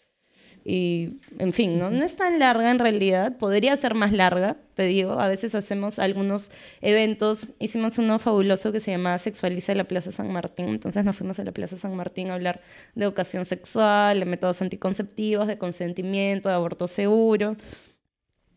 Y, 0.69 1.21
en 1.39 1.53
fin, 1.53 1.80
¿no? 1.80 1.89
no 1.89 2.03
es 2.03 2.17
tan 2.17 2.39
larga 2.39 2.69
en 2.69 2.80
realidad, 2.80 3.38
podría 3.38 3.77
ser 3.77 3.95
más 3.95 4.12
larga, 4.12 4.58
te 4.73 4.84
digo. 4.84 5.17
A 5.17 5.30
veces 5.30 5.56
hacemos 5.56 5.97
algunos 5.97 6.51
eventos, 6.82 7.47
hicimos 7.58 7.97
uno 7.99 8.19
fabuloso 8.19 8.73
que 8.73 8.82
se 8.82 8.91
llamaba 8.91 9.17
Sexualiza 9.17 9.73
la 9.75 9.86
Plaza 9.86 10.12
San 10.12 10.30
Martín. 10.30 10.67
Entonces 10.67 11.06
nos 11.06 11.15
fuimos 11.15 11.39
a 11.39 11.45
la 11.45 11.53
Plaza 11.53 11.77
San 11.77 11.95
Martín 11.95 12.32
a 12.32 12.34
hablar 12.34 12.60
de 12.95 13.06
educación 13.06 13.45
sexual, 13.45 14.19
de 14.19 14.25
métodos 14.25 14.62
anticonceptivos, 14.62 15.47
de 15.47 15.58
consentimiento, 15.58 16.49
de 16.49 16.56
aborto 16.56 16.88
seguro. 16.88 17.56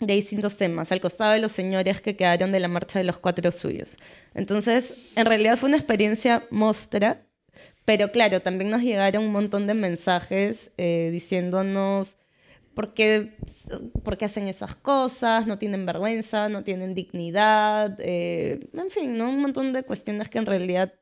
de 0.01 0.14
distintos 0.14 0.57
temas, 0.57 0.90
al 0.90 1.01
costado 1.01 1.33
de 1.33 1.40
los 1.40 1.53
señores 1.53 2.01
que 2.01 2.16
quedaron 2.16 2.51
de 2.51 2.59
la 2.59 2.68
marcha 2.68 2.99
de 2.99 3.05
los 3.05 3.18
cuatro 3.18 3.53
suyos. 3.53 3.96
Entonces, 4.35 4.94
en 5.14 5.27
realidad 5.27 5.59
fue 5.59 5.68
una 5.68 5.77
experiencia 5.77 6.44
mostra, 6.51 7.23
pero 7.85 8.12
claro, 8.12 8.40
también 8.40 8.71
nos 8.71 8.83
llegaron 8.83 9.25
un 9.25 9.33
montón 9.33 9.66
de 9.66 9.75
mensajes 9.75 10.73
eh, 10.77 11.11
diciéndonos 11.12 12.16
por 12.75 12.95
qué, 12.95 13.37
por 14.05 14.16
qué, 14.16 14.26
hacen 14.26 14.49
esas 14.49 14.76
cosas, 14.76 15.47
no 15.47 15.59
tienen 15.59 15.87
vergüenza, 15.87 16.49
no 16.49 16.62
tienen 16.62 16.95
dignidad, 16.95 17.97
eh, 17.99 18.68
en 18.72 18.91
fin, 18.91 19.18
¿no? 19.18 19.31
un 19.31 19.41
montón 19.41 19.72
de 19.72 19.83
cuestiones 19.83 20.28
que 20.28 20.39
en 20.39 20.47
realidad 20.47 20.95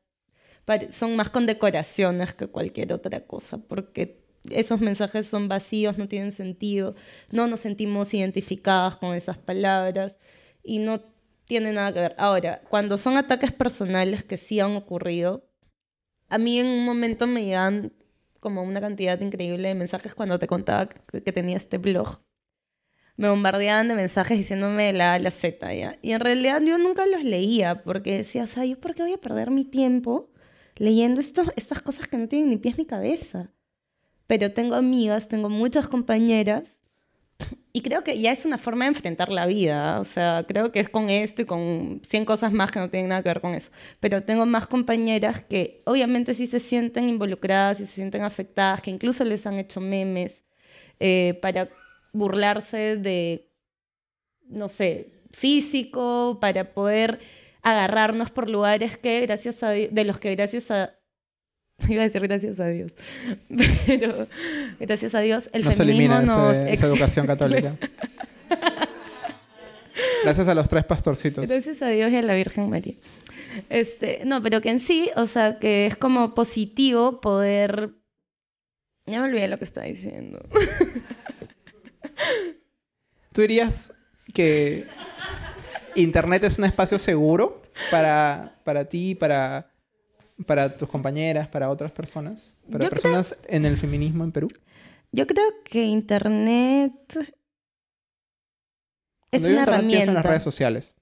son 0.91 1.15
más 1.15 1.29
condecoraciones 1.29 2.35
que 2.35 2.47
cualquier 2.47 2.93
otra 2.93 3.21
cosa, 3.21 3.57
porque 3.57 4.19
esos 4.49 4.81
mensajes 4.81 5.27
son 5.27 5.47
vacíos, 5.47 5.97
no 5.97 6.07
tienen 6.07 6.31
sentido, 6.31 6.95
no 7.31 7.47
nos 7.47 7.61
sentimos 7.61 8.13
identificadas 8.13 8.97
con 8.97 9.15
esas 9.15 9.37
palabras 9.37 10.15
y 10.63 10.79
no 10.79 11.01
tiene 11.45 11.73
nada 11.73 11.93
que 11.93 11.99
ver. 12.01 12.15
Ahora, 12.17 12.61
cuando 12.69 12.97
son 12.97 13.17
ataques 13.17 13.51
personales 13.51 14.23
que 14.23 14.37
sí 14.37 14.59
han 14.59 14.75
ocurrido, 14.75 15.48
a 16.29 16.37
mí 16.37 16.59
en 16.59 16.67
un 16.67 16.85
momento 16.85 17.27
me 17.27 17.43
llegan 17.43 17.93
como 18.39 18.63
una 18.63 18.79
cantidad 18.79 19.19
increíble 19.19 19.67
de 19.67 19.75
mensajes 19.75 20.15
cuando 20.15 20.39
te 20.39 20.47
contaba 20.47 20.87
que, 20.87 21.31
tenía 21.31 21.57
este 21.57 21.77
blog. 21.77 22.21
Me 23.17 23.29
bombardeaban 23.29 23.89
de 23.89 23.95
mensajes 23.95 24.37
diciéndome 24.37 24.93
la 24.93 25.15
A, 25.15 25.19
la 25.19 25.31
Z, 25.31 25.73
¿ya? 25.73 25.97
Y 26.01 26.13
en 26.13 26.21
realidad 26.21 26.61
yo 26.61 26.77
nunca 26.77 27.05
los 27.05 27.23
leía 27.23 27.83
porque 27.83 28.17
decía, 28.17 28.43
o 28.43 28.47
sea, 28.47 28.63
¿yo 28.63 28.79
por 28.79 28.95
qué 28.95 29.03
voy 29.03 29.13
a 29.13 29.17
perder 29.17 29.51
mi 29.51 29.65
tiempo 29.65 30.31
leyendo 30.77 31.19
esto, 31.19 31.43
estas 31.57 31.81
cosas 31.81 32.07
que 32.07 32.17
no 32.17 32.29
tienen 32.29 32.49
ni 32.49 32.57
pies 32.57 32.77
ni 32.77 32.85
cabeza? 32.85 33.51
pero 34.29 34.53
tengo 34.53 34.75
amigas, 34.75 35.27
tengo 35.27 35.49
muchas 35.49 35.87
compañeras 35.87 36.78
y 37.79 37.81
creo 37.81 38.03
que 38.03 38.19
ya 38.19 38.33
es 38.33 38.43
una 38.43 38.57
forma 38.57 38.83
de 38.83 38.89
enfrentar 38.89 39.31
la 39.31 39.45
vida, 39.45 40.01
o 40.01 40.03
sea, 40.03 40.43
creo 40.45 40.69
que 40.69 40.81
es 40.81 40.89
con 40.89 41.09
esto 41.09 41.43
y 41.43 41.45
con 41.45 42.01
100 42.03 42.25
cosas 42.25 42.51
más 42.51 42.71
que 42.73 42.79
no 42.79 42.89
tienen 42.89 43.07
nada 43.07 43.23
que 43.23 43.29
ver 43.29 43.39
con 43.39 43.53
eso, 43.53 43.71
pero 44.01 44.21
tengo 44.21 44.45
más 44.45 44.67
compañeras 44.67 45.39
que 45.39 45.81
obviamente 45.85 46.33
sí 46.33 46.45
se 46.45 46.59
sienten 46.59 47.07
involucradas 47.07 47.79
y 47.79 47.85
se 47.85 47.93
sienten 47.93 48.23
afectadas, 48.23 48.81
que 48.81 48.91
incluso 48.91 49.23
les 49.23 49.47
han 49.47 49.53
hecho 49.53 49.79
memes 49.79 50.43
eh, 50.99 51.39
para 51.41 51.69
burlarse 52.11 52.97
de, 52.97 53.49
no 54.49 54.67
sé, 54.67 55.13
físico, 55.31 56.37
para 56.41 56.73
poder 56.73 57.19
agarrarnos 57.61 58.29
por 58.29 58.49
lugares 58.49 58.97
que 58.97 59.21
gracias 59.21 59.63
a 59.63 59.69
de 59.69 60.03
los 60.03 60.19
que 60.19 60.35
gracias 60.35 60.69
a 60.69 60.98
Iba 61.87 62.01
a 62.01 62.05
decir 62.05 62.21
gracias 62.21 62.59
a 62.59 62.67
Dios. 62.67 62.93
Pero 63.85 64.27
gracias 64.79 65.15
a 65.15 65.19
Dios 65.19 65.49
el 65.53 65.63
feminismo 65.63 66.21
nos 66.21 66.55
esa 66.55 66.87
educación 66.87 67.25
católica. 67.27 67.75
gracias 70.23 70.47
a 70.47 70.55
los 70.55 70.69
tres 70.69 70.85
pastorcitos. 70.85 71.47
Gracias 71.47 71.81
a 71.81 71.87
Dios 71.89 72.11
y 72.11 72.17
a 72.17 72.21
la 72.21 72.33
Virgen 72.33 72.69
María. 72.69 72.95
Este, 73.69 74.21
no, 74.25 74.43
pero 74.43 74.61
que 74.61 74.69
en 74.69 74.79
sí, 74.79 75.09
o 75.15 75.25
sea, 75.25 75.59
que 75.59 75.87
es 75.87 75.95
como 75.95 76.33
positivo 76.35 77.19
poder... 77.19 77.95
Ya 79.07 79.19
me 79.21 79.29
olvidé 79.29 79.47
lo 79.47 79.57
que 79.57 79.63
estaba 79.63 79.87
diciendo. 79.87 80.39
¿Tú 83.33 83.41
dirías 83.41 83.91
que 84.33 84.85
Internet 85.95 86.43
es 86.43 86.59
un 86.59 86.65
espacio 86.65 86.99
seguro 86.99 87.63
para, 87.89 88.59
para 88.63 88.85
ti, 88.85 89.15
para 89.15 89.68
para 90.45 90.77
tus 90.77 90.89
compañeras, 90.89 91.47
para 91.47 91.69
otras 91.69 91.91
personas, 91.91 92.57
para 92.71 92.89
personas 92.89 93.37
en 93.47 93.65
el 93.65 93.77
feminismo 93.77 94.23
en 94.23 94.31
Perú? 94.31 94.47
Yo 95.11 95.25
creo 95.27 95.45
que 95.63 95.83
Internet 95.83 96.93
es 99.31 99.43
una 99.43 99.63
herramienta. 99.63 100.05
En 100.05 100.13
las 100.13 100.25
redes 100.25 100.43
sociales. 100.43 100.95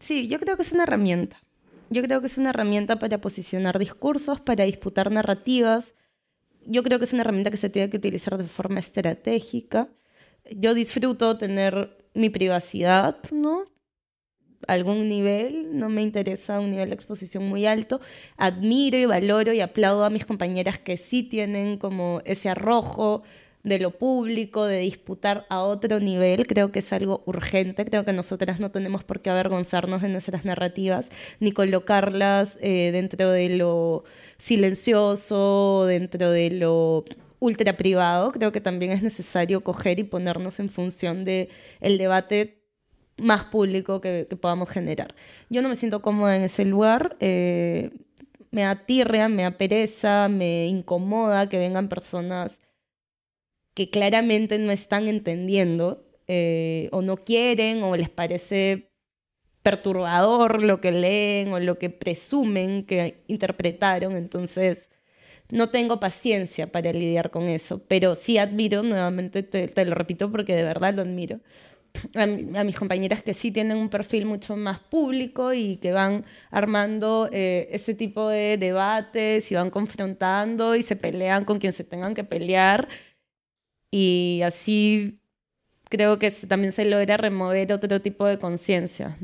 Sí, 0.00 0.28
yo 0.28 0.40
creo 0.40 0.56
que 0.56 0.62
es 0.62 0.72
una 0.72 0.84
herramienta. 0.84 1.42
Yo 1.90 2.02
creo 2.02 2.20
que 2.20 2.26
es 2.26 2.38
una 2.38 2.50
herramienta 2.50 2.98
para 2.98 3.20
posicionar 3.20 3.78
discursos, 3.78 4.40
para 4.40 4.64
disputar 4.64 5.10
narrativas. 5.10 5.94
Yo 6.64 6.82
creo 6.82 6.98
que 6.98 7.04
es 7.04 7.12
una 7.12 7.22
herramienta 7.22 7.50
que 7.50 7.56
se 7.56 7.68
tiene 7.68 7.90
que 7.90 7.96
utilizar 7.96 8.38
de 8.38 8.46
forma 8.46 8.80
estratégica. 8.80 9.88
Yo 10.50 10.72
disfruto 10.74 11.36
tener 11.36 11.98
mi 12.14 12.30
privacidad, 12.30 13.18
¿no? 13.32 13.64
Algún 14.72 15.08
nivel, 15.08 15.78
no 15.78 15.88
me 15.88 16.02
interesa 16.02 16.60
un 16.60 16.70
nivel 16.70 16.88
de 16.90 16.94
exposición 16.94 17.44
muy 17.48 17.66
alto. 17.66 18.00
Admiro 18.36 18.98
y 18.98 19.04
valoro 19.04 19.52
y 19.52 19.60
aplaudo 19.60 20.04
a 20.04 20.10
mis 20.10 20.24
compañeras 20.24 20.78
que 20.78 20.96
sí 20.96 21.22
tienen 21.22 21.76
como 21.76 22.22
ese 22.24 22.48
arrojo 22.48 23.22
de 23.62 23.78
lo 23.78 23.90
público, 23.90 24.64
de 24.64 24.78
disputar 24.78 25.46
a 25.50 25.60
otro 25.60 26.00
nivel, 26.00 26.46
creo 26.46 26.72
que 26.72 26.78
es 26.78 26.92
algo 26.92 27.22
urgente, 27.26 27.84
creo 27.84 28.04
que 28.04 28.12
nosotras 28.12 28.58
no 28.58 28.70
tenemos 28.70 29.04
por 29.04 29.20
qué 29.20 29.28
avergonzarnos 29.30 30.00
de 30.02 30.08
nuestras 30.08 30.44
narrativas, 30.44 31.10
ni 31.40 31.52
colocarlas 31.52 32.56
eh, 32.62 32.90
dentro 32.92 33.30
de 33.30 33.50
lo 33.56 34.04
silencioso, 34.38 35.84
dentro 35.86 36.30
de 36.30 36.50
lo 36.52 37.04
ultra 37.38 37.76
privado, 37.76 38.32
creo 38.32 38.52
que 38.52 38.60
también 38.60 38.92
es 38.92 39.02
necesario 39.02 39.62
coger 39.62 39.98
y 39.98 40.04
ponernos 40.04 40.60
en 40.60 40.68
función 40.70 41.24
de 41.24 41.48
debate 41.80 42.59
más 43.20 43.44
público 43.44 44.00
que, 44.00 44.26
podamos 44.40 44.70
generar. 44.70 45.14
Yo 45.48 45.62
no 45.62 45.68
me 45.68 45.76
siento 45.76 46.02
cómoda 46.02 46.36
en 46.36 46.42
ese 46.42 46.64
lugar. 46.64 47.16
Eh, 47.20 47.90
me 48.50 48.64
atirrea, 48.64 49.28
me 49.28 49.44
apereza, 49.44 50.28
me 50.28 50.66
incomoda 50.66 51.48
que 51.48 51.58
vengan 51.58 51.88
personas 51.88 52.60
que 53.74 53.90
claramente 53.90 54.58
no 54.58 54.72
están 54.72 55.08
entendiendo 55.08 56.04
eh, 56.26 56.88
o 56.92 57.02
no 57.02 57.16
quieren 57.18 57.82
o 57.82 57.96
les 57.96 58.10
parece 58.10 58.90
perturbador 59.62 60.62
lo 60.62 60.80
que 60.80 60.92
leen 60.92 61.52
o 61.52 61.60
lo 61.60 61.78
que 61.78 61.90
presumen 61.90 62.84
que 62.84 63.22
interpretaron. 63.28 64.16
Entonces, 64.16 64.90
no 65.50 65.70
tengo 65.70 66.00
paciencia 66.00 66.70
para 66.72 66.92
lidiar 66.92 67.30
con 67.30 67.48
eso, 67.48 67.82
pero 67.88 68.14
sí 68.14 68.38
admiro, 68.38 68.82
nuevamente 68.82 69.42
te 69.42 69.84
lo 69.84 69.94
repito 69.94 70.30
porque 70.30 70.54
de 70.54 70.62
verdad 70.62 70.94
lo 70.94 71.02
admiro, 71.02 71.40
a, 72.14 72.64
mis 72.64 72.76
compañeras 72.76 73.22
que 73.22 73.34
sí 73.34 73.50
tienen 73.50 73.76
un 73.76 73.88
perfil 73.88 74.26
mucho 74.26 74.56
más 74.56 74.78
público 74.80 75.52
y 75.52 75.76
que 75.76 75.92
van 75.92 76.24
armando 76.50 77.28
eh, 77.32 77.68
ese 77.72 77.94
tipo 77.94 78.28
de 78.28 78.56
debates 78.58 79.50
y 79.50 79.54
van 79.54 79.70
confrontando 79.70 80.76
y 80.76 80.82
se 80.82 80.96
pelean 80.96 81.44
con 81.44 81.58
quien 81.58 81.72
se 81.72 81.84
tengan 81.84 82.14
que 82.14 82.24
pelear. 82.24 82.88
Y 83.90 84.40
así 84.44 85.20
creo 85.88 86.18
que 86.18 86.30
también 86.30 86.72
se 86.72 86.84
logra 86.84 87.16
remover 87.16 87.72
otro 87.72 88.00
tipo 88.00 88.26
de 88.26 88.38
conciencia. 88.38 89.18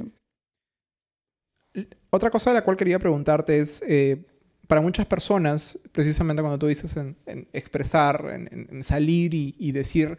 Otra 2.10 2.30
cosa 2.30 2.50
de 2.50 2.54
la 2.54 2.64
cual 2.64 2.76
quería 2.76 2.98
preguntarte 2.98 3.60
es, 3.60 3.82
eh, 3.86 4.24
para 4.66 4.80
muchas 4.80 5.06
personas, 5.06 5.78
precisamente 5.92 6.42
cuando 6.42 6.58
tú 6.58 6.66
dices 6.66 6.96
en, 6.96 7.16
expresar, 7.52 8.48
en, 8.50 8.82
salir 8.82 9.32
y 9.34 9.72
decir 9.72 10.18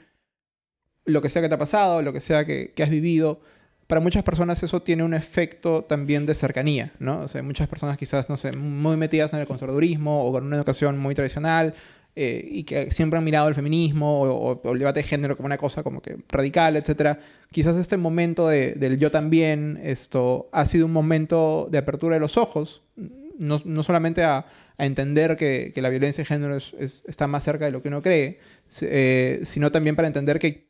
lo 1.08 1.22
que 1.22 1.30
sea 1.30 1.42
que 1.42 1.50
te 1.50 1.56
ha 1.56 1.58
pasado, 1.58 2.02
lo 2.02 2.14
que 2.14 2.22
sea 2.22 2.46
que, 2.46 2.72
has 2.78 2.90
vivido, 2.90 3.40
para 3.88 4.02
muchas 4.02 4.24
personas 4.24 4.62
eso 4.62 4.82
tiene 4.82 5.04
un 5.04 5.14
efecto 5.14 5.84
también 5.84 6.26
de 6.26 6.36
cercanía, 6.36 6.94
¿no? 7.00 7.22
O 7.22 7.28
sea, 7.28 7.42
muchas 7.42 7.68
personas 7.68 7.98
quizás, 7.98 8.30
no 8.30 8.38
sé, 8.38 8.52
muy 8.52 8.98
metidas 8.98 9.34
en 9.34 9.40
el 9.40 9.48
conservadurismo 9.48 10.26
o 10.26 10.32
con 10.34 10.46
una 10.46 10.58
educación 10.58 10.98
muy 10.98 11.16
tradicional 11.16 11.74
eh, 12.16 12.46
y 12.52 12.64
que 12.64 12.92
siempre 12.92 13.18
han 13.18 13.24
mirado 13.24 13.48
el 13.48 13.56
feminismo 13.56 14.22
o, 14.24 14.74
el 14.74 14.80
debate 14.80 15.00
de 15.00 15.04
género 15.04 15.38
como 15.38 15.46
una 15.46 15.58
cosa 15.58 15.84
como 15.84 16.02
que 16.02 16.18
radical, 16.28 16.76
etc. 16.76 17.18
Quizás 17.52 17.78
este 17.78 17.96
momento 17.96 18.50
del 18.50 18.98
yo 18.98 19.10
también, 19.10 19.80
esto 19.82 20.50
ha 20.52 20.66
sido 20.66 20.86
un 20.86 20.92
momento 20.92 21.68
de 21.72 21.78
apertura 21.78 22.16
de 22.16 22.20
los 22.20 22.36
ojos, 22.36 22.84
no, 23.38 23.84
solamente 23.84 24.24
a, 24.24 24.46
entender 24.80 25.38
que, 25.38 25.72
la 25.76 25.90
violencia 25.90 26.24
de 26.24 26.26
género 26.26 26.58
está 26.58 27.28
más 27.28 27.44
cerca 27.44 27.66
de 27.66 27.72
lo 27.72 27.82
que 27.82 27.88
uno 27.88 28.02
cree, 28.02 28.40
eh, 28.82 29.40
sino 29.44 29.72
también 29.72 29.96
para 29.96 30.08
entender 30.08 30.40
que 30.40 30.67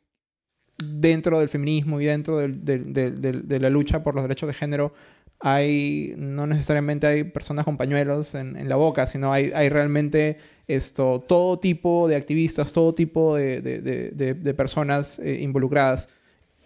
dentro 0.78 1.40
del 1.40 1.48
feminismo 1.48 2.00
y 2.00 2.06
dentro 2.06 2.38
de 2.38 3.58
la 3.60 3.70
lucha 3.70 4.02
por 4.02 4.14
los 4.14 4.24
derechos 4.24 4.46
de 4.46 4.54
género 4.54 4.92
hay, 5.40 6.14
no 6.16 6.46
necesariamente 6.46 7.06
hay 7.06 7.24
personas 7.24 7.64
con 7.64 7.76
pañuelos 7.76 8.34
en, 8.34 8.68
la 8.68 8.76
boca, 8.76 9.06
sino 9.06 9.32
hay, 9.32 9.52
hay, 9.54 9.68
realmente 9.68 10.38
esto, 10.66 11.24
todo 11.26 11.58
tipo 11.58 12.08
de 12.08 12.16
activistas, 12.16 12.72
todo 12.72 12.94
tipo 12.94 13.36
de, 13.36 14.54
personas 14.56 15.18
eh, 15.20 15.38
involucradas. 15.40 16.08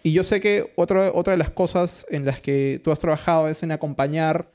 Y 0.02 0.12
yo 0.12 0.24
sé 0.24 0.40
que 0.40 0.72
otra, 0.74 1.12
otra 1.12 1.32
de 1.32 1.36
las 1.36 1.50
cosas 1.50 2.06
en 2.10 2.24
las 2.24 2.40
que 2.40 2.80
tú 2.82 2.90
has 2.90 2.98
trabajado 2.98 3.48
es 3.48 3.62
en 3.62 3.72
acompañar 3.72 4.50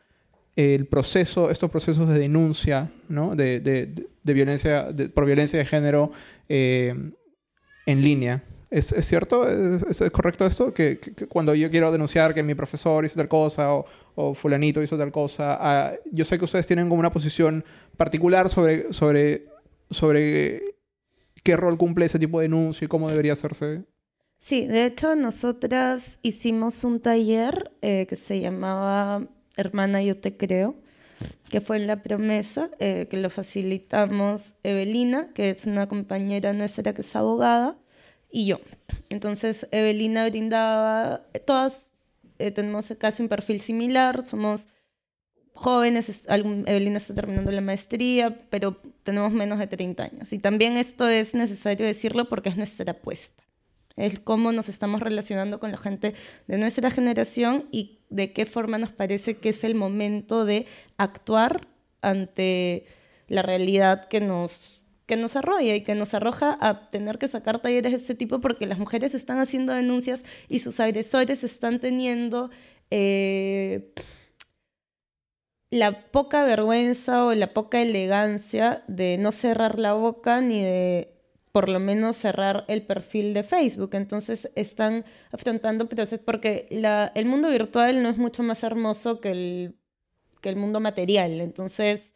el 0.56 0.88
proceso, 0.88 1.52
estos 1.52 1.70
procesos 1.70 2.10
de 2.10 2.18
denuncia 2.18 2.92
¿no? 3.08 3.36
de, 3.36 4.08
violencia, 4.24 4.90
por 5.14 5.26
violencia 5.26 5.60
de 5.60 5.66
género 5.66 6.12
eh, 6.50 7.12
en 7.86 8.02
línea. 8.02 8.44
¿Es, 8.70 8.92
¿Es, 8.92 9.06
cierto? 9.06 9.48
¿Es, 9.48 10.02
¿Es, 10.02 10.12
correcto 10.12 10.46
esto? 10.46 10.74
Que, 10.74 11.00
cuando 11.30 11.56
yo 11.56 11.70
quiero 11.70 11.92
denunciar 11.92 12.34
que 12.34 12.44
mi 12.44 12.54
profesor 12.54 13.06
hizo 13.06 13.16
tal 13.16 13.30
cosa 13.30 13.74
o, 13.74 13.86
o 14.16 14.34
fulanito 14.34 14.82
hizo 14.82 14.98
tal 14.98 15.12
cosa, 15.12 15.58
ah, 15.60 15.94
yo 16.12 16.26
sé 16.26 16.38
que 16.38 16.46
ustedes 16.46 16.68
tienen 16.68 16.90
como 16.90 17.00
una 17.00 17.12
posición 17.12 17.64
particular 17.96 18.50
sobre, 18.50 18.92
sobre, 18.92 19.46
sobre 19.90 20.76
qué 21.44 21.56
rol 21.56 21.78
cumple 21.78 22.06
ese 22.06 22.20
tipo 22.20 22.40
de 22.40 22.44
denuncia 22.44 22.86
y 22.86 22.88
cómo 22.90 23.10
debería 23.10 23.34
hacerse. 23.34 23.86
Sí, 24.40 24.68
de 24.68 24.86
hecho 24.86 25.16
nosotras 25.16 26.20
hicimos 26.22 26.84
un 26.84 27.00
taller 27.00 27.72
eh, 27.82 28.06
que 28.08 28.16
se 28.16 28.40
llamaba 28.40 29.28
Hermana 29.56 30.02
Yo 30.02 30.18
Te 30.18 30.38
Creo, 30.38 30.76
que 31.50 31.62
fue 31.62 31.78
en 31.78 31.88
La 31.88 32.04
Promesa, 32.04 32.70
eh, 32.80 33.08
que 33.10 33.18
lo 33.18 33.30
facilitamos 33.30 34.54
Evelina, 34.64 35.30
que 35.34 35.50
es 35.50 35.66
una 35.66 35.88
compañera 35.88 36.54
nuestra 36.54 36.94
que 36.94 37.02
es 37.02 37.16
abogada, 37.16 37.78
y 38.32 38.48
yo. 38.48 38.60
Entonces 39.10 39.68
Evelina 39.72 40.28
brindaba, 40.28 41.22
todas 41.46 41.92
eh, 42.40 42.52
tenemos 42.52 42.94
casi 43.00 43.24
un 43.24 43.30
perfil 43.30 43.60
similar, 43.60 44.26
somos 44.26 44.68
jóvenes, 45.54 46.24
Evelina 46.28 46.98
está 46.98 47.14
terminando 47.14 47.52
la 47.52 47.62
maestría, 47.62 48.38
pero 48.50 48.80
tenemos 49.04 49.32
menos 49.32 49.60
de 49.60 49.68
30 49.68 50.04
años. 50.04 50.34
Y 50.34 50.40
también 50.40 50.78
esto 50.78 51.08
es 51.10 51.34
necesario 51.34 51.86
decirlo 51.86 52.30
porque 52.30 52.50
es 52.50 52.58
nuestra 52.58 52.92
apuesta. 52.92 53.44
Es 53.96 54.20
cómo 54.20 54.52
nos 54.52 54.70
estamos 54.70 55.02
relacionando 55.02 55.60
con 55.60 55.72
la 55.72 55.78
gente 55.78 56.14
de 56.46 56.58
nuestra 56.60 56.92
generación 56.92 57.68
y 57.72 58.00
de 58.10 58.32
qué 58.32 58.46
forma 58.46 58.78
nos 58.78 58.92
parece 58.92 59.38
que 59.38 59.50
es 59.50 59.64
el 59.64 59.74
momento 59.74 60.46
de 60.46 60.68
actuar 60.98 61.68
ante 62.02 62.86
la 63.28 63.42
realidad 63.42 64.08
que 64.08 64.22
nos, 64.22 64.84
que 65.08 65.16
nos 65.16 65.36
arrolla 65.36 65.76
y 65.76 65.82
que 65.82 65.96
nos 65.96 66.14
arroja 66.14 66.58
a 66.62 66.90
tener 66.90 67.18
que 67.18 67.28
sacar 67.28 67.60
talleres 67.60 67.92
de 67.94 67.98
este 67.98 68.14
tipo 68.14 68.40
porque 68.40 68.68
las 68.68 68.78
mujeres 68.78 69.16
están 69.16 69.40
haciendo 69.40 69.74
denuncias 69.74 70.24
y 70.48 70.60
sus 70.60 70.80
agresores 70.80 71.44
están 71.44 71.80
teniendo... 71.80 72.52
Eh, 72.92 73.94
la 75.70 76.12
poca 76.12 76.44
vergüenza 76.44 77.26
o 77.26 77.34
la 77.34 77.54
poca 77.54 77.82
elegancia 77.82 78.84
de 78.88 79.18
no 79.18 79.32
cerrar 79.32 79.80
la 79.80 79.94
boca 79.94 80.42
ni 80.42 80.64
de 80.64 81.14
por 81.52 81.70
lo 81.70 81.80
menos 81.80 82.18
cerrar 82.18 82.66
el 82.68 82.84
perfil 82.84 83.34
de 83.34 83.44
Facebook. 83.44 83.90
Entonces 83.94 84.50
están 84.56 85.06
afrontando 85.32 85.90
procesos 85.90 86.20
porque 86.24 86.68
el 86.70 87.26
mundo 87.26 87.50
virtual 87.50 88.04
no 88.04 88.10
es 88.10 88.18
mucho 88.18 88.44
más 88.44 88.64
hermoso 88.64 89.20
que 89.20 89.32
el, 89.32 89.76
que 90.42 90.50
el 90.50 90.56
mundo 90.56 90.80
material. 90.80 91.42
Entonces, 91.42 92.14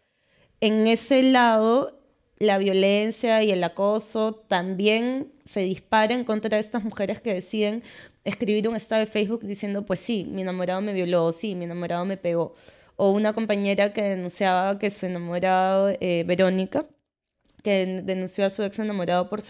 en 0.59 0.85
ese 0.87 1.23
lado, 1.23 2.00
la 2.41 2.57
violencia 2.57 3.43
y 3.43 3.51
el 3.51 3.63
acoso 3.63 4.43
también 4.47 5.31
se 5.45 5.61
disparan 5.61 6.23
contra 6.23 6.59
estas 6.59 6.83
mujeres 6.83 7.21
que 7.21 7.33
deciden 7.33 7.83
escribir 8.23 8.67
un 8.67 8.75
estado 8.75 9.01
de 9.01 9.07
Facebook 9.07 9.45
diciendo, 9.45 9.85
pues 9.85 9.99
sí, 9.99 10.25
mi 10.29 10.41
enamorado 10.41 10.81
me 10.81 10.93
violó, 10.93 11.31
sí, 11.31 11.55
mi 11.55 11.65
enamorado 11.65 12.05
me 12.05 12.17
pegó 12.17 12.55
o 12.95 13.11
una 13.11 13.33
compañera 13.33 13.93
que 13.93 14.03
denunciaba 14.03 14.77
que 14.77 14.91
su 14.91 15.07
enamorado, 15.07 15.89
eh, 15.99 16.23
Verónica, 16.27 16.85
que 17.63 18.03
denunció 18.03 18.45
a 18.45 18.51
su 18.51 18.61
ex 18.61 18.77
enamorado 18.77 19.27
por, 19.27 19.41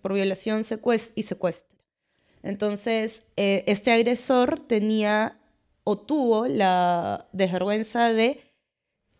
por 0.00 0.14
violación 0.14 0.62
y 1.14 1.22
secuestro. 1.22 1.78
Entonces, 2.42 3.22
eh, 3.36 3.62
este 3.66 3.92
agresor 3.92 4.58
tenía 4.66 5.38
o 5.84 5.98
tuvo 5.98 6.46
la 6.46 7.28
desvergüenza 7.32 8.10
de 8.10 8.40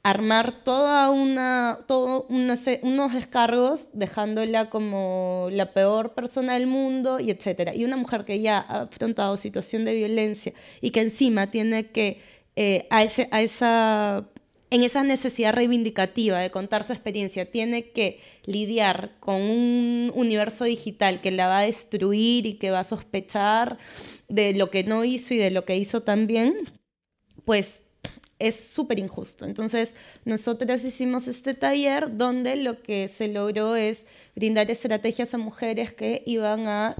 armar 0.05 0.63
toda 0.63 1.11
una, 1.11 1.79
todo 1.89 2.27
unos 2.29 3.15
descargos 3.15 3.89
dejándola 3.95 4.69
como 4.69 5.49
la 5.51 5.73
peor 5.73 6.13
persona 6.13 6.55
del 6.55 6.67
mundo 6.67 7.21
y 7.21 7.31
etcétera. 7.31 7.75
Y 7.75 7.85
una 7.85 7.97
mujer 7.97 8.27
que 8.27 8.39
ya 8.41 8.59
ha 8.59 8.83
afrontado 8.83 9.39
situación 9.39 9.87
de 9.87 9.95
violencia 9.95 10.53
y 10.83 10.91
que 10.91 11.01
encima 11.01 11.51
tiene 11.51 11.87
que 11.91 12.21
eh, 12.55 12.87
a, 12.91 13.03
ese, 13.03 13.29
a 13.31 13.41
esa, 13.41 14.29
en 14.69 14.83
esa 14.83 15.05
necesidad 15.05 15.55
reivindicativa 15.55 16.39
de 16.39 16.51
contar 16.51 16.85
su 16.85 16.93
experiencia, 16.93 17.51
tiene 17.51 17.91
que 17.93 18.21
lidiar 18.45 19.17
con 19.21 19.41
un 19.41 20.13
universo 20.15 20.65
digital 20.65 21.23
que 21.23 21.31
la 21.31 21.47
va 21.47 21.61
a 21.61 21.63
destruir 21.63 22.45
y 22.45 22.55
que 22.59 22.71
va 22.71 22.81
a 22.81 22.85
sospechar 22.85 23.79
de 24.29 24.53
lo 24.53 24.69
que 24.71 24.85
no 24.85 25.03
hizo 25.03 25.33
y 25.33 25.39
de 25.39 25.51
lo 25.51 25.65
que 25.65 25.79
hizo 25.79 26.03
también, 26.03 26.55
pues 27.47 27.84
es 28.49 28.57
súper 28.57 28.99
injusto. 28.99 29.47
Entonces, 29.47 29.95
nosotros 30.25 30.85
hicimos 30.85 31.29
este 31.29 31.55
taller 31.55 32.17
donde 32.17 32.57
lo 32.57 32.83
que 32.83 33.09
se 33.09 33.29
logró 33.29 33.75
es 33.75 34.05
brindar 34.37 34.71
estrategias 34.71 35.33
a 35.33 35.39
mujeres 35.39 35.95
que 35.95 36.23
iban 36.27 36.69
a 36.69 36.97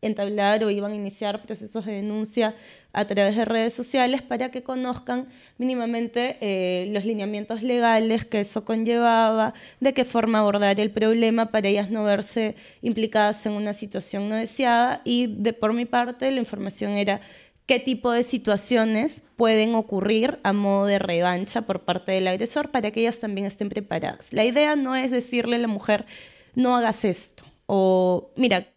entablar 0.00 0.62
o 0.62 0.70
iban 0.70 0.92
a 0.92 0.94
iniciar 0.94 1.42
procesos 1.42 1.84
de 1.84 1.92
denuncia 1.94 2.54
a 2.92 3.04
través 3.06 3.36
de 3.36 3.44
redes 3.44 3.74
sociales 3.74 4.22
para 4.22 4.50
que 4.50 4.62
conozcan 4.62 5.28
mínimamente 5.58 6.38
eh, 6.40 6.88
los 6.92 7.04
lineamientos 7.04 7.62
legales 7.62 8.24
que 8.24 8.40
eso 8.40 8.64
conllevaba, 8.64 9.54
de 9.80 9.92
qué 9.94 10.04
forma 10.04 10.38
abordar 10.38 10.78
el 10.78 10.90
problema 10.92 11.50
para 11.50 11.68
ellas 11.68 11.90
no 11.90 12.04
verse 12.04 12.54
implicadas 12.80 13.44
en 13.46 13.52
una 13.52 13.72
situación 13.72 14.28
no 14.28 14.36
deseada 14.36 15.02
y 15.04 15.26
de 15.26 15.52
por 15.52 15.72
mi 15.72 15.84
parte 15.84 16.30
la 16.30 16.38
información 16.38 16.92
era 16.92 17.20
qué 17.68 17.78
tipo 17.78 18.10
de 18.10 18.24
situaciones 18.24 19.22
pueden 19.36 19.74
ocurrir 19.76 20.40
a 20.42 20.52
modo 20.52 20.86
de 20.86 20.98
revancha 20.98 21.62
por 21.62 21.84
parte 21.84 22.12
del 22.12 22.26
agresor 22.26 22.70
para 22.70 22.90
que 22.90 23.00
ellas 23.00 23.20
también 23.20 23.46
estén 23.46 23.68
preparadas. 23.68 24.32
La 24.32 24.44
idea 24.44 24.74
no 24.74 24.96
es 24.96 25.10
decirle 25.10 25.56
a 25.56 25.60
la 25.60 25.68
mujer 25.68 26.06
no 26.54 26.74
hagas 26.74 27.04
esto 27.04 27.44
o 27.66 28.32
mira, 28.36 28.74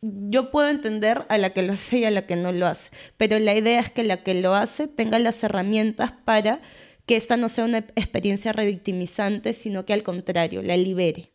yo 0.00 0.50
puedo 0.50 0.70
entender 0.70 1.26
a 1.28 1.36
la 1.36 1.50
que 1.50 1.62
lo 1.62 1.74
hace 1.74 1.98
y 1.98 2.04
a 2.06 2.10
la 2.10 2.26
que 2.26 2.34
no 2.34 2.50
lo 2.52 2.66
hace, 2.66 2.90
pero 3.18 3.38
la 3.38 3.54
idea 3.54 3.78
es 3.80 3.90
que 3.90 4.02
la 4.02 4.22
que 4.24 4.34
lo 4.34 4.54
hace 4.54 4.88
tenga 4.88 5.18
las 5.18 5.44
herramientas 5.44 6.12
para 6.24 6.62
que 7.04 7.16
esta 7.16 7.36
no 7.36 7.50
sea 7.50 7.64
una 7.64 7.78
experiencia 7.78 8.52
revictimizante, 8.52 9.52
sino 9.52 9.84
que 9.84 9.92
al 9.92 10.02
contrario, 10.02 10.62
la 10.62 10.76
libere. 10.78 11.34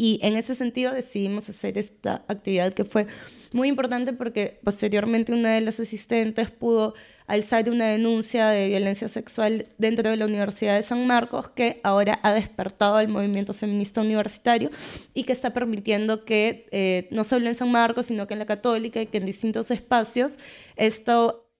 Y 0.00 0.20
en 0.22 0.36
ese 0.36 0.54
sentido 0.54 0.92
decidimos 0.92 1.48
hacer 1.48 1.76
esta 1.76 2.24
actividad 2.28 2.72
que 2.72 2.84
fue 2.84 3.08
muy 3.52 3.66
importante 3.66 4.12
porque 4.12 4.60
posteriormente 4.62 5.32
una 5.32 5.56
de 5.56 5.60
las 5.60 5.80
asistentes 5.80 6.52
pudo 6.52 6.94
alzar 7.26 7.68
una 7.68 7.86
denuncia 7.86 8.46
de 8.46 8.68
violencia 8.68 9.08
sexual 9.08 9.66
dentro 9.76 10.08
de 10.08 10.16
la 10.16 10.26
Universidad 10.26 10.76
de 10.76 10.84
San 10.84 11.04
Marcos 11.08 11.48
que 11.48 11.80
ahora 11.82 12.20
ha 12.22 12.32
despertado 12.32 13.00
el 13.00 13.08
movimiento 13.08 13.54
feminista 13.54 14.00
universitario 14.00 14.70
y 15.14 15.24
que 15.24 15.32
está 15.32 15.52
permitiendo 15.52 16.24
que 16.24 16.68
eh, 16.70 17.08
no 17.10 17.24
solo 17.24 17.48
en 17.48 17.56
San 17.56 17.72
Marcos, 17.72 18.06
sino 18.06 18.28
que 18.28 18.34
en 18.34 18.38
la 18.38 18.46
católica 18.46 19.02
y 19.02 19.06
que 19.06 19.18
en 19.18 19.26
distintos 19.26 19.72
espacios 19.72 20.38
esto 20.76 21.50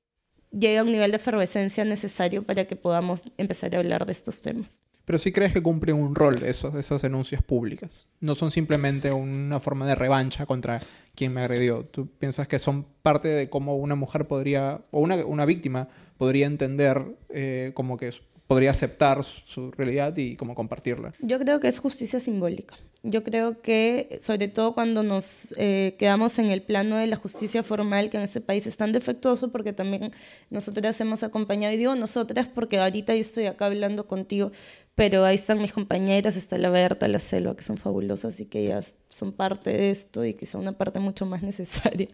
llegue 0.53 0.79
a 0.79 0.85
un 0.85 0.93
nivel 0.93 1.11
de 1.11 1.17
efervescencia 1.17 1.85
necesario 1.85 2.45
para 2.45 2.67
que 2.67 2.77
podamos 2.77 3.25
empezar 3.37 3.75
a 3.75 3.79
hablar 3.79 4.07
de 4.07 4.13
estos 4.13 4.43
temas. 4.43 4.81
Pero 5.09 5.19
sí 5.19 5.33
crees 5.33 5.55
que 5.55 5.63
cumplen 5.63 5.97
un 5.97 6.15
rol 6.15 6.43
esos, 6.43 6.75
esas 6.75 7.01
denuncias 7.01 7.43
públicas. 7.43 8.11
No 8.21 8.35
son 8.35 8.51
simplemente 8.51 9.11
una 9.11 9.59
forma 9.59 9.87
de 9.87 9.95
revancha 9.95 10.45
contra 10.45 10.83
quien 11.15 11.33
me 11.33 11.41
agredió. 11.41 11.87
¿Tú 11.87 12.09
piensas 12.09 12.47
que 12.47 12.59
son 12.59 12.85
parte 13.01 13.27
de 13.27 13.49
cómo 13.49 13.77
una 13.77 13.95
mujer 13.95 14.29
podría, 14.29 14.83
o 14.91 15.01
una, 15.01 15.25
una 15.25 15.47
víctima 15.47 15.89
podría 16.19 16.45
entender 16.45 17.03
eh, 17.31 17.71
como 17.73 17.97
que 17.97 18.13
podría 18.47 18.71
aceptar 18.71 19.25
su 19.25 19.71
realidad 19.71 20.15
y 20.15 20.37
como 20.37 20.55
compartirla? 20.55 21.15
Yo 21.21 21.39
creo 21.39 21.59
que 21.59 21.69
es 21.69 21.79
justicia 21.79 22.21
simbólica. 22.21 22.77
Yo 23.11 23.25
creo 23.25 23.61
que, 23.63 24.19
sobre 24.21 24.49
todo 24.49 24.75
cuando 24.75 25.03
nos 25.03 25.55
eh, 25.57 25.97
quedamos 25.99 26.39
en 26.39 26.51
el 26.51 26.63
plano 26.63 26.97
de 26.97 27.07
la 27.07 27.17
justicia 27.17 27.63
formal, 27.63 28.11
que 28.11 28.19
en 28.19 28.25
este 28.25 28.43
país 28.43 28.67
es 28.67 28.77
tan 28.77 28.93
defectuoso, 28.93 29.51
porque 29.51 29.73
también 29.73 30.13
nosotras 30.51 31.01
hemos 31.01 31.23
acompañado, 31.23 31.73
y 31.73 31.79
digo 31.79 31.95
nosotras 31.95 32.49
porque 32.55 32.79
ahorita 32.79 33.15
yo 33.15 33.21
estoy 33.21 33.47
acá 33.47 33.67
hablando 33.67 34.07
contigo, 34.07 34.53
pero 34.95 35.25
ahí 35.25 35.37
están 35.37 35.59
mis 35.59 35.73
compañeras, 35.73 36.37
está 36.37 36.59
la 36.59 36.71
Berta, 36.71 37.09
la 37.09 37.19
Selva, 37.19 37.57
que 37.57 37.63
son 37.63 37.79
fabulosas 37.79 38.41
y 38.41 38.47
que 38.47 38.65
ellas 38.65 38.97
son 39.09 39.33
parte 39.33 39.71
de 39.71 39.91
esto 39.91 40.25
y 40.25 40.35
quizá 40.35 40.59
una 40.59 40.77
parte 40.77 41.01
mucho 41.01 41.25
más 41.25 41.43
necesaria. 41.43 42.09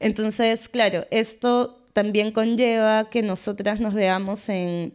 Entonces, 0.00 0.68
claro, 0.68 1.04
esto 1.10 1.84
también 1.92 2.32
conlleva 2.32 3.10
que 3.10 3.22
nosotras 3.22 3.80
nos 3.80 3.92
veamos 3.92 4.48
en 4.48 4.94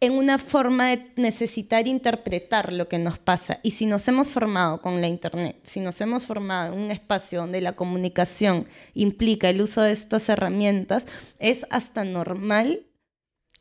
en 0.00 0.12
una 0.12 0.38
forma 0.38 0.88
de 0.88 1.12
necesitar 1.16 1.86
interpretar 1.86 2.72
lo 2.72 2.88
que 2.88 2.98
nos 2.98 3.18
pasa. 3.18 3.60
Y 3.62 3.72
si 3.72 3.84
nos 3.84 4.08
hemos 4.08 4.28
formado 4.28 4.80
con 4.80 5.00
la 5.02 5.08
Internet, 5.08 5.60
si 5.62 5.80
nos 5.80 6.00
hemos 6.00 6.24
formado 6.24 6.72
en 6.72 6.80
un 6.80 6.90
espacio 6.90 7.40
donde 7.40 7.60
la 7.60 7.76
comunicación 7.76 8.66
implica 8.94 9.50
el 9.50 9.60
uso 9.60 9.82
de 9.82 9.92
estas 9.92 10.28
herramientas, 10.30 11.06
es 11.38 11.66
hasta 11.70 12.04
normal 12.04 12.86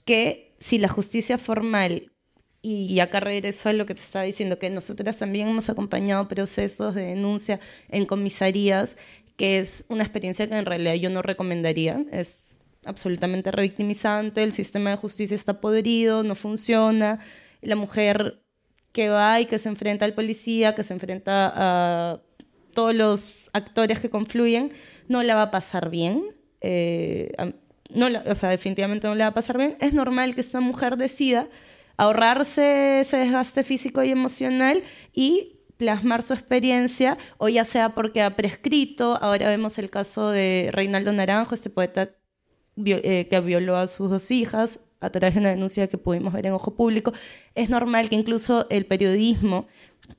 que 0.05 0.55
si 0.59 0.77
la 0.77 0.87
justicia 0.87 1.37
formal, 1.37 2.11
y 2.61 2.99
acá 2.99 3.19
regreso 3.19 3.69
a 3.69 3.73
lo 3.73 3.85
que 3.85 3.95
te 3.95 4.01
estaba 4.01 4.25
diciendo, 4.25 4.59
que 4.59 4.69
nosotras 4.69 5.17
también 5.17 5.49
hemos 5.49 5.69
acompañado 5.69 6.27
procesos 6.27 6.95
de 6.95 7.03
denuncia 7.03 7.59
en 7.89 8.05
comisarías, 8.05 8.95
que 9.35 9.59
es 9.59 9.85
una 9.87 10.03
experiencia 10.03 10.47
que 10.47 10.57
en 10.57 10.65
realidad 10.65 10.95
yo 10.95 11.09
no 11.09 11.21
recomendaría, 11.21 12.03
es 12.11 12.39
absolutamente 12.89 13.51
revictimizante, 13.51 14.43
el 14.43 14.51
sistema 14.51 14.89
de 14.89 14.97
justicia 14.97 15.35
está 15.35 15.61
podrido, 15.61 16.23
no 16.23 16.35
funciona, 16.35 17.19
la 17.61 17.75
mujer 17.75 18.41
que 18.91 19.09
va 19.09 19.39
y 19.39 19.45
que 19.45 19.59
se 19.59 19.69
enfrenta 19.69 20.05
al 20.05 20.13
policía, 20.13 20.75
que 20.75 20.83
se 20.83 20.93
enfrenta 20.93 21.53
a 21.55 22.21
todos 22.73 22.93
los 22.93 23.21
actores 23.53 23.99
que 23.99 24.09
confluyen, 24.09 24.71
no 25.07 25.23
la 25.23 25.35
va 25.35 25.43
a 25.43 25.51
pasar 25.51 25.89
bien. 25.89 26.23
Eh, 26.61 27.31
no 27.89 28.07
o 28.25 28.35
sea, 28.35 28.49
definitivamente 28.49 29.07
no 29.07 29.15
le 29.15 29.23
va 29.23 29.29
a 29.29 29.33
pasar 29.33 29.57
bien. 29.57 29.77
Es 29.79 29.93
normal 29.93 30.35
que 30.35 30.41
esta 30.41 30.59
mujer 30.59 30.97
decida 30.97 31.47
ahorrarse 31.97 33.01
ese 33.01 33.17
desgaste 33.17 33.63
físico 33.63 34.03
y 34.03 34.11
emocional 34.11 34.83
y 35.13 35.59
plasmar 35.77 36.23
su 36.23 36.33
experiencia, 36.33 37.17
o 37.37 37.47
ya 37.47 37.63
sea 37.63 37.95
porque 37.95 38.21
ha 38.21 38.35
prescrito, 38.35 39.17
ahora 39.21 39.47
vemos 39.47 39.77
el 39.77 39.89
caso 39.89 40.29
de 40.29 40.69
Reinaldo 40.73 41.13
Naranjo, 41.13 41.55
este 41.55 41.69
poeta 41.69 42.09
que 42.75 43.41
violó 43.43 43.77
a 43.77 43.87
sus 43.87 44.09
dos 44.09 44.31
hijas 44.31 44.79
a 45.01 45.09
través 45.09 45.33
de 45.33 45.39
una 45.39 45.49
denuncia 45.49 45.87
que 45.87 45.97
pudimos 45.97 46.33
ver 46.33 46.47
en 46.47 46.53
Ojo 46.53 46.75
Público, 46.75 47.13
es 47.55 47.69
normal 47.69 48.09
que 48.09 48.15
incluso 48.15 48.67
el 48.69 48.85
periodismo, 48.85 49.67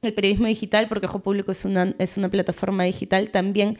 el 0.02 0.14
periodismo 0.14 0.46
digital, 0.46 0.88
porque 0.88 1.06
Ojo 1.06 1.20
Público 1.20 1.52
es 1.52 1.64
una, 1.64 1.94
es 1.98 2.16
una 2.16 2.30
plataforma 2.30 2.84
digital, 2.84 3.30
también 3.30 3.78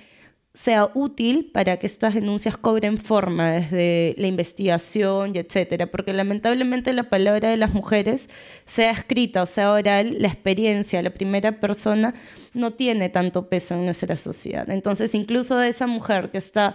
sea 0.52 0.90
útil 0.94 1.50
para 1.52 1.78
que 1.78 1.86
estas 1.86 2.14
denuncias 2.14 2.56
cobren 2.56 2.98
forma 2.98 3.52
desde 3.52 4.16
la 4.18 4.26
investigación 4.26 5.36
y 5.36 5.38
etcétera, 5.38 5.86
porque 5.86 6.12
lamentablemente 6.12 6.92
la 6.92 7.08
palabra 7.08 7.50
de 7.50 7.56
las 7.56 7.72
mujeres, 7.72 8.28
sea 8.64 8.90
escrita 8.90 9.44
o 9.44 9.46
sea 9.46 9.70
oral, 9.70 10.16
la 10.18 10.26
experiencia, 10.26 11.02
la 11.02 11.14
primera 11.14 11.60
persona, 11.60 12.14
no 12.52 12.72
tiene 12.72 13.08
tanto 13.10 13.48
peso 13.48 13.74
en 13.74 13.84
nuestra 13.84 14.16
sociedad. 14.16 14.68
Entonces, 14.70 15.14
incluso 15.14 15.62
esa 15.62 15.86
mujer 15.86 16.32
que 16.32 16.38
está, 16.38 16.74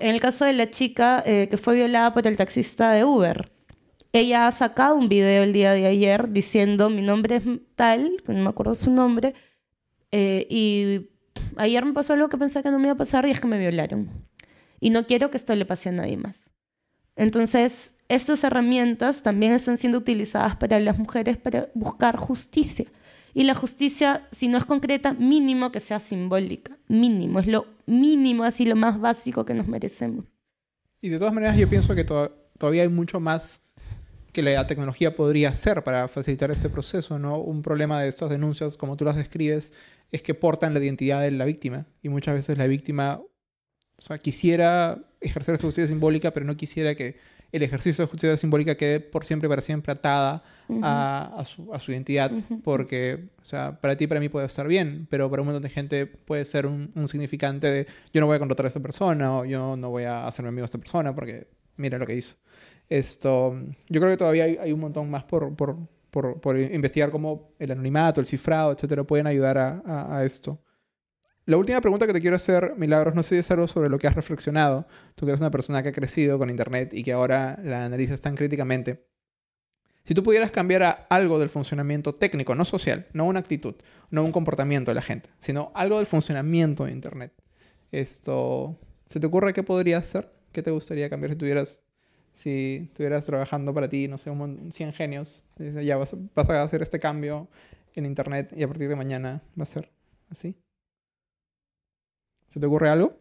en 0.00 0.14
el 0.14 0.20
caso 0.20 0.44
de 0.44 0.52
la 0.52 0.70
chica 0.70 1.22
eh, 1.24 1.48
que 1.50 1.56
fue 1.56 1.74
violada 1.74 2.12
por 2.12 2.26
el 2.26 2.36
taxista 2.36 2.92
de 2.92 3.04
Uber, 3.04 3.50
ella 4.12 4.46
ha 4.46 4.50
sacado 4.50 4.94
un 4.94 5.08
video 5.08 5.42
el 5.42 5.52
día 5.52 5.72
de 5.72 5.86
ayer 5.86 6.30
diciendo 6.30 6.90
mi 6.90 7.02
nombre 7.02 7.36
es 7.36 7.42
tal, 7.76 8.12
no 8.26 8.34
me 8.34 8.48
acuerdo 8.48 8.74
su 8.74 8.90
nombre, 8.90 9.34
eh, 10.10 10.46
y 10.48 11.10
ayer 11.56 11.84
me 11.84 11.92
pasó 11.92 12.14
algo 12.14 12.28
que 12.28 12.38
pensé 12.38 12.62
que 12.62 12.70
no 12.70 12.78
me 12.78 12.88
iba 12.88 12.94
a 12.94 12.96
pasar 12.96 13.26
y 13.26 13.30
es 13.30 13.40
que 13.40 13.46
me 13.46 13.58
violaron. 13.58 14.08
Y 14.80 14.90
no 14.90 15.06
quiero 15.06 15.30
que 15.30 15.36
esto 15.36 15.54
le 15.54 15.66
pase 15.66 15.88
a 15.88 15.92
nadie 15.92 16.16
más. 16.16 16.46
Entonces, 17.16 17.94
estas 18.08 18.44
herramientas 18.44 19.22
también 19.22 19.52
están 19.52 19.76
siendo 19.76 19.98
utilizadas 19.98 20.56
para 20.56 20.78
las 20.80 20.98
mujeres 20.98 21.36
para 21.36 21.68
buscar 21.74 22.16
justicia. 22.16 22.86
Y 23.38 23.44
la 23.44 23.54
justicia, 23.54 24.26
si 24.32 24.48
no 24.48 24.58
es 24.58 24.64
concreta, 24.64 25.12
mínimo 25.12 25.70
que 25.70 25.78
sea 25.78 26.00
simbólica. 26.00 26.76
Mínimo, 26.88 27.38
es 27.38 27.46
lo 27.46 27.68
mínimo, 27.86 28.42
así 28.42 28.64
lo 28.64 28.74
más 28.74 29.00
básico 29.00 29.44
que 29.44 29.54
nos 29.54 29.68
merecemos. 29.68 30.24
Y 31.00 31.08
de 31.08 31.20
todas 31.20 31.32
maneras, 31.32 31.56
yo 31.56 31.68
pienso 31.68 31.94
que 31.94 32.02
todavía 32.02 32.82
hay 32.82 32.88
mucho 32.88 33.20
más 33.20 33.70
que 34.32 34.42
la 34.42 34.66
tecnología 34.66 35.14
podría 35.14 35.50
hacer 35.50 35.84
para 35.84 36.08
facilitar 36.08 36.50
este 36.50 36.68
proceso, 36.68 37.20
¿no? 37.20 37.38
Un 37.38 37.62
problema 37.62 38.02
de 38.02 38.08
estas 38.08 38.28
denuncias, 38.28 38.76
como 38.76 38.96
tú 38.96 39.04
las 39.04 39.14
describes, 39.14 39.72
es 40.10 40.20
que 40.20 40.34
portan 40.34 40.74
la 40.74 40.80
identidad 40.80 41.22
de 41.22 41.30
la 41.30 41.44
víctima. 41.44 41.86
Y 42.02 42.08
muchas 42.08 42.34
veces 42.34 42.58
la 42.58 42.66
víctima 42.66 43.20
o 43.98 44.02
sea, 44.02 44.18
quisiera 44.18 44.98
ejercer 45.20 45.54
esa 45.54 45.64
justicia 45.64 45.86
simbólica, 45.86 46.32
pero 46.32 46.44
no 46.44 46.56
quisiera 46.56 46.96
que 46.96 47.16
el 47.50 47.62
ejercicio 47.62 48.04
de 48.04 48.10
justicia 48.10 48.36
simbólica 48.36 48.76
quede 48.76 49.00
por 49.00 49.24
siempre, 49.24 49.48
para 49.48 49.62
siempre 49.62 49.92
atada 49.92 50.42
a, 50.82 51.44
su, 51.44 51.92
identidad, 51.92 52.30
porque, 52.62 53.28
o 53.40 53.44
sea, 53.44 53.80
para 53.80 53.96
ti, 53.96 54.06
para 54.06 54.20
mí 54.20 54.28
puede 54.28 54.46
estar 54.46 54.68
bien, 54.68 55.06
pero 55.10 55.30
para 55.30 55.42
un 55.42 55.46
montón 55.46 55.62
de 55.62 55.70
gente 55.70 56.06
puede 56.06 56.44
ser 56.44 56.66
un, 56.66 56.92
significante 57.08 57.70
de 57.70 57.86
yo 58.12 58.20
no 58.20 58.26
voy 58.26 58.36
a 58.36 58.38
contratar 58.38 58.66
a 58.66 58.68
esa 58.68 58.80
persona 58.80 59.38
o 59.38 59.44
yo 59.44 59.76
no 59.76 59.90
voy 59.90 60.04
a 60.04 60.26
hacerme 60.26 60.50
amigo 60.50 60.62
de 60.62 60.66
esta 60.66 60.78
persona 60.78 61.14
porque 61.14 61.48
mira 61.76 61.98
lo 61.98 62.06
que 62.06 62.16
hizo. 62.16 62.36
Esto, 62.88 63.54
yo 63.88 64.00
creo 64.00 64.12
que 64.12 64.16
todavía 64.16 64.44
hay, 64.44 64.72
un 64.72 64.80
montón 64.80 65.10
más 65.10 65.24
por, 65.24 65.54
por, 65.56 65.76
por, 66.10 66.40
por, 66.40 66.58
investigar 66.58 67.10
cómo 67.10 67.52
el 67.58 67.70
anonimato, 67.70 68.20
el 68.20 68.26
cifrado, 68.26 68.72
etcétera, 68.72 69.04
pueden 69.04 69.26
ayudar 69.26 69.58
a, 69.58 70.16
a, 70.18 70.24
esto. 70.24 70.58
La 71.48 71.56
última 71.56 71.80
pregunta 71.80 72.06
que 72.06 72.12
te 72.12 72.20
quiero 72.20 72.36
hacer, 72.36 72.74
Milagros, 72.76 73.14
no 73.14 73.22
sé 73.22 73.36
si 73.36 73.36
es 73.38 73.50
algo 73.50 73.66
sobre 73.66 73.88
lo 73.88 73.98
que 73.98 74.06
has 74.06 74.14
reflexionado. 74.14 74.86
Tú 75.14 75.24
que 75.24 75.30
eres 75.30 75.40
una 75.40 75.50
persona 75.50 75.82
que 75.82 75.88
ha 75.88 75.92
crecido 75.92 76.38
con 76.38 76.50
Internet 76.50 76.92
y 76.92 77.02
que 77.02 77.12
ahora 77.12 77.58
la 77.64 77.86
analizas 77.86 78.20
tan 78.20 78.36
críticamente. 78.36 79.06
Si 80.04 80.12
tú 80.12 80.22
pudieras 80.22 80.50
cambiar 80.50 81.06
algo 81.08 81.38
del 81.38 81.48
funcionamiento 81.48 82.14
técnico, 82.14 82.54
no 82.54 82.66
social, 82.66 83.06
no 83.14 83.24
una 83.24 83.40
actitud, 83.40 83.76
no 84.10 84.24
un 84.24 84.30
comportamiento 84.30 84.90
de 84.90 84.96
la 84.96 85.00
gente, 85.00 85.30
sino 85.38 85.72
algo 85.74 85.96
del 85.96 86.04
funcionamiento 86.04 86.84
de 86.84 86.92
Internet, 86.92 87.32
esto, 87.92 88.78
¿se 89.06 89.18
te 89.18 89.26
ocurre 89.26 89.54
qué 89.54 89.62
podría 89.62 90.02
ser? 90.02 90.30
¿Qué 90.52 90.62
te 90.62 90.70
gustaría 90.70 91.08
cambiar 91.08 91.32
si 91.32 91.38
tuvieras 91.38 91.82
si 92.34 92.88
estuvieras 92.90 93.24
trabajando 93.24 93.72
para 93.72 93.88
ti, 93.88 94.06
no 94.06 94.18
sé, 94.18 94.28
un 94.28 94.70
100 94.70 94.92
genios, 94.92 95.48
ya 95.56 95.96
vas, 95.96 96.14
vas, 96.34 96.50
a 96.50 96.62
hacer 96.62 96.82
este 96.82 96.98
cambio 96.98 97.48
en 97.94 98.04
Internet 98.04 98.52
y 98.54 98.64
a 98.64 98.68
partir 98.68 98.90
de 98.90 98.96
mañana 98.96 99.40
va 99.58 99.62
a 99.62 99.66
ser 99.66 99.90
así. 100.28 100.54
¿Se 102.48 102.60
te 102.60 102.66
ocurre 102.66 102.88
algo? 102.88 103.12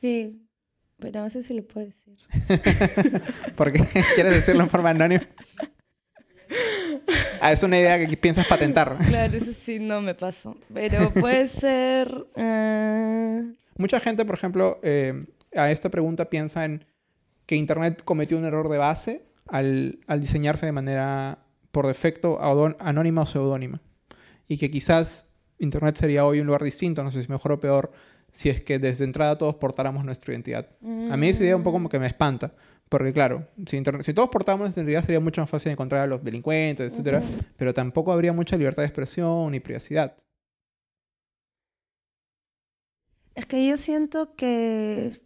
Sí, 0.00 0.46
pero 0.98 1.20
no 1.20 1.30
sé 1.30 1.42
si 1.42 1.54
lo 1.54 1.62
puedo 1.62 1.86
decir. 1.86 2.16
¿Por 3.56 3.72
qué? 3.72 3.80
¿Quieres 4.14 4.34
decirlo 4.34 4.62
en 4.62 4.70
forma 4.70 4.90
anónima? 4.90 5.26
Ah, 7.40 7.52
es 7.52 7.62
una 7.62 7.78
idea 7.78 8.06
que 8.06 8.16
piensas 8.16 8.46
patentar. 8.46 8.98
Claro, 9.08 9.36
eso 9.36 9.52
sí 9.52 9.78
no 9.78 10.00
me 10.00 10.14
pasó. 10.14 10.56
Pero 10.72 11.10
puede 11.10 11.48
ser... 11.48 12.26
Eh, 12.36 13.52
Mucha 13.78 13.98
gente, 13.98 14.24
por 14.24 14.34
ejemplo, 14.34 14.78
eh, 14.82 15.24
a 15.56 15.70
esta 15.70 15.88
pregunta 15.88 16.28
piensa 16.28 16.64
en 16.64 16.84
que 17.46 17.56
Internet 17.56 18.02
cometió 18.04 18.36
un 18.36 18.44
error 18.44 18.68
de 18.68 18.78
base 18.78 19.24
al, 19.46 19.98
diseñarse 20.18 20.66
de 20.66 20.72
manera 20.72 21.38
por 21.70 21.86
defecto 21.86 22.38
anónima 22.78 23.22
o 23.22 23.26
seudónima. 23.26 23.80
Y 24.46 24.58
que 24.58 24.70
quizás 24.70 25.29
Internet 25.60 25.96
sería 25.96 26.24
hoy 26.24 26.40
un 26.40 26.46
lugar 26.46 26.64
distinto, 26.64 27.04
no 27.04 27.10
sé 27.10 27.22
si 27.22 27.28
mejor 27.28 27.52
o 27.52 27.60
peor, 27.60 27.92
si 28.32 28.48
es 28.48 28.62
que 28.62 28.78
desde 28.78 29.04
entrada 29.04 29.38
todos 29.38 29.54
portáramos 29.56 30.04
nuestra 30.04 30.32
identidad. 30.32 30.68
A 31.10 31.16
mí 31.16 31.28
esa 31.28 31.42
idea 31.42 31.56
un 31.56 31.62
poco 31.62 31.76
como 31.76 31.88
que 31.88 31.98
me 31.98 32.06
espanta, 32.06 32.54
porque 32.88 33.12
claro, 33.12 33.46
si, 33.66 33.82
si 34.00 34.14
todos 34.14 34.30
portáramos 34.30 34.64
nuestra 34.64 34.82
identidad 34.82 35.04
sería 35.04 35.20
mucho 35.20 35.40
más 35.40 35.50
fácil 35.50 35.72
encontrar 35.72 36.02
a 36.02 36.06
los 36.06 36.24
delincuentes, 36.24 36.98
etc. 36.98 37.22
Pero 37.56 37.74
tampoco 37.74 38.12
habría 38.12 38.32
mucha 38.32 38.56
libertad 38.56 38.82
de 38.82 38.88
expresión 38.88 39.52
ni 39.52 39.60
privacidad. 39.60 40.16
Es 43.34 43.46
que 43.46 43.66
yo 43.66 43.76
siento 43.76 44.34
que 44.34 45.20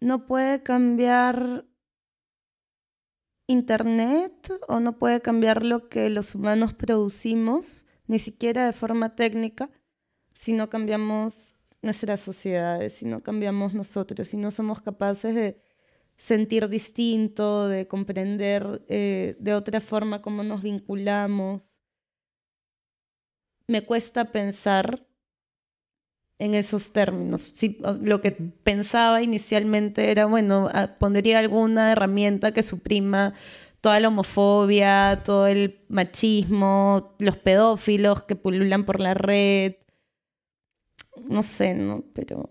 no 0.00 0.26
puede 0.26 0.62
cambiar 0.62 1.64
Internet 3.46 4.52
o 4.68 4.80
no 4.80 4.96
puede 4.98 5.20
cambiar 5.20 5.64
lo 5.64 5.88
que 5.88 6.08
los 6.08 6.34
humanos 6.34 6.72
producimos, 6.72 7.84
ni 8.10 8.18
siquiera 8.18 8.66
de 8.66 8.72
forma 8.72 9.14
técnica, 9.14 9.70
si 10.34 10.52
no 10.52 10.68
cambiamos 10.68 11.54
nuestras 11.80 12.18
sociedades, 12.18 12.94
si 12.94 13.04
no 13.04 13.22
cambiamos 13.22 13.72
nosotros, 13.72 14.26
si 14.26 14.36
no 14.36 14.50
somos 14.50 14.82
capaces 14.82 15.32
de 15.32 15.62
sentir 16.16 16.68
distinto, 16.68 17.68
de 17.68 17.86
comprender 17.86 18.84
eh, 18.88 19.36
de 19.38 19.54
otra 19.54 19.80
forma 19.80 20.22
cómo 20.22 20.42
nos 20.42 20.60
vinculamos. 20.60 21.80
Me 23.68 23.86
cuesta 23.86 24.32
pensar 24.32 25.06
en 26.40 26.54
esos 26.54 26.90
términos. 26.90 27.54
lo 28.02 28.20
que 28.20 28.32
pensaba 28.32 29.22
inicialmente 29.22 30.10
era, 30.10 30.26
bueno, 30.26 30.68
ah, 30.72 30.96
pondría 30.98 31.38
alguna 31.38 31.92
herramienta 31.92 32.50
que 32.50 32.64
suprima 32.64 33.34
toda 33.80 33.98
la 34.00 34.08
homofobia, 34.08 35.22
todo 35.24 35.46
el 35.46 35.80
machismo, 35.88 37.14
los 37.18 37.36
pedófilos 37.36 38.22
que 38.22 38.36
pululan 38.36 38.84
por 38.84 39.00
la 39.00 39.14
red. 39.14 39.74
No 41.28 41.42
sé, 41.42 41.74
¿no? 41.74 42.04
Pero... 42.14 42.48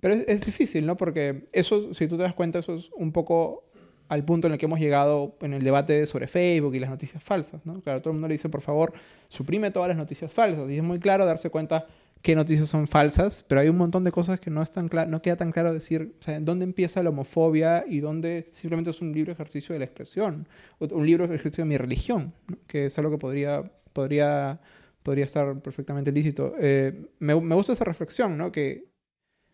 Pero 0.00 0.14
es, 0.26 0.44
difícil, 0.44 0.84
¿no? 0.84 0.96
Porque 0.96 1.46
eso, 1.52 1.94
si 1.94 2.08
tú 2.08 2.16
te 2.16 2.24
das 2.24 2.34
cuenta, 2.34 2.58
eso 2.58 2.74
es 2.74 2.90
un 2.96 3.12
poco 3.12 3.64
al 4.08 4.24
punto 4.24 4.48
en 4.48 4.52
el 4.52 4.58
que 4.58 4.66
hemos 4.66 4.80
llegado 4.80 5.36
en 5.42 5.54
el 5.54 5.62
debate 5.62 6.06
sobre 6.06 6.26
Facebook 6.26 6.74
y 6.74 6.80
las 6.80 6.90
noticias 6.90 7.22
falsas, 7.22 7.64
¿no? 7.64 7.80
Claro, 7.82 8.00
todo 8.00 8.10
el 8.10 8.14
mundo 8.14 8.26
le 8.26 8.34
dice, 8.34 8.48
por 8.48 8.62
favor, 8.62 8.92
suprime 9.28 9.70
todas 9.70 9.88
las 9.88 9.96
noticias 9.96 10.32
falsas. 10.32 10.68
Y 10.70 10.76
es 10.76 10.82
muy 10.82 10.98
claro 10.98 11.24
darse 11.24 11.50
cuenta 11.50 11.86
qué 12.22 12.36
noticias 12.36 12.68
son 12.68 12.86
falsas, 12.86 13.44
pero 13.48 13.60
hay 13.60 13.68
un 13.68 13.76
montón 13.76 14.04
de 14.04 14.12
cosas 14.12 14.38
que 14.38 14.50
no, 14.50 14.62
no 15.08 15.22
queda 15.22 15.36
tan 15.36 15.50
claro 15.50 15.72
decir, 15.72 16.14
o 16.20 16.22
sea, 16.22 16.38
dónde 16.40 16.64
empieza 16.64 17.02
la 17.02 17.10
homofobia 17.10 17.84
y 17.88 18.00
dónde 18.00 18.48
simplemente 18.52 18.90
es 18.90 19.00
un 19.00 19.12
libre 19.12 19.32
ejercicio 19.32 19.72
de 19.72 19.80
la 19.80 19.84
expresión, 19.84 20.48
un 20.78 21.06
libre 21.06 21.24
ejercicio 21.24 21.64
de 21.64 21.68
mi 21.68 21.76
religión, 21.76 22.32
que 22.68 22.86
es 22.86 22.98
algo 22.98 23.10
que 23.10 23.18
podría, 23.18 23.70
podría, 23.92 24.60
podría 25.02 25.24
estar 25.24 25.60
perfectamente 25.60 26.12
lícito. 26.12 26.54
Eh, 26.60 27.08
me, 27.18 27.38
me, 27.40 27.54
gusta 27.56 27.72
esa 27.72 27.84
reflexión, 27.84 28.38
¿no? 28.38 28.52
Que, 28.52 28.92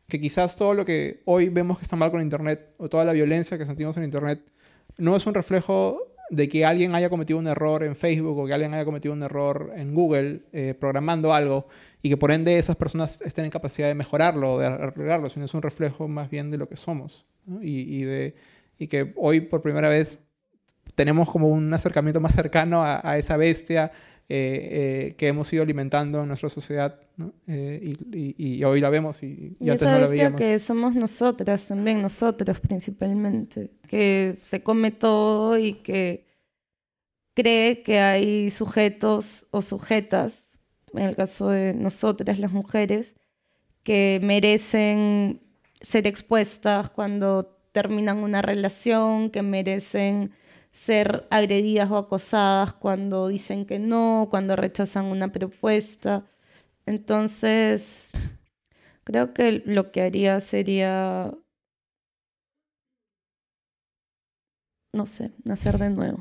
que 0.07 0.21
quizás 0.21 0.57
todo 0.57 0.75
lo 0.75 0.85
que 0.85 1.23
hoy 1.25 1.49
vemos 1.49 1.79
que 1.79 1.85
está 1.85 1.97
mal 1.97 2.11
con 2.11 2.21
Internet 2.21 2.75
o 2.77 2.89
toda 2.89 3.05
la 3.05 3.13
violencia 3.13 3.57
que 3.57 3.67
sentimos 3.67 3.97
en 3.97 4.05
Internet 4.05 4.43
no 4.99 5.17
es 5.17 5.27
un 5.27 5.35
reflejo 5.35 6.15
de 6.31 6.49
que 6.49 6.65
alguien 6.65 6.95
haya 6.95 7.09
cometido 7.09 7.39
un 7.39 7.47
error 7.47 7.83
en 7.83 7.97
Facebook 7.97 8.39
o 8.39 8.47
que 8.47 8.53
alguien 8.53 8.75
haya 8.75 8.85
cometido 8.85 9.15
un 9.15 9.23
error 9.23 9.73
en 9.77 9.95
Google 9.95 10.43
eh, 10.53 10.75
programando 10.79 11.33
algo 11.33 11.69
y 12.03 12.11
que 12.11 12.17
por 12.17 12.31
ende 12.31 12.59
esas 12.59 12.77
personas 12.77 13.21
estén 13.23 13.47
en 13.47 13.51
capacidad 13.51 13.89
de 13.89 13.95
mejorarlo 13.95 14.55
o 14.55 14.59
de 14.59 14.67
arreglarlo, 14.67 15.29
sino 15.29 15.45
es 15.45 15.55
un 15.55 15.63
reflejo 15.63 16.07
más 16.09 16.31
bien 16.31 16.51
de 16.51 16.59
lo 16.59 16.69
que 16.69 16.77
somos. 16.77 17.27
Y, 17.63 18.03
de, 18.03 18.35
y 18.79 18.89
que 18.89 19.15
hoy 19.17 19.41
por 19.41 19.63
primera 19.63 19.89
vez 19.89 20.21
tenemos 20.95 21.31
como 21.31 21.49
un 21.49 21.73
acercamiento 21.73 22.21
más 22.21 22.35
cercano 22.35 22.83
a, 22.85 23.17
esa 23.17 23.37
bestia 23.37 23.91
eh, 24.31 25.09
eh, 25.09 25.15
que 25.17 25.29
hemos 25.29 25.51
ido 25.53 25.63
alimentando 25.63 26.21
en 26.21 26.29
nuestra 26.29 26.51
sociedad 26.51 27.01
y, 27.47 28.63
hoy 28.63 28.81
la 28.81 28.91
vemos 28.91 29.23
y, 29.23 29.57
y, 29.59 29.71
esa 29.71 29.99
bestia 29.99 30.37
que 30.37 30.59
somos 30.59 30.95
nosotras 30.95 31.67
también, 31.67 32.03
nosotros 32.03 32.61
principalmente, 32.61 33.71
que 33.89 34.35
se 34.37 34.63
come 34.63 34.91
todo 34.91 35.57
y 35.57 35.75
que 35.75 36.27
cree 37.35 37.83
que 37.83 38.01
hay 38.01 38.51
sujetos 38.51 39.47
o 39.51 39.63
sujetas, 39.63 40.59
en 40.93 41.05
el 41.05 41.17
caso 41.17 41.49
de 41.49 41.73
nosotras 41.73 42.39
las 42.39 42.53
mujeres, 42.53 43.15
que 43.83 44.21
merecen 44.23 45.41
ser 45.81 46.07
expuestas 46.07 46.91
cuando 46.91 47.57
terminan 47.73 48.19
una 48.19 48.43
relación, 48.43 49.31
que 49.31 49.43
merecen 49.43 50.33
ser 50.79 51.27
agredidas 51.31 51.91
o 51.91 51.97
acosadas 51.97 52.73
cuando 52.73 53.29
dicen 53.29 53.67
que 53.67 53.79
no, 53.79 54.29
cuando 54.31 54.57
rechazan 54.57 55.07
una 55.07 55.33
propuesta. 55.33 56.25
Entonces, 56.87 58.11
creo 59.05 59.35
que 59.35 59.63
lo 59.67 59.91
que 59.91 60.03
haría 60.03 60.41
sería, 60.41 61.35
no 64.95 65.07
sé, 65.07 65.33
nacer 65.45 65.79
de 65.79 65.91
nuevo. 65.91 66.21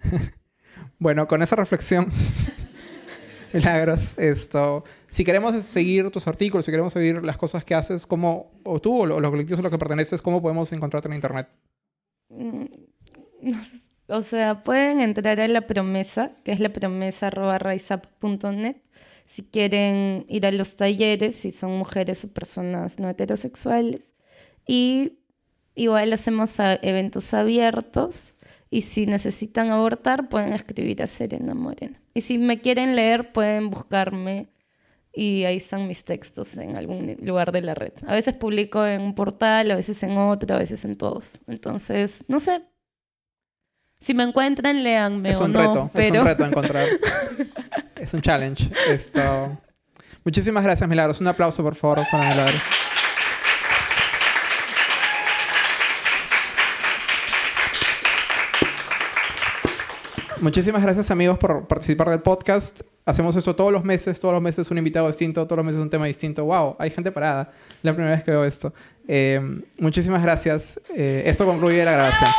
bueno, 0.98 1.26
con 1.28 1.42
esa 1.42 1.56
reflexión 1.56 2.08
Milagros, 3.52 4.14
esto. 4.18 4.84
Si 5.08 5.24
queremos 5.24 5.54
seguir 5.64 6.10
tus 6.10 6.26
artículos, 6.26 6.66
si 6.66 6.70
queremos 6.70 6.92
seguir 6.92 7.24
las 7.24 7.38
cosas 7.38 7.64
que 7.64 7.74
haces, 7.74 8.06
¿cómo, 8.06 8.50
o 8.64 8.78
tú 8.78 9.02
o 9.02 9.06
los 9.06 9.30
colectivos 9.30 9.60
a 9.60 9.62
los 9.62 9.72
que 9.72 9.78
perteneces, 9.78 10.20
cómo 10.20 10.42
podemos 10.42 10.70
encontrarte 10.72 11.08
en 11.08 11.14
internet? 11.14 11.48
O 14.10 14.22
sea, 14.22 14.62
pueden 14.62 15.00
entrar 15.02 15.38
a 15.38 15.48
la 15.48 15.66
promesa, 15.66 16.32
que 16.42 16.52
es 16.52 16.60
la 16.60 16.72
promesa 16.72 17.30
si 19.26 19.42
quieren 19.42 20.24
ir 20.28 20.46
a 20.46 20.50
los 20.50 20.76
talleres, 20.76 21.36
si 21.36 21.50
son 21.50 21.72
mujeres 21.76 22.24
o 22.24 22.28
personas 22.28 22.98
no 22.98 23.10
heterosexuales. 23.10 24.14
Y 24.66 25.18
igual 25.74 26.14
hacemos 26.14 26.54
eventos 26.58 27.34
abiertos 27.34 28.34
y 28.70 28.80
si 28.80 29.04
necesitan 29.04 29.70
abortar, 29.70 30.30
pueden 30.30 30.54
escribir 30.54 31.02
a 31.02 31.06
Serena 31.06 31.54
Morena. 31.54 32.00
Y 32.14 32.22
si 32.22 32.38
me 32.38 32.60
quieren 32.60 32.96
leer, 32.96 33.32
pueden 33.32 33.68
buscarme 33.68 34.48
y 35.12 35.44
ahí 35.44 35.58
están 35.58 35.86
mis 35.86 36.04
textos 36.04 36.56
en 36.56 36.76
algún 36.76 37.14
lugar 37.20 37.52
de 37.52 37.60
la 37.60 37.74
red. 37.74 37.92
A 38.06 38.14
veces 38.14 38.32
publico 38.34 38.86
en 38.86 39.02
un 39.02 39.14
portal, 39.14 39.70
a 39.70 39.76
veces 39.76 40.02
en 40.02 40.16
otro, 40.16 40.56
a 40.56 40.58
veces 40.58 40.84
en 40.86 40.96
todos. 40.96 41.38
Entonces, 41.46 42.24
no 42.28 42.40
sé. 42.40 42.62
Si 44.00 44.14
me 44.14 44.22
encuentran, 44.22 44.82
léanme. 44.82 45.30
Es 45.30 45.38
un 45.38 45.52
reto, 45.52 45.90
es 45.94 46.10
un 46.10 46.24
reto 46.24 46.44
encontrar. 46.44 46.86
es 47.96 48.14
un 48.14 48.22
challenge. 48.22 48.70
Esto. 48.88 49.58
Muchísimas 50.24 50.62
gracias, 50.62 50.88
Milagros. 50.88 51.20
Un 51.20 51.26
aplauso, 51.26 51.62
por 51.62 51.74
favor, 51.74 52.06
para 52.10 52.28
Milagros. 52.28 52.62
Muchísimas 60.40 60.82
gracias 60.82 61.10
amigos 61.10 61.36
por 61.36 61.66
participar 61.66 62.10
del 62.10 62.20
podcast. 62.20 62.82
Hacemos 63.04 63.34
esto 63.34 63.56
todos 63.56 63.72
los 63.72 63.82
meses, 63.82 64.20
todos 64.20 64.32
los 64.34 64.42
meses 64.42 64.70
un 64.70 64.78
invitado 64.78 65.08
distinto, 65.08 65.44
todos 65.46 65.56
los 65.56 65.66
meses 65.66 65.80
un 65.80 65.90
tema 65.90 66.06
distinto. 66.06 66.44
¡Wow! 66.44 66.76
Hay 66.78 66.90
gente 66.90 67.10
parada. 67.10 67.50
La 67.82 67.92
primera 67.92 68.14
vez 68.14 68.24
que 68.24 68.30
veo 68.30 68.44
esto. 68.44 68.72
Eh, 69.08 69.40
muchísimas 69.78 70.22
gracias. 70.22 70.78
Eh, 70.94 71.24
esto 71.26 71.44
concluye 71.44 71.84
la 71.84 71.92
grabación. 71.92 72.30